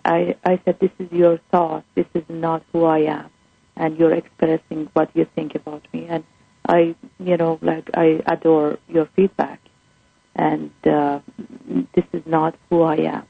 I 0.05 0.37
I 0.45 0.61
said 0.65 0.79
this 0.81 0.93
is 0.99 1.11
your 1.11 1.39
thought. 1.51 1.85
This 1.95 2.07
is 2.15 2.25
not 2.29 2.63
who 2.73 2.85
I 2.85 2.99
am, 2.99 3.31
and 3.75 3.99
you're 3.99 4.13
expressing 4.13 4.91
what 4.93 5.11
you 5.15 5.27
think 5.35 5.55
about 5.55 5.83
me, 5.95 6.07
and 6.09 6.25
I 6.69 6.95
you 7.19 7.37
know 7.37 7.59
like 7.63 7.91
I 7.95 8.21
adore 8.27 8.79
your 8.89 9.07
feedback, 9.17 9.61
and 10.35 10.71
uh, 10.85 11.21
this 11.95 12.05
is 12.13 12.23
not 12.27 12.55
who 12.71 12.83
I 12.83 12.97
am. 12.97 13.23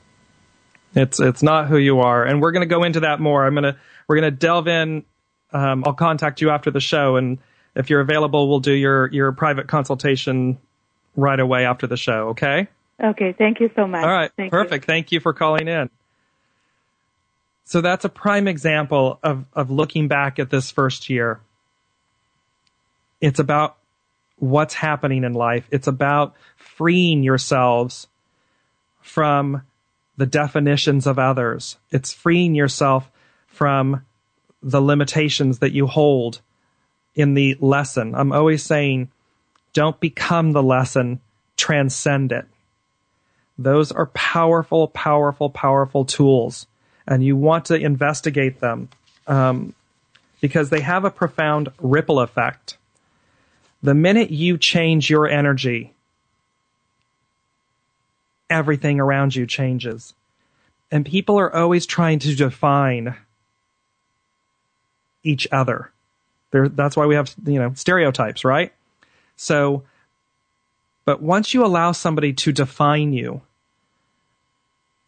It's 0.95 1.21
it's 1.21 1.43
not 1.43 1.69
who 1.69 1.77
you 1.77 2.01
are, 2.01 2.25
and 2.25 2.43
we're 2.43 2.53
going 2.53 2.69
to 2.69 2.75
go 2.75 2.83
into 2.83 3.01
that 3.01 3.21
more. 3.21 3.47
I'm 3.47 3.55
gonna 3.55 3.79
we're 4.09 4.17
gonna 4.17 4.31
delve 4.31 4.69
in 4.69 5.05
um, 5.53 5.85
I'll 5.87 5.95
contact 5.95 6.41
you 6.41 6.51
after 6.51 6.71
the 6.71 6.81
show, 6.81 7.17
and 7.17 7.39
if 7.75 7.91
you're 7.91 8.01
available, 8.01 8.49
we'll 8.49 8.61
do 8.61 8.73
your 8.73 9.11
your 9.13 9.33
private 9.33 9.69
consultation 9.69 10.59
right 11.17 11.39
away 11.39 11.65
after 11.65 11.87
the 11.87 11.97
show. 11.97 12.29
Okay. 12.31 12.69
Okay. 13.03 13.33
Thank 13.33 13.61
you 13.61 13.71
so 13.75 13.87
much. 13.87 14.05
All 14.05 14.11
right. 14.11 14.31
Thank 14.37 14.51
perfect. 14.51 14.85
You. 14.85 14.87
Thank 14.87 15.13
you 15.13 15.21
for 15.21 15.33
calling 15.33 15.69
in. 15.69 15.89
So 17.65 17.81
that's 17.81 18.05
a 18.05 18.09
prime 18.09 18.49
example 18.49 19.19
of 19.23 19.45
of 19.53 19.71
looking 19.71 20.09
back 20.09 20.39
at 20.39 20.51
this 20.51 20.71
first 20.71 21.09
year. 21.09 21.41
It's 23.21 23.39
about 23.39 23.77
what's 24.37 24.75
happening 24.75 25.25
in 25.25 25.33
life. 25.33 25.67
It's 25.71 25.87
about 25.89 26.35
freeing 26.57 27.23
yourselves 27.23 28.07
from 29.01 29.63
the 30.17 30.27
definitions 30.27 31.07
of 31.07 31.19
others. 31.19 31.77
It's 31.91 32.13
freeing 32.13 32.55
yourself 32.55 33.11
from 33.47 34.05
the 34.63 34.81
limitations 34.81 35.59
that 35.61 35.73
you 35.73 35.87
hold 35.87 36.41
in 37.15 37.35
the 37.35 37.57
lesson. 37.61 38.15
I'm 38.15 38.33
always 38.33 38.63
saying, 38.63 39.11
don't 39.73 39.99
become 40.01 40.53
the 40.53 40.63
lesson, 40.63 41.21
transcend 41.57 42.33
it. 42.33 42.47
Those 43.59 43.91
are 43.91 44.07
powerful, 44.07 44.89
powerful, 44.89 45.51
powerful 45.51 46.05
tools, 46.05 46.67
and 47.07 47.25
you 47.25 47.37
want 47.37 47.67
to 47.67 47.75
investigate 47.75 48.61
them 48.61 48.89
um, 49.27 49.75
because 50.41 50.71
they 50.71 50.81
have 50.81 51.05
a 51.05 51.11
profound 51.11 51.71
ripple 51.81 52.21
effect. 52.21 52.78
The 53.83 53.95
minute 53.95 54.31
you 54.31 54.59
change 54.59 55.09
your 55.09 55.29
energy, 55.29 55.95
everything 58.51 59.01
around 59.01 59.35
you 59.35 59.47
changes. 59.47 60.15
And 60.91 61.05
people 61.05 61.39
are 61.39 61.55
always 61.55 61.87
trying 61.87 62.19
to 62.21 62.35
define 62.35 63.15
each 65.23 65.47
other. 65.53 65.93
That's 66.51 66.97
why 66.97 67.07
we 67.07 67.15
have, 67.15 67.35
you 67.45 67.59
know, 67.59 67.75
stereotypes, 67.75 68.45
right? 68.45 68.73
So, 69.37 69.85
but 71.05 71.23
once 71.23 71.53
you 71.53 71.65
allow 71.65 71.93
somebody 71.93 72.33
to 72.35 72.53
define 72.53 73.13
you, 73.13 73.43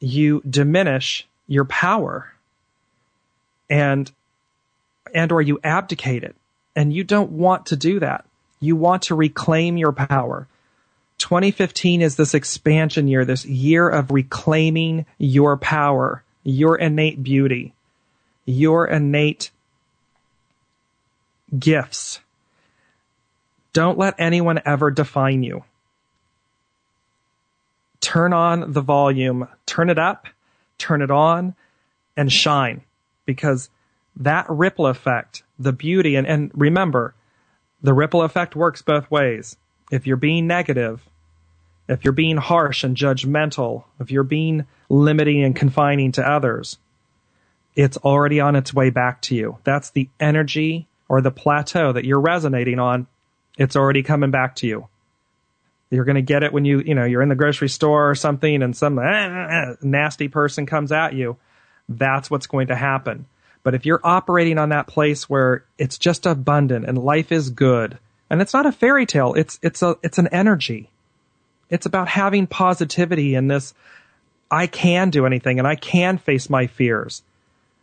you 0.00 0.42
diminish 0.48 1.26
your 1.46 1.64
power 1.64 2.32
and, 3.68 4.10
and 5.14 5.32
or 5.32 5.42
you 5.42 5.58
abdicate 5.64 6.24
it. 6.24 6.36
And 6.76 6.92
you 6.92 7.04
don't 7.04 7.32
want 7.32 7.66
to 7.66 7.76
do 7.76 8.00
that. 8.00 8.24
You 8.60 8.76
want 8.76 9.02
to 9.04 9.14
reclaim 9.14 9.76
your 9.76 9.92
power. 9.92 10.46
2015 11.18 12.02
is 12.02 12.16
this 12.16 12.34
expansion 12.34 13.08
year, 13.08 13.24
this 13.24 13.44
year 13.44 13.88
of 13.88 14.10
reclaiming 14.10 15.06
your 15.18 15.56
power, 15.56 16.22
your 16.44 16.76
innate 16.76 17.22
beauty 17.22 17.74
your 18.50 18.86
innate 18.86 19.50
gifts. 21.56 22.20
Don't 23.72 23.98
let 23.98 24.14
anyone 24.18 24.60
ever 24.64 24.90
define 24.90 25.42
you. 25.42 25.64
Turn 28.00 28.32
on 28.32 28.72
the 28.72 28.80
volume, 28.80 29.46
turn 29.66 29.90
it 29.90 29.98
up, 29.98 30.26
turn 30.78 31.02
it 31.02 31.10
on, 31.10 31.54
and 32.16 32.32
shine 32.32 32.82
because 33.26 33.70
that 34.16 34.46
ripple 34.48 34.86
effect, 34.86 35.42
the 35.58 35.72
beauty, 35.72 36.16
and, 36.16 36.26
and 36.26 36.50
remember, 36.54 37.14
the 37.82 37.94
ripple 37.94 38.22
effect 38.22 38.54
works 38.56 38.82
both 38.82 39.10
ways. 39.10 39.56
If 39.90 40.06
you're 40.06 40.16
being 40.16 40.46
negative, 40.46 41.08
if 41.88 42.04
you're 42.04 42.12
being 42.12 42.36
harsh 42.36 42.84
and 42.84 42.96
judgmental, 42.96 43.84
if 43.98 44.10
you're 44.10 44.22
being 44.22 44.66
limiting 44.88 45.42
and 45.42 45.56
confining 45.56 46.12
to 46.12 46.28
others, 46.28 46.78
it's 47.74 47.96
already 47.98 48.40
on 48.40 48.56
its 48.56 48.74
way 48.74 48.90
back 48.90 49.22
to 49.22 49.34
you. 49.34 49.58
That's 49.64 49.90
the 49.90 50.08
energy 50.18 50.86
or 51.08 51.20
the 51.20 51.30
plateau 51.30 51.92
that 51.92 52.04
you're 52.04 52.20
resonating 52.20 52.78
on. 52.78 53.06
It's 53.58 53.76
already 53.76 54.02
coming 54.02 54.30
back 54.30 54.56
to 54.56 54.66
you. 54.66 54.88
You're 55.90 56.04
going 56.04 56.16
to 56.16 56.22
get 56.22 56.44
it 56.44 56.52
when 56.52 56.64
you, 56.64 56.80
you 56.80 56.94
know, 56.94 57.04
you're 57.04 57.22
in 57.22 57.28
the 57.28 57.34
grocery 57.34 57.68
store 57.68 58.10
or 58.10 58.14
something 58.14 58.62
and 58.62 58.76
some 58.76 58.98
uh, 58.98 59.74
nasty 59.82 60.28
person 60.28 60.66
comes 60.66 60.92
at 60.92 61.14
you. 61.14 61.36
That's 61.88 62.30
what's 62.30 62.46
going 62.46 62.68
to 62.68 62.76
happen. 62.76 63.26
But 63.62 63.74
if 63.74 63.84
you're 63.84 64.00
operating 64.02 64.58
on 64.58 64.70
that 64.70 64.86
place 64.86 65.28
where 65.28 65.64
it's 65.78 65.98
just 65.98 66.26
abundant 66.26 66.86
and 66.86 66.96
life 66.96 67.30
is 67.30 67.50
good, 67.50 67.98
and 68.30 68.40
it's 68.40 68.54
not 68.54 68.66
a 68.66 68.72
fairy 68.72 69.06
tale, 69.06 69.34
it's 69.34 69.58
it's 69.62 69.82
a 69.82 69.96
it's 70.02 70.18
an 70.18 70.28
energy. 70.28 70.88
It's 71.68 71.86
about 71.86 72.08
having 72.08 72.46
positivity 72.46 73.34
in 73.34 73.48
this 73.48 73.74
I 74.50 74.66
can 74.66 75.10
do 75.10 75.26
anything 75.26 75.58
and 75.58 75.68
I 75.68 75.76
can 75.76 76.18
face 76.18 76.50
my 76.50 76.66
fears. 76.66 77.22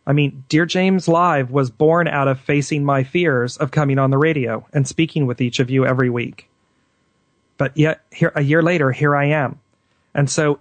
I 0.06 0.12
mean, 0.12 0.44
Dear 0.48 0.66
James 0.66 1.06
Live 1.06 1.50
was 1.50 1.70
born 1.70 2.08
out 2.08 2.28
of 2.28 2.40
facing 2.40 2.84
my 2.84 3.04
fears 3.04 3.56
of 3.56 3.70
coming 3.70 3.98
on 3.98 4.10
the 4.10 4.18
radio 4.18 4.66
and 4.72 4.88
speaking 4.88 5.26
with 5.26 5.40
each 5.40 5.60
of 5.60 5.70
you 5.70 5.86
every 5.86 6.10
week. 6.10 6.48
But 7.56 7.76
yet 7.76 8.00
here 8.10 8.32
a 8.34 8.42
year 8.42 8.62
later, 8.62 8.90
here 8.90 9.14
I 9.14 9.26
am. 9.26 9.60
And 10.14 10.30
so 10.30 10.60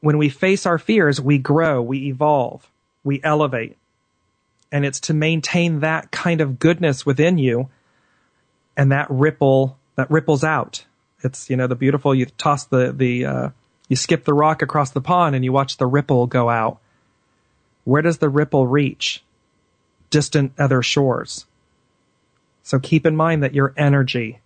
when 0.00 0.18
we 0.18 0.28
face 0.28 0.66
our 0.66 0.78
fears, 0.78 1.20
we 1.20 1.38
grow, 1.38 1.82
we 1.82 2.06
evolve, 2.06 2.68
we 3.04 3.20
elevate 3.22 3.76
and 4.72 4.86
it's 4.86 5.00
to 5.00 5.14
maintain 5.14 5.80
that 5.80 6.10
kind 6.10 6.40
of 6.40 6.58
goodness 6.58 7.04
within 7.04 7.36
you 7.36 7.68
and 8.76 8.90
that 8.90 9.06
ripple 9.10 9.78
that 9.96 10.10
ripples 10.10 10.42
out. 10.42 10.86
It's 11.22 11.50
you 11.50 11.56
know 11.56 11.66
the 11.66 11.76
beautiful 11.76 12.14
you 12.14 12.26
toss 12.26 12.64
the 12.64 12.92
the 12.92 13.26
uh, 13.26 13.48
you 13.88 13.96
skip 13.96 14.24
the 14.24 14.34
rock 14.34 14.62
across 14.62 14.90
the 14.90 15.02
pond 15.02 15.36
and 15.36 15.44
you 15.44 15.52
watch 15.52 15.76
the 15.76 15.86
ripple 15.86 16.26
go 16.26 16.48
out. 16.48 16.80
Where 17.84 18.02
does 18.02 18.18
the 18.18 18.30
ripple 18.30 18.66
reach? 18.66 19.22
Distant 20.10 20.52
other 20.58 20.82
shores. 20.82 21.46
So 22.62 22.78
keep 22.78 23.06
in 23.06 23.14
mind 23.14 23.42
that 23.42 23.54
your 23.54 23.74
energy 23.76 24.40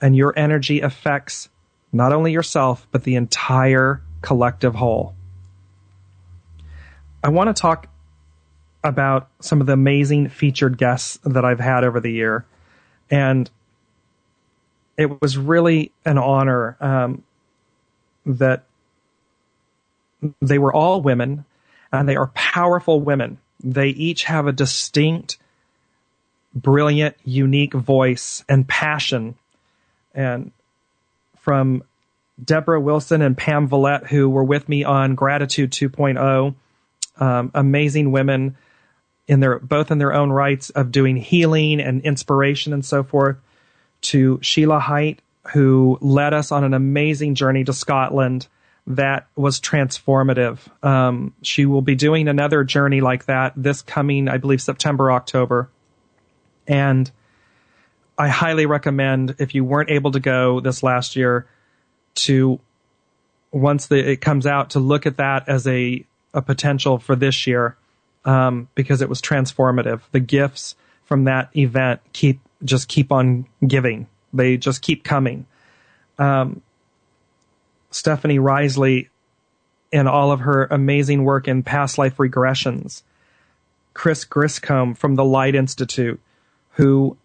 and 0.00 0.14
your 0.14 0.32
energy 0.38 0.80
affects 0.80 1.48
not 1.92 2.12
only 2.12 2.32
yourself 2.32 2.86
but 2.92 3.02
the 3.02 3.16
entire 3.16 4.00
collective 4.22 4.76
whole. 4.76 5.14
I 7.22 7.30
want 7.30 7.54
to 7.54 7.60
talk 7.60 7.88
about 8.84 9.28
some 9.40 9.60
of 9.60 9.66
the 9.66 9.72
amazing 9.72 10.28
featured 10.28 10.76
guests 10.76 11.18
that 11.24 11.44
I've 11.44 11.58
had 11.58 11.82
over 11.84 12.00
the 12.00 12.12
year. 12.12 12.44
And 13.10 13.50
it 14.96 15.20
was 15.20 15.36
really 15.36 15.90
an 16.04 16.18
honor 16.18 16.76
um, 16.80 17.22
that 18.26 18.64
they 20.40 20.58
were 20.58 20.72
all 20.72 21.00
women 21.00 21.44
and 21.90 22.08
they 22.08 22.16
are 22.16 22.28
powerful 22.28 23.00
women. 23.00 23.38
They 23.62 23.88
each 23.88 24.24
have 24.24 24.46
a 24.46 24.52
distinct, 24.52 25.38
brilliant, 26.54 27.16
unique 27.24 27.74
voice 27.74 28.44
and 28.48 28.68
passion. 28.68 29.36
And 30.14 30.52
from 31.38 31.82
Deborah 32.42 32.80
Wilson 32.80 33.22
and 33.22 33.36
Pam 33.36 33.68
Vallette, 33.68 34.06
who 34.08 34.28
were 34.28 34.44
with 34.44 34.68
me 34.68 34.84
on 34.84 35.14
Gratitude 35.14 35.70
2.0, 35.70 36.54
um, 37.16 37.50
amazing 37.54 38.10
women 38.10 38.56
in 39.26 39.40
their 39.40 39.58
both 39.58 39.90
in 39.90 39.98
their 39.98 40.12
own 40.12 40.30
rights 40.30 40.70
of 40.70 40.92
doing 40.92 41.16
healing 41.16 41.80
and 41.80 42.02
inspiration 42.02 42.72
and 42.72 42.84
so 42.84 43.02
forth, 43.02 43.36
to 44.02 44.38
Sheila 44.42 44.80
Haidt, 44.80 45.18
who 45.52 45.98
led 46.00 46.34
us 46.34 46.52
on 46.52 46.64
an 46.64 46.74
amazing 46.74 47.34
journey 47.34 47.64
to 47.64 47.72
Scotland 47.72 48.46
that 48.86 49.28
was 49.34 49.60
transformative. 49.60 50.58
Um, 50.84 51.34
she 51.42 51.64
will 51.64 51.82
be 51.82 51.94
doing 51.94 52.28
another 52.28 52.64
journey 52.64 53.00
like 53.00 53.26
that 53.26 53.54
this 53.56 53.80
coming, 53.80 54.28
I 54.28 54.36
believe, 54.36 54.60
September, 54.60 55.10
October. 55.10 55.70
And 56.66 57.10
I 58.18 58.28
highly 58.28 58.66
recommend 58.66 59.36
if 59.38 59.54
you 59.54 59.64
weren't 59.64 59.90
able 59.90 60.12
to 60.12 60.20
go 60.20 60.60
this 60.60 60.82
last 60.82 61.16
year 61.16 61.46
to 62.16 62.60
once 63.50 63.86
the, 63.86 63.96
it 63.96 64.20
comes 64.20 64.46
out 64.46 64.70
to 64.70 64.80
look 64.80 65.06
at 65.06 65.16
that 65.16 65.48
as 65.48 65.66
a, 65.66 66.04
a 66.34 66.42
potential 66.42 66.98
for 66.98 67.16
this 67.16 67.46
year 67.46 67.76
um, 68.24 68.68
because 68.74 69.02
it 69.02 69.08
was 69.08 69.20
transformative. 69.20 70.00
The 70.12 70.20
gifts 70.20 70.76
from 71.04 71.24
that 71.24 71.54
event 71.56 72.00
keep 72.12 72.40
just 72.64 72.88
keep 72.88 73.12
on 73.12 73.46
giving. 73.66 74.06
They 74.32 74.56
just 74.56 74.82
keep 74.82 75.04
coming. 75.04 75.46
Um, 76.18 76.62
Stephanie 77.90 78.38
Risley, 78.38 79.10
and 79.92 80.08
all 80.08 80.32
of 80.32 80.40
her 80.40 80.66
amazing 80.70 81.22
work 81.22 81.46
in 81.46 81.62
past 81.62 81.98
life 81.98 82.16
regressions, 82.16 83.02
Chris 83.92 84.24
Griscom 84.24 84.96
from 84.96 85.14
the 85.14 85.24
Light 85.24 85.54
Institute, 85.54 86.20
who 86.72 87.16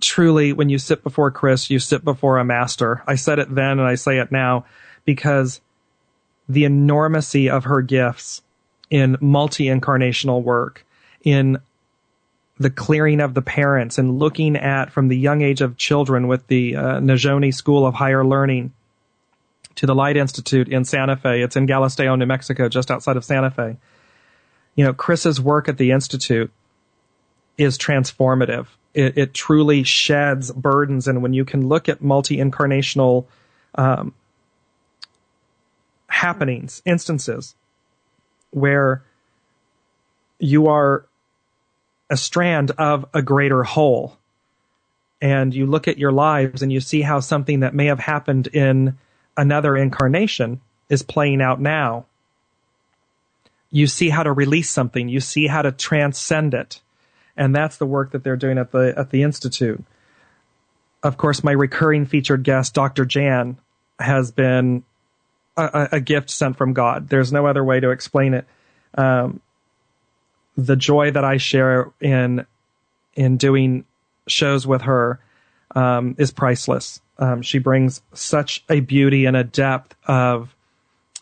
truly, 0.00 0.52
when 0.52 0.68
you 0.68 0.78
sit 0.78 1.04
before 1.04 1.30
Chris, 1.30 1.70
you 1.70 1.78
sit 1.78 2.04
before 2.04 2.38
a 2.38 2.44
master. 2.44 3.02
I 3.06 3.14
said 3.14 3.38
it 3.38 3.54
then 3.54 3.78
and 3.78 3.82
I 3.82 3.94
say 3.94 4.18
it 4.18 4.32
now 4.32 4.66
because 5.04 5.60
the 6.48 6.64
enormity 6.64 7.48
of 7.48 7.64
her 7.64 7.80
gifts 7.80 8.42
in 8.90 9.16
multi 9.20 9.66
incarnational 9.66 10.42
work, 10.42 10.84
in 11.22 11.58
the 12.58 12.70
clearing 12.70 13.20
of 13.20 13.34
the 13.34 13.42
parents, 13.42 13.98
and 13.98 14.18
looking 14.18 14.56
at 14.56 14.90
from 14.90 15.08
the 15.08 15.16
young 15.16 15.42
age 15.42 15.60
of 15.60 15.76
children 15.76 16.28
with 16.28 16.46
the 16.46 16.76
uh, 16.76 17.00
Nizhoni 17.00 17.52
School 17.52 17.86
of 17.86 17.94
Higher 17.94 18.24
Learning 18.24 18.72
to 19.76 19.86
the 19.86 19.94
Light 19.94 20.16
Institute 20.16 20.68
in 20.68 20.84
Santa 20.84 21.16
Fe. 21.16 21.42
It's 21.42 21.56
in 21.56 21.66
Galisteo, 21.66 22.18
New 22.18 22.26
Mexico, 22.26 22.68
just 22.68 22.90
outside 22.90 23.16
of 23.16 23.24
Santa 23.24 23.50
Fe. 23.50 23.76
You 24.74 24.84
know, 24.84 24.92
Chris's 24.92 25.40
work 25.40 25.68
at 25.68 25.78
the 25.78 25.90
Institute 25.90 26.50
is 27.58 27.78
transformative. 27.78 28.66
It, 28.94 29.18
it 29.18 29.34
truly 29.34 29.82
sheds 29.82 30.50
burdens. 30.52 31.06
And 31.06 31.22
when 31.22 31.34
you 31.34 31.44
can 31.44 31.68
look 31.68 31.88
at 31.88 32.02
multi 32.02 32.38
incarnational 32.38 33.26
um, 33.74 34.14
happenings, 36.08 36.80
instances, 36.84 37.54
where 38.56 39.02
you 40.38 40.68
are 40.68 41.04
a 42.08 42.16
strand 42.16 42.70
of 42.78 43.04
a 43.12 43.20
greater 43.20 43.62
whole. 43.64 44.16
And 45.20 45.54
you 45.54 45.66
look 45.66 45.88
at 45.88 45.98
your 45.98 46.12
lives 46.12 46.62
and 46.62 46.72
you 46.72 46.80
see 46.80 47.02
how 47.02 47.20
something 47.20 47.60
that 47.60 47.74
may 47.74 47.86
have 47.86 47.98
happened 47.98 48.46
in 48.46 48.96
another 49.36 49.76
incarnation 49.76 50.62
is 50.88 51.02
playing 51.02 51.42
out 51.42 51.60
now. 51.60 52.06
You 53.70 53.86
see 53.86 54.08
how 54.08 54.22
to 54.22 54.32
release 54.32 54.70
something. 54.70 55.10
You 55.10 55.20
see 55.20 55.48
how 55.48 55.60
to 55.60 55.70
transcend 55.70 56.54
it. 56.54 56.80
And 57.36 57.54
that's 57.54 57.76
the 57.76 57.84
work 57.84 58.12
that 58.12 58.24
they're 58.24 58.36
doing 58.36 58.56
at 58.56 58.72
the, 58.72 58.94
at 58.96 59.10
the 59.10 59.22
Institute. 59.22 59.84
Of 61.02 61.18
course, 61.18 61.44
my 61.44 61.52
recurring 61.52 62.06
featured 62.06 62.42
guest, 62.42 62.72
Dr. 62.72 63.04
Jan, 63.04 63.58
has 64.00 64.30
been 64.30 64.82
a, 65.56 65.88
a, 65.92 66.00
gift 66.00 66.30
sent 66.30 66.56
from 66.56 66.72
God. 66.72 67.08
There's 67.08 67.32
no 67.32 67.46
other 67.46 67.64
way 67.64 67.80
to 67.80 67.90
explain 67.90 68.34
it. 68.34 68.46
Um, 68.94 69.40
the 70.56 70.76
joy 70.76 71.10
that 71.10 71.24
I 71.24 71.36
share 71.36 71.92
in 72.00 72.46
in 73.14 73.36
doing 73.36 73.84
shows 74.26 74.66
with 74.66 74.82
her 74.82 75.20
um, 75.74 76.14
is 76.18 76.30
priceless. 76.30 77.00
Um, 77.18 77.42
she 77.42 77.58
brings 77.58 78.02
such 78.12 78.64
a 78.68 78.80
beauty 78.80 79.24
and 79.24 79.36
a 79.36 79.44
depth 79.44 79.94
of 80.06 80.54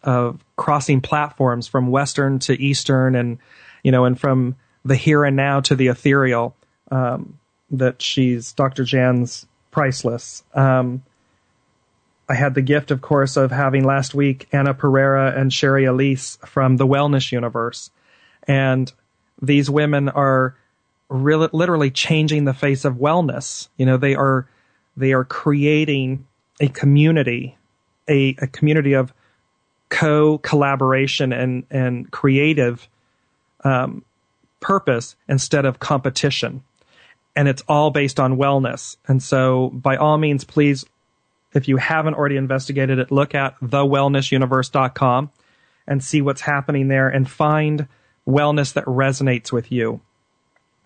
of 0.03 0.45
crossing 0.57 1.01
platforms 1.01 1.67
from 1.67 1.91
Western 1.91 2.39
to 2.41 2.61
Eastern, 2.61 3.15
and 3.15 3.39
you 3.83 3.93
know, 3.93 4.05
and 4.05 4.19
from 4.19 4.57
the 4.85 4.97
here 4.97 5.25
and 5.25 5.37
now 5.37 5.61
to 5.61 5.75
the 5.75 5.89
ethereal. 5.89 6.55
Um, 6.91 7.39
that 7.71 8.03
she's 8.03 8.53
Dr. 8.53 8.85
Jan's 8.85 9.47
priceless. 9.71 10.45
Um, 10.55 11.03
I 12.29 12.35
had 12.35 12.55
the 12.55 12.63
gift, 12.63 12.91
of 12.91 13.01
course, 13.01 13.37
of 13.37 13.51
having 13.51 13.85
last 13.85 14.15
week 14.15 14.49
Anna 14.53 14.73
Pereira 14.75 15.39
and 15.39 15.53
Sherry 15.53 15.85
Elise 15.85 16.39
from 16.45 16.77
the 16.77 16.87
Wellness 16.87 17.31
Universe. 17.31 17.91
And 18.49 18.91
these 19.41 19.69
women 19.69 20.09
are 20.09 20.57
really, 21.09 21.49
literally 21.53 21.91
changing 21.91 22.45
the 22.45 22.55
face 22.55 22.85
of 22.85 22.95
wellness. 22.95 23.69
You 23.77 23.87
know, 23.87 23.97
they 23.97 24.15
are, 24.15 24.49
they 24.97 25.13
are 25.13 25.25
creating 25.25 26.27
a 26.61 26.69
community, 26.69 27.59
a, 28.09 28.37
a 28.41 28.47
community 28.47 28.95
of 28.95 29.13
co 29.91 30.39
collaboration 30.39 31.33
and, 31.33 31.65
and 31.71 32.11
creative 32.11 32.89
um, 33.65 34.05
purpose 34.61 35.15
instead 35.29 35.67
of 35.67 35.79
competition. 35.79 36.63
And 37.37 37.49
it's 37.49 37.63
all 37.69 37.91
based 37.91 38.19
on 38.19 38.37
wellness. 38.37 38.97
And 39.07 39.23
so, 39.23 39.71
by 39.71 39.97
all 39.97 40.17
means, 40.19 40.45
please, 40.45 40.87
if 41.55 41.69
you 41.69 41.77
haven't 41.77 42.15
already 42.15 42.37
investigated 42.37 42.99
it, 42.99 43.11
look 43.13 43.35
at 43.35 43.59
thewellnessuniverse.com 43.61 45.31
and 45.87 46.03
see 46.03 46.21
what's 46.21 46.41
happening 46.41 46.89
there 46.89 47.09
and 47.09 47.31
find 47.31 47.87
wellness 48.27 48.73
that 48.75 48.85
resonates 48.87 49.53
with 49.53 49.71
you. 49.71 50.01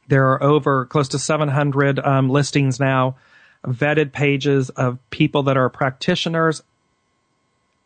There 0.09 0.33
are 0.33 0.43
over 0.43 0.87
close 0.87 1.09
to 1.09 1.19
700 1.19 1.99
um, 1.99 2.31
listings 2.31 2.81
now, 2.81 3.17
vetted 3.67 4.13
pages 4.13 4.71
of 4.71 4.99
people 5.11 5.45
that 5.45 5.57
are 5.57 5.69
practitioners, 5.69 6.63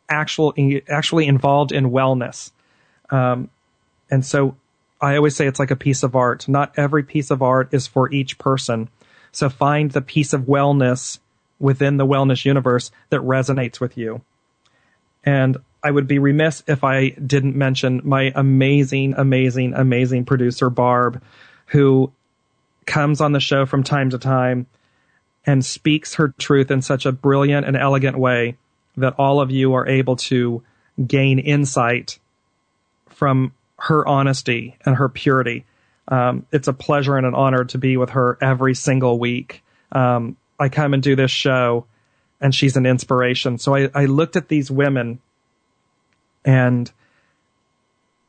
actual, 0.08 0.54
actually 0.88 1.26
involved 1.26 1.72
in 1.72 1.90
wellness. 1.90 2.50
Um, 3.10 3.50
and 4.10 4.24
so 4.24 4.56
I 5.00 5.16
always 5.16 5.36
say 5.36 5.46
it's 5.46 5.58
like 5.58 5.70
a 5.70 5.76
piece 5.76 6.02
of 6.02 6.14
art. 6.14 6.48
Not 6.48 6.74
every 6.76 7.02
piece 7.02 7.30
of 7.30 7.42
art 7.42 7.68
is 7.72 7.86
for 7.86 8.10
each 8.12 8.38
person. 8.38 8.88
So 9.32 9.48
find 9.48 9.90
the 9.90 10.02
piece 10.02 10.32
of 10.32 10.42
wellness 10.42 11.18
within 11.62 11.96
the 11.96 12.06
wellness 12.06 12.44
universe 12.44 12.90
that 13.10 13.20
resonates 13.20 13.80
with 13.80 13.96
you. 13.96 14.20
And 15.24 15.56
I 15.82 15.90
would 15.90 16.08
be 16.08 16.18
remiss 16.18 16.62
if 16.66 16.82
I 16.84 17.10
didn't 17.10 17.56
mention 17.56 18.00
my 18.04 18.32
amazing, 18.34 19.14
amazing, 19.16 19.72
amazing 19.74 20.24
producer, 20.24 20.68
Barb, 20.68 21.22
who 21.66 22.12
comes 22.84 23.20
on 23.20 23.32
the 23.32 23.40
show 23.40 23.64
from 23.64 23.84
time 23.84 24.10
to 24.10 24.18
time 24.18 24.66
and 25.46 25.64
speaks 25.64 26.14
her 26.14 26.34
truth 26.36 26.70
in 26.70 26.82
such 26.82 27.06
a 27.06 27.12
brilliant 27.12 27.66
and 27.66 27.76
elegant 27.76 28.18
way 28.18 28.56
that 28.96 29.14
all 29.18 29.40
of 29.40 29.50
you 29.50 29.74
are 29.74 29.86
able 29.86 30.16
to 30.16 30.62
gain 31.06 31.38
insight 31.38 32.18
from 33.08 33.52
her 33.78 34.06
honesty 34.06 34.76
and 34.84 34.96
her 34.96 35.08
purity. 35.08 35.64
Um, 36.08 36.44
it's 36.52 36.68
a 36.68 36.72
pleasure 36.72 37.16
and 37.16 37.26
an 37.26 37.34
honor 37.34 37.64
to 37.66 37.78
be 37.78 37.96
with 37.96 38.10
her 38.10 38.36
every 38.40 38.74
single 38.74 39.18
week. 39.18 39.62
Um, 39.92 40.36
I 40.62 40.68
come 40.68 40.94
and 40.94 41.02
do 41.02 41.16
this 41.16 41.30
show, 41.30 41.86
and 42.40 42.54
she's 42.54 42.76
an 42.76 42.86
inspiration. 42.86 43.58
So 43.58 43.74
I, 43.74 43.90
I 43.94 44.04
looked 44.04 44.36
at 44.36 44.48
these 44.48 44.70
women, 44.70 45.20
and 46.44 46.90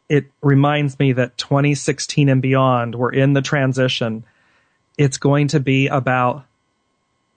it 0.09 0.25
reminds 0.41 0.97
me 0.97 1.13
that 1.13 1.37
2016 1.37 2.29
and 2.29 2.41
beyond, 2.41 2.95
we're 2.95 3.13
in 3.13 3.33
the 3.33 3.41
transition. 3.41 4.25
It's 4.97 5.17
going 5.17 5.49
to 5.49 5.59
be 5.59 5.87
about 5.87 6.45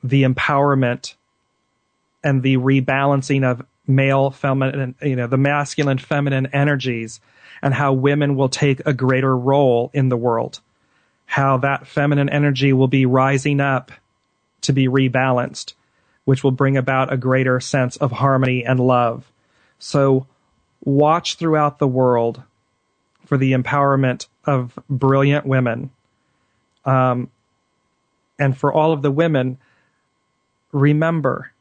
the 0.03 0.23
empowerment 0.23 1.15
and 2.25 2.43
the 2.43 2.57
rebalancing 2.57 3.45
of 3.45 3.65
male, 3.87 4.31
feminine, 4.31 4.95
you 5.03 5.17
know, 5.17 5.27
the 5.27 5.37
masculine, 5.37 5.99
feminine 5.99 6.47
energies 6.47 7.21
and 7.63 7.73
how 7.73 7.93
women 7.93 8.37
will 8.37 8.49
take 8.49 8.81
a 8.87 8.93
greater 8.93 9.37
role 9.37 9.91
in 9.93 10.09
the 10.09 10.17
world. 10.17 10.61
How 11.27 11.59
that 11.59 11.87
feminine 11.87 12.29
energy 12.29 12.73
will 12.73 12.89
be 12.89 13.07
rising 13.07 13.61
up 13.61 13.93
to 14.63 14.73
be 14.73 14.89
rebalanced, 14.89 15.75
which 16.25 16.43
will 16.43 16.51
bring 16.51 16.77
about 16.77 17.13
a 17.13 17.17
greater 17.17 17.61
sense 17.61 17.97
of 17.97 18.13
harmony 18.13 18.65
and 18.65 18.81
love. 18.81 19.31
So 19.79 20.27
watch 20.85 21.37
throughout 21.37 21.79
the 21.79 21.89
world 21.89 22.43
for 23.27 23.37
the 23.37 23.53
empowerment 23.53 24.27
of 24.45 24.79
brilliant 24.89 25.47
women. 25.47 25.91
Um, 26.85 27.31
and 28.39 28.57
for 28.57 28.73
all 28.73 28.93
of 28.93 29.03
the 29.03 29.11
women, 29.11 29.59
remember 30.73 31.53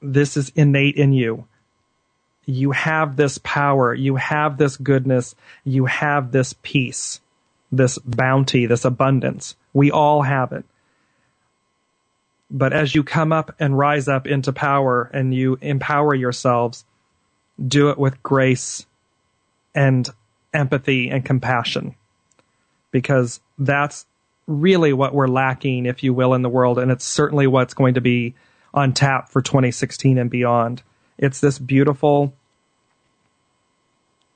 this 0.00 0.36
is 0.36 0.50
innate 0.54 0.96
in 0.96 1.12
you. 1.12 1.46
You 2.44 2.72
have 2.72 3.16
this 3.16 3.38
power, 3.38 3.94
you 3.94 4.16
have 4.16 4.58
this 4.58 4.76
goodness, 4.76 5.34
you 5.64 5.84
have 5.86 6.32
this 6.32 6.54
peace, 6.62 7.20
this 7.70 7.98
bounty, 7.98 8.66
this 8.66 8.84
abundance. 8.84 9.54
We 9.72 9.90
all 9.90 10.22
have 10.22 10.52
it. 10.52 10.64
But 12.54 12.74
as 12.74 12.94
you 12.94 13.02
come 13.02 13.32
up 13.32 13.54
and 13.58 13.76
rise 13.76 14.08
up 14.08 14.26
into 14.26 14.52
power 14.52 15.10
and 15.14 15.34
you 15.34 15.58
empower 15.62 16.14
yourselves, 16.14 16.84
do 17.66 17.88
it 17.88 17.98
with 17.98 18.22
grace 18.22 18.84
and 19.74 20.06
empathy 20.52 21.08
and 21.08 21.24
compassion. 21.24 21.94
Because 22.90 23.40
that's 23.58 24.04
really 24.46 24.92
what 24.92 25.14
we're 25.14 25.28
lacking, 25.28 25.86
if 25.86 26.02
you 26.02 26.12
will, 26.12 26.34
in 26.34 26.42
the 26.42 26.50
world. 26.50 26.78
And 26.78 26.90
it's 26.90 27.06
certainly 27.06 27.46
what's 27.46 27.72
going 27.72 27.94
to 27.94 28.02
be 28.02 28.34
on 28.74 28.92
tap 28.92 29.30
for 29.30 29.40
2016 29.40 30.18
and 30.18 30.30
beyond. 30.30 30.82
It's 31.16 31.40
this 31.40 31.58
beautiful 31.58 32.34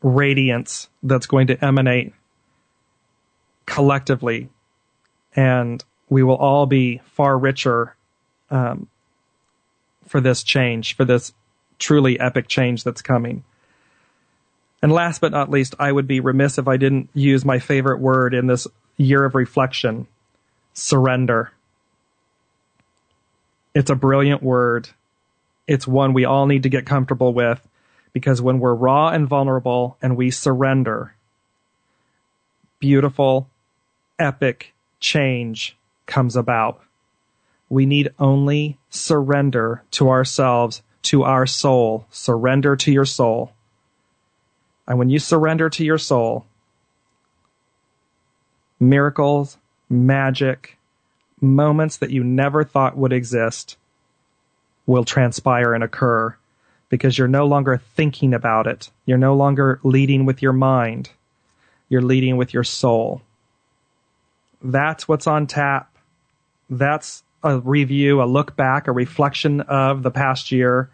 radiance 0.02 0.88
that's 1.02 1.26
going 1.26 1.48
to 1.48 1.64
emanate 1.64 2.14
collectively, 3.66 4.48
and 5.34 5.84
we 6.08 6.22
will 6.22 6.36
all 6.36 6.66
be 6.66 7.00
far 7.04 7.36
richer 7.36 7.96
um, 8.50 8.88
for 10.06 10.20
this 10.20 10.42
change, 10.42 10.96
for 10.96 11.04
this 11.04 11.32
truly 11.78 12.18
epic 12.18 12.48
change 12.48 12.84
that's 12.84 13.02
coming. 13.02 13.44
And 14.82 14.92
last 14.92 15.20
but 15.20 15.32
not 15.32 15.50
least, 15.50 15.74
I 15.78 15.90
would 15.90 16.06
be 16.06 16.20
remiss 16.20 16.58
if 16.58 16.68
I 16.68 16.76
didn't 16.76 17.08
use 17.14 17.44
my 17.44 17.58
favorite 17.58 18.00
word 18.00 18.34
in 18.34 18.46
this 18.46 18.66
year 18.96 19.24
of 19.24 19.34
reflection 19.34 20.06
surrender. 20.74 21.50
It's 23.74 23.90
a 23.90 23.96
brilliant 23.96 24.42
word. 24.42 24.88
It's 25.66 25.86
one 25.86 26.12
we 26.12 26.24
all 26.24 26.46
need 26.46 26.62
to 26.62 26.68
get 26.68 26.86
comfortable 26.86 27.34
with 27.34 27.66
because 28.12 28.40
when 28.40 28.60
we're 28.60 28.74
raw 28.74 29.08
and 29.08 29.28
vulnerable 29.28 29.96
and 30.00 30.16
we 30.16 30.30
surrender, 30.30 31.14
beautiful, 32.78 33.48
epic 34.18 34.72
change 35.00 35.76
comes 36.06 36.36
about. 36.36 36.80
We 37.68 37.86
need 37.86 38.12
only 38.18 38.78
surrender 38.90 39.82
to 39.92 40.08
ourselves, 40.08 40.82
to 41.02 41.24
our 41.24 41.46
soul. 41.46 42.06
Surrender 42.10 42.76
to 42.76 42.92
your 42.92 43.04
soul. 43.04 43.52
And 44.86 44.98
when 44.98 45.10
you 45.10 45.18
surrender 45.18 45.68
to 45.70 45.84
your 45.84 45.98
soul, 45.98 46.46
miracles, 48.78 49.58
magic, 49.88 50.78
moments 51.40 51.96
that 51.98 52.10
you 52.10 52.22
never 52.22 52.64
thought 52.64 52.96
would 52.96 53.12
exist 53.12 53.76
will 54.86 55.04
transpire 55.04 55.74
and 55.74 55.82
occur 55.82 56.36
because 56.88 57.18
you're 57.18 57.28
no 57.28 57.46
longer 57.46 57.82
thinking 57.96 58.32
about 58.32 58.66
it. 58.66 58.90
You're 59.04 59.18
no 59.18 59.34
longer 59.34 59.80
leading 59.82 60.24
with 60.24 60.40
your 60.40 60.52
mind. 60.52 61.10
You're 61.88 62.02
leading 62.02 62.36
with 62.36 62.54
your 62.54 62.64
soul. 62.64 63.22
That's 64.62 65.08
what's 65.08 65.26
on 65.26 65.46
tap. 65.46 65.90
That's 66.70 67.24
a 67.42 67.58
review, 67.58 68.22
a 68.22 68.24
look 68.24 68.56
back, 68.56 68.88
a 68.88 68.92
reflection 68.92 69.60
of 69.62 70.02
the 70.02 70.10
past 70.10 70.52
year. 70.52 70.90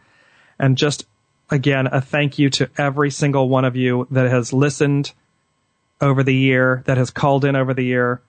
And 0.59 0.76
just 0.76 1.07
again, 1.51 1.86
a 1.86 2.01
thank 2.01 2.38
you 2.38 2.51
to 2.51 2.70
every 2.76 3.11
single 3.11 3.49
one 3.49 3.64
of 3.64 3.76
you 3.76 4.07
that 4.11 4.30
has 4.30 4.53
listened 4.53 5.12
over 6.01 6.22
the 6.22 6.34
year, 6.34 6.82
that 6.86 6.97
has 6.97 7.11
called 7.11 7.45
in 7.45 7.55
over 7.55 7.74
the 7.74 7.84
year, 7.84 8.20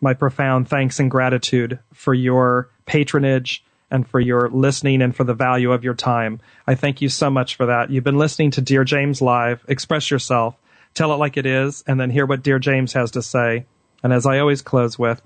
my 0.00 0.14
profound 0.14 0.68
thanks 0.68 1.00
and 1.00 1.10
gratitude 1.10 1.78
for 1.92 2.14
your 2.14 2.70
patronage 2.86 3.64
and 3.90 4.06
for 4.06 4.20
your 4.20 4.48
listening 4.50 5.02
and 5.02 5.14
for 5.16 5.24
the 5.24 5.34
value 5.34 5.72
of 5.72 5.84
your 5.84 5.94
time. 5.94 6.40
I 6.66 6.74
thank 6.74 7.00
you 7.00 7.08
so 7.08 7.30
much 7.30 7.56
for 7.56 7.66
that. 7.66 7.90
You've 7.90 8.04
been 8.04 8.18
listening 8.18 8.50
to 8.52 8.60
Dear 8.60 8.84
James 8.84 9.20
Live. 9.20 9.64
Express 9.68 10.10
yourself, 10.10 10.56
tell 10.94 11.12
it 11.12 11.16
like 11.16 11.36
it 11.36 11.46
is, 11.46 11.82
and 11.86 11.98
then 11.98 12.10
hear 12.10 12.26
what 12.26 12.42
Dear 12.42 12.58
James 12.58 12.92
has 12.92 13.10
to 13.12 13.22
say. 13.22 13.66
And 14.02 14.12
as 14.12 14.26
I 14.26 14.38
always 14.38 14.62
close 14.62 14.98
with, 14.98 15.20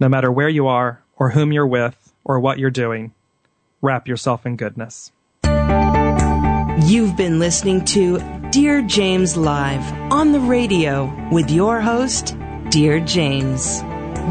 no 0.00 0.08
matter 0.08 0.32
where 0.32 0.48
you 0.48 0.66
are 0.66 1.00
or 1.20 1.30
whom 1.30 1.52
you're 1.52 1.66
with 1.66 2.12
or 2.24 2.40
what 2.40 2.58
you're 2.58 2.70
doing, 2.70 3.12
wrap 3.80 4.08
yourself 4.08 4.44
in 4.44 4.56
goodness. 4.56 5.12
You've 6.86 7.16
been 7.16 7.38
listening 7.38 7.84
to 7.86 8.18
Dear 8.50 8.82
James 8.82 9.36
Live 9.36 10.12
on 10.12 10.32
the 10.32 10.40
radio 10.40 11.12
with 11.30 11.50
your 11.50 11.80
host, 11.80 12.36
Dear 12.70 12.98
James. 13.00 13.82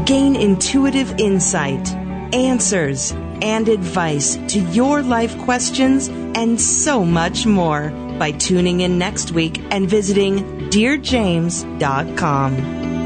Gain 0.04 0.36
intuitive 0.36 1.18
insight, 1.18 1.88
answers, 2.34 3.12
and 3.42 3.68
advice 3.68 4.36
to 4.48 4.60
your 4.72 5.02
life 5.02 5.36
questions 5.38 6.08
and 6.08 6.60
so 6.60 7.04
much 7.04 7.46
more 7.46 7.88
by 8.18 8.32
tuning 8.32 8.82
in 8.82 8.98
next 8.98 9.32
week 9.32 9.62
and 9.70 9.88
visiting 9.88 10.68
DearJames.com. 10.70 12.99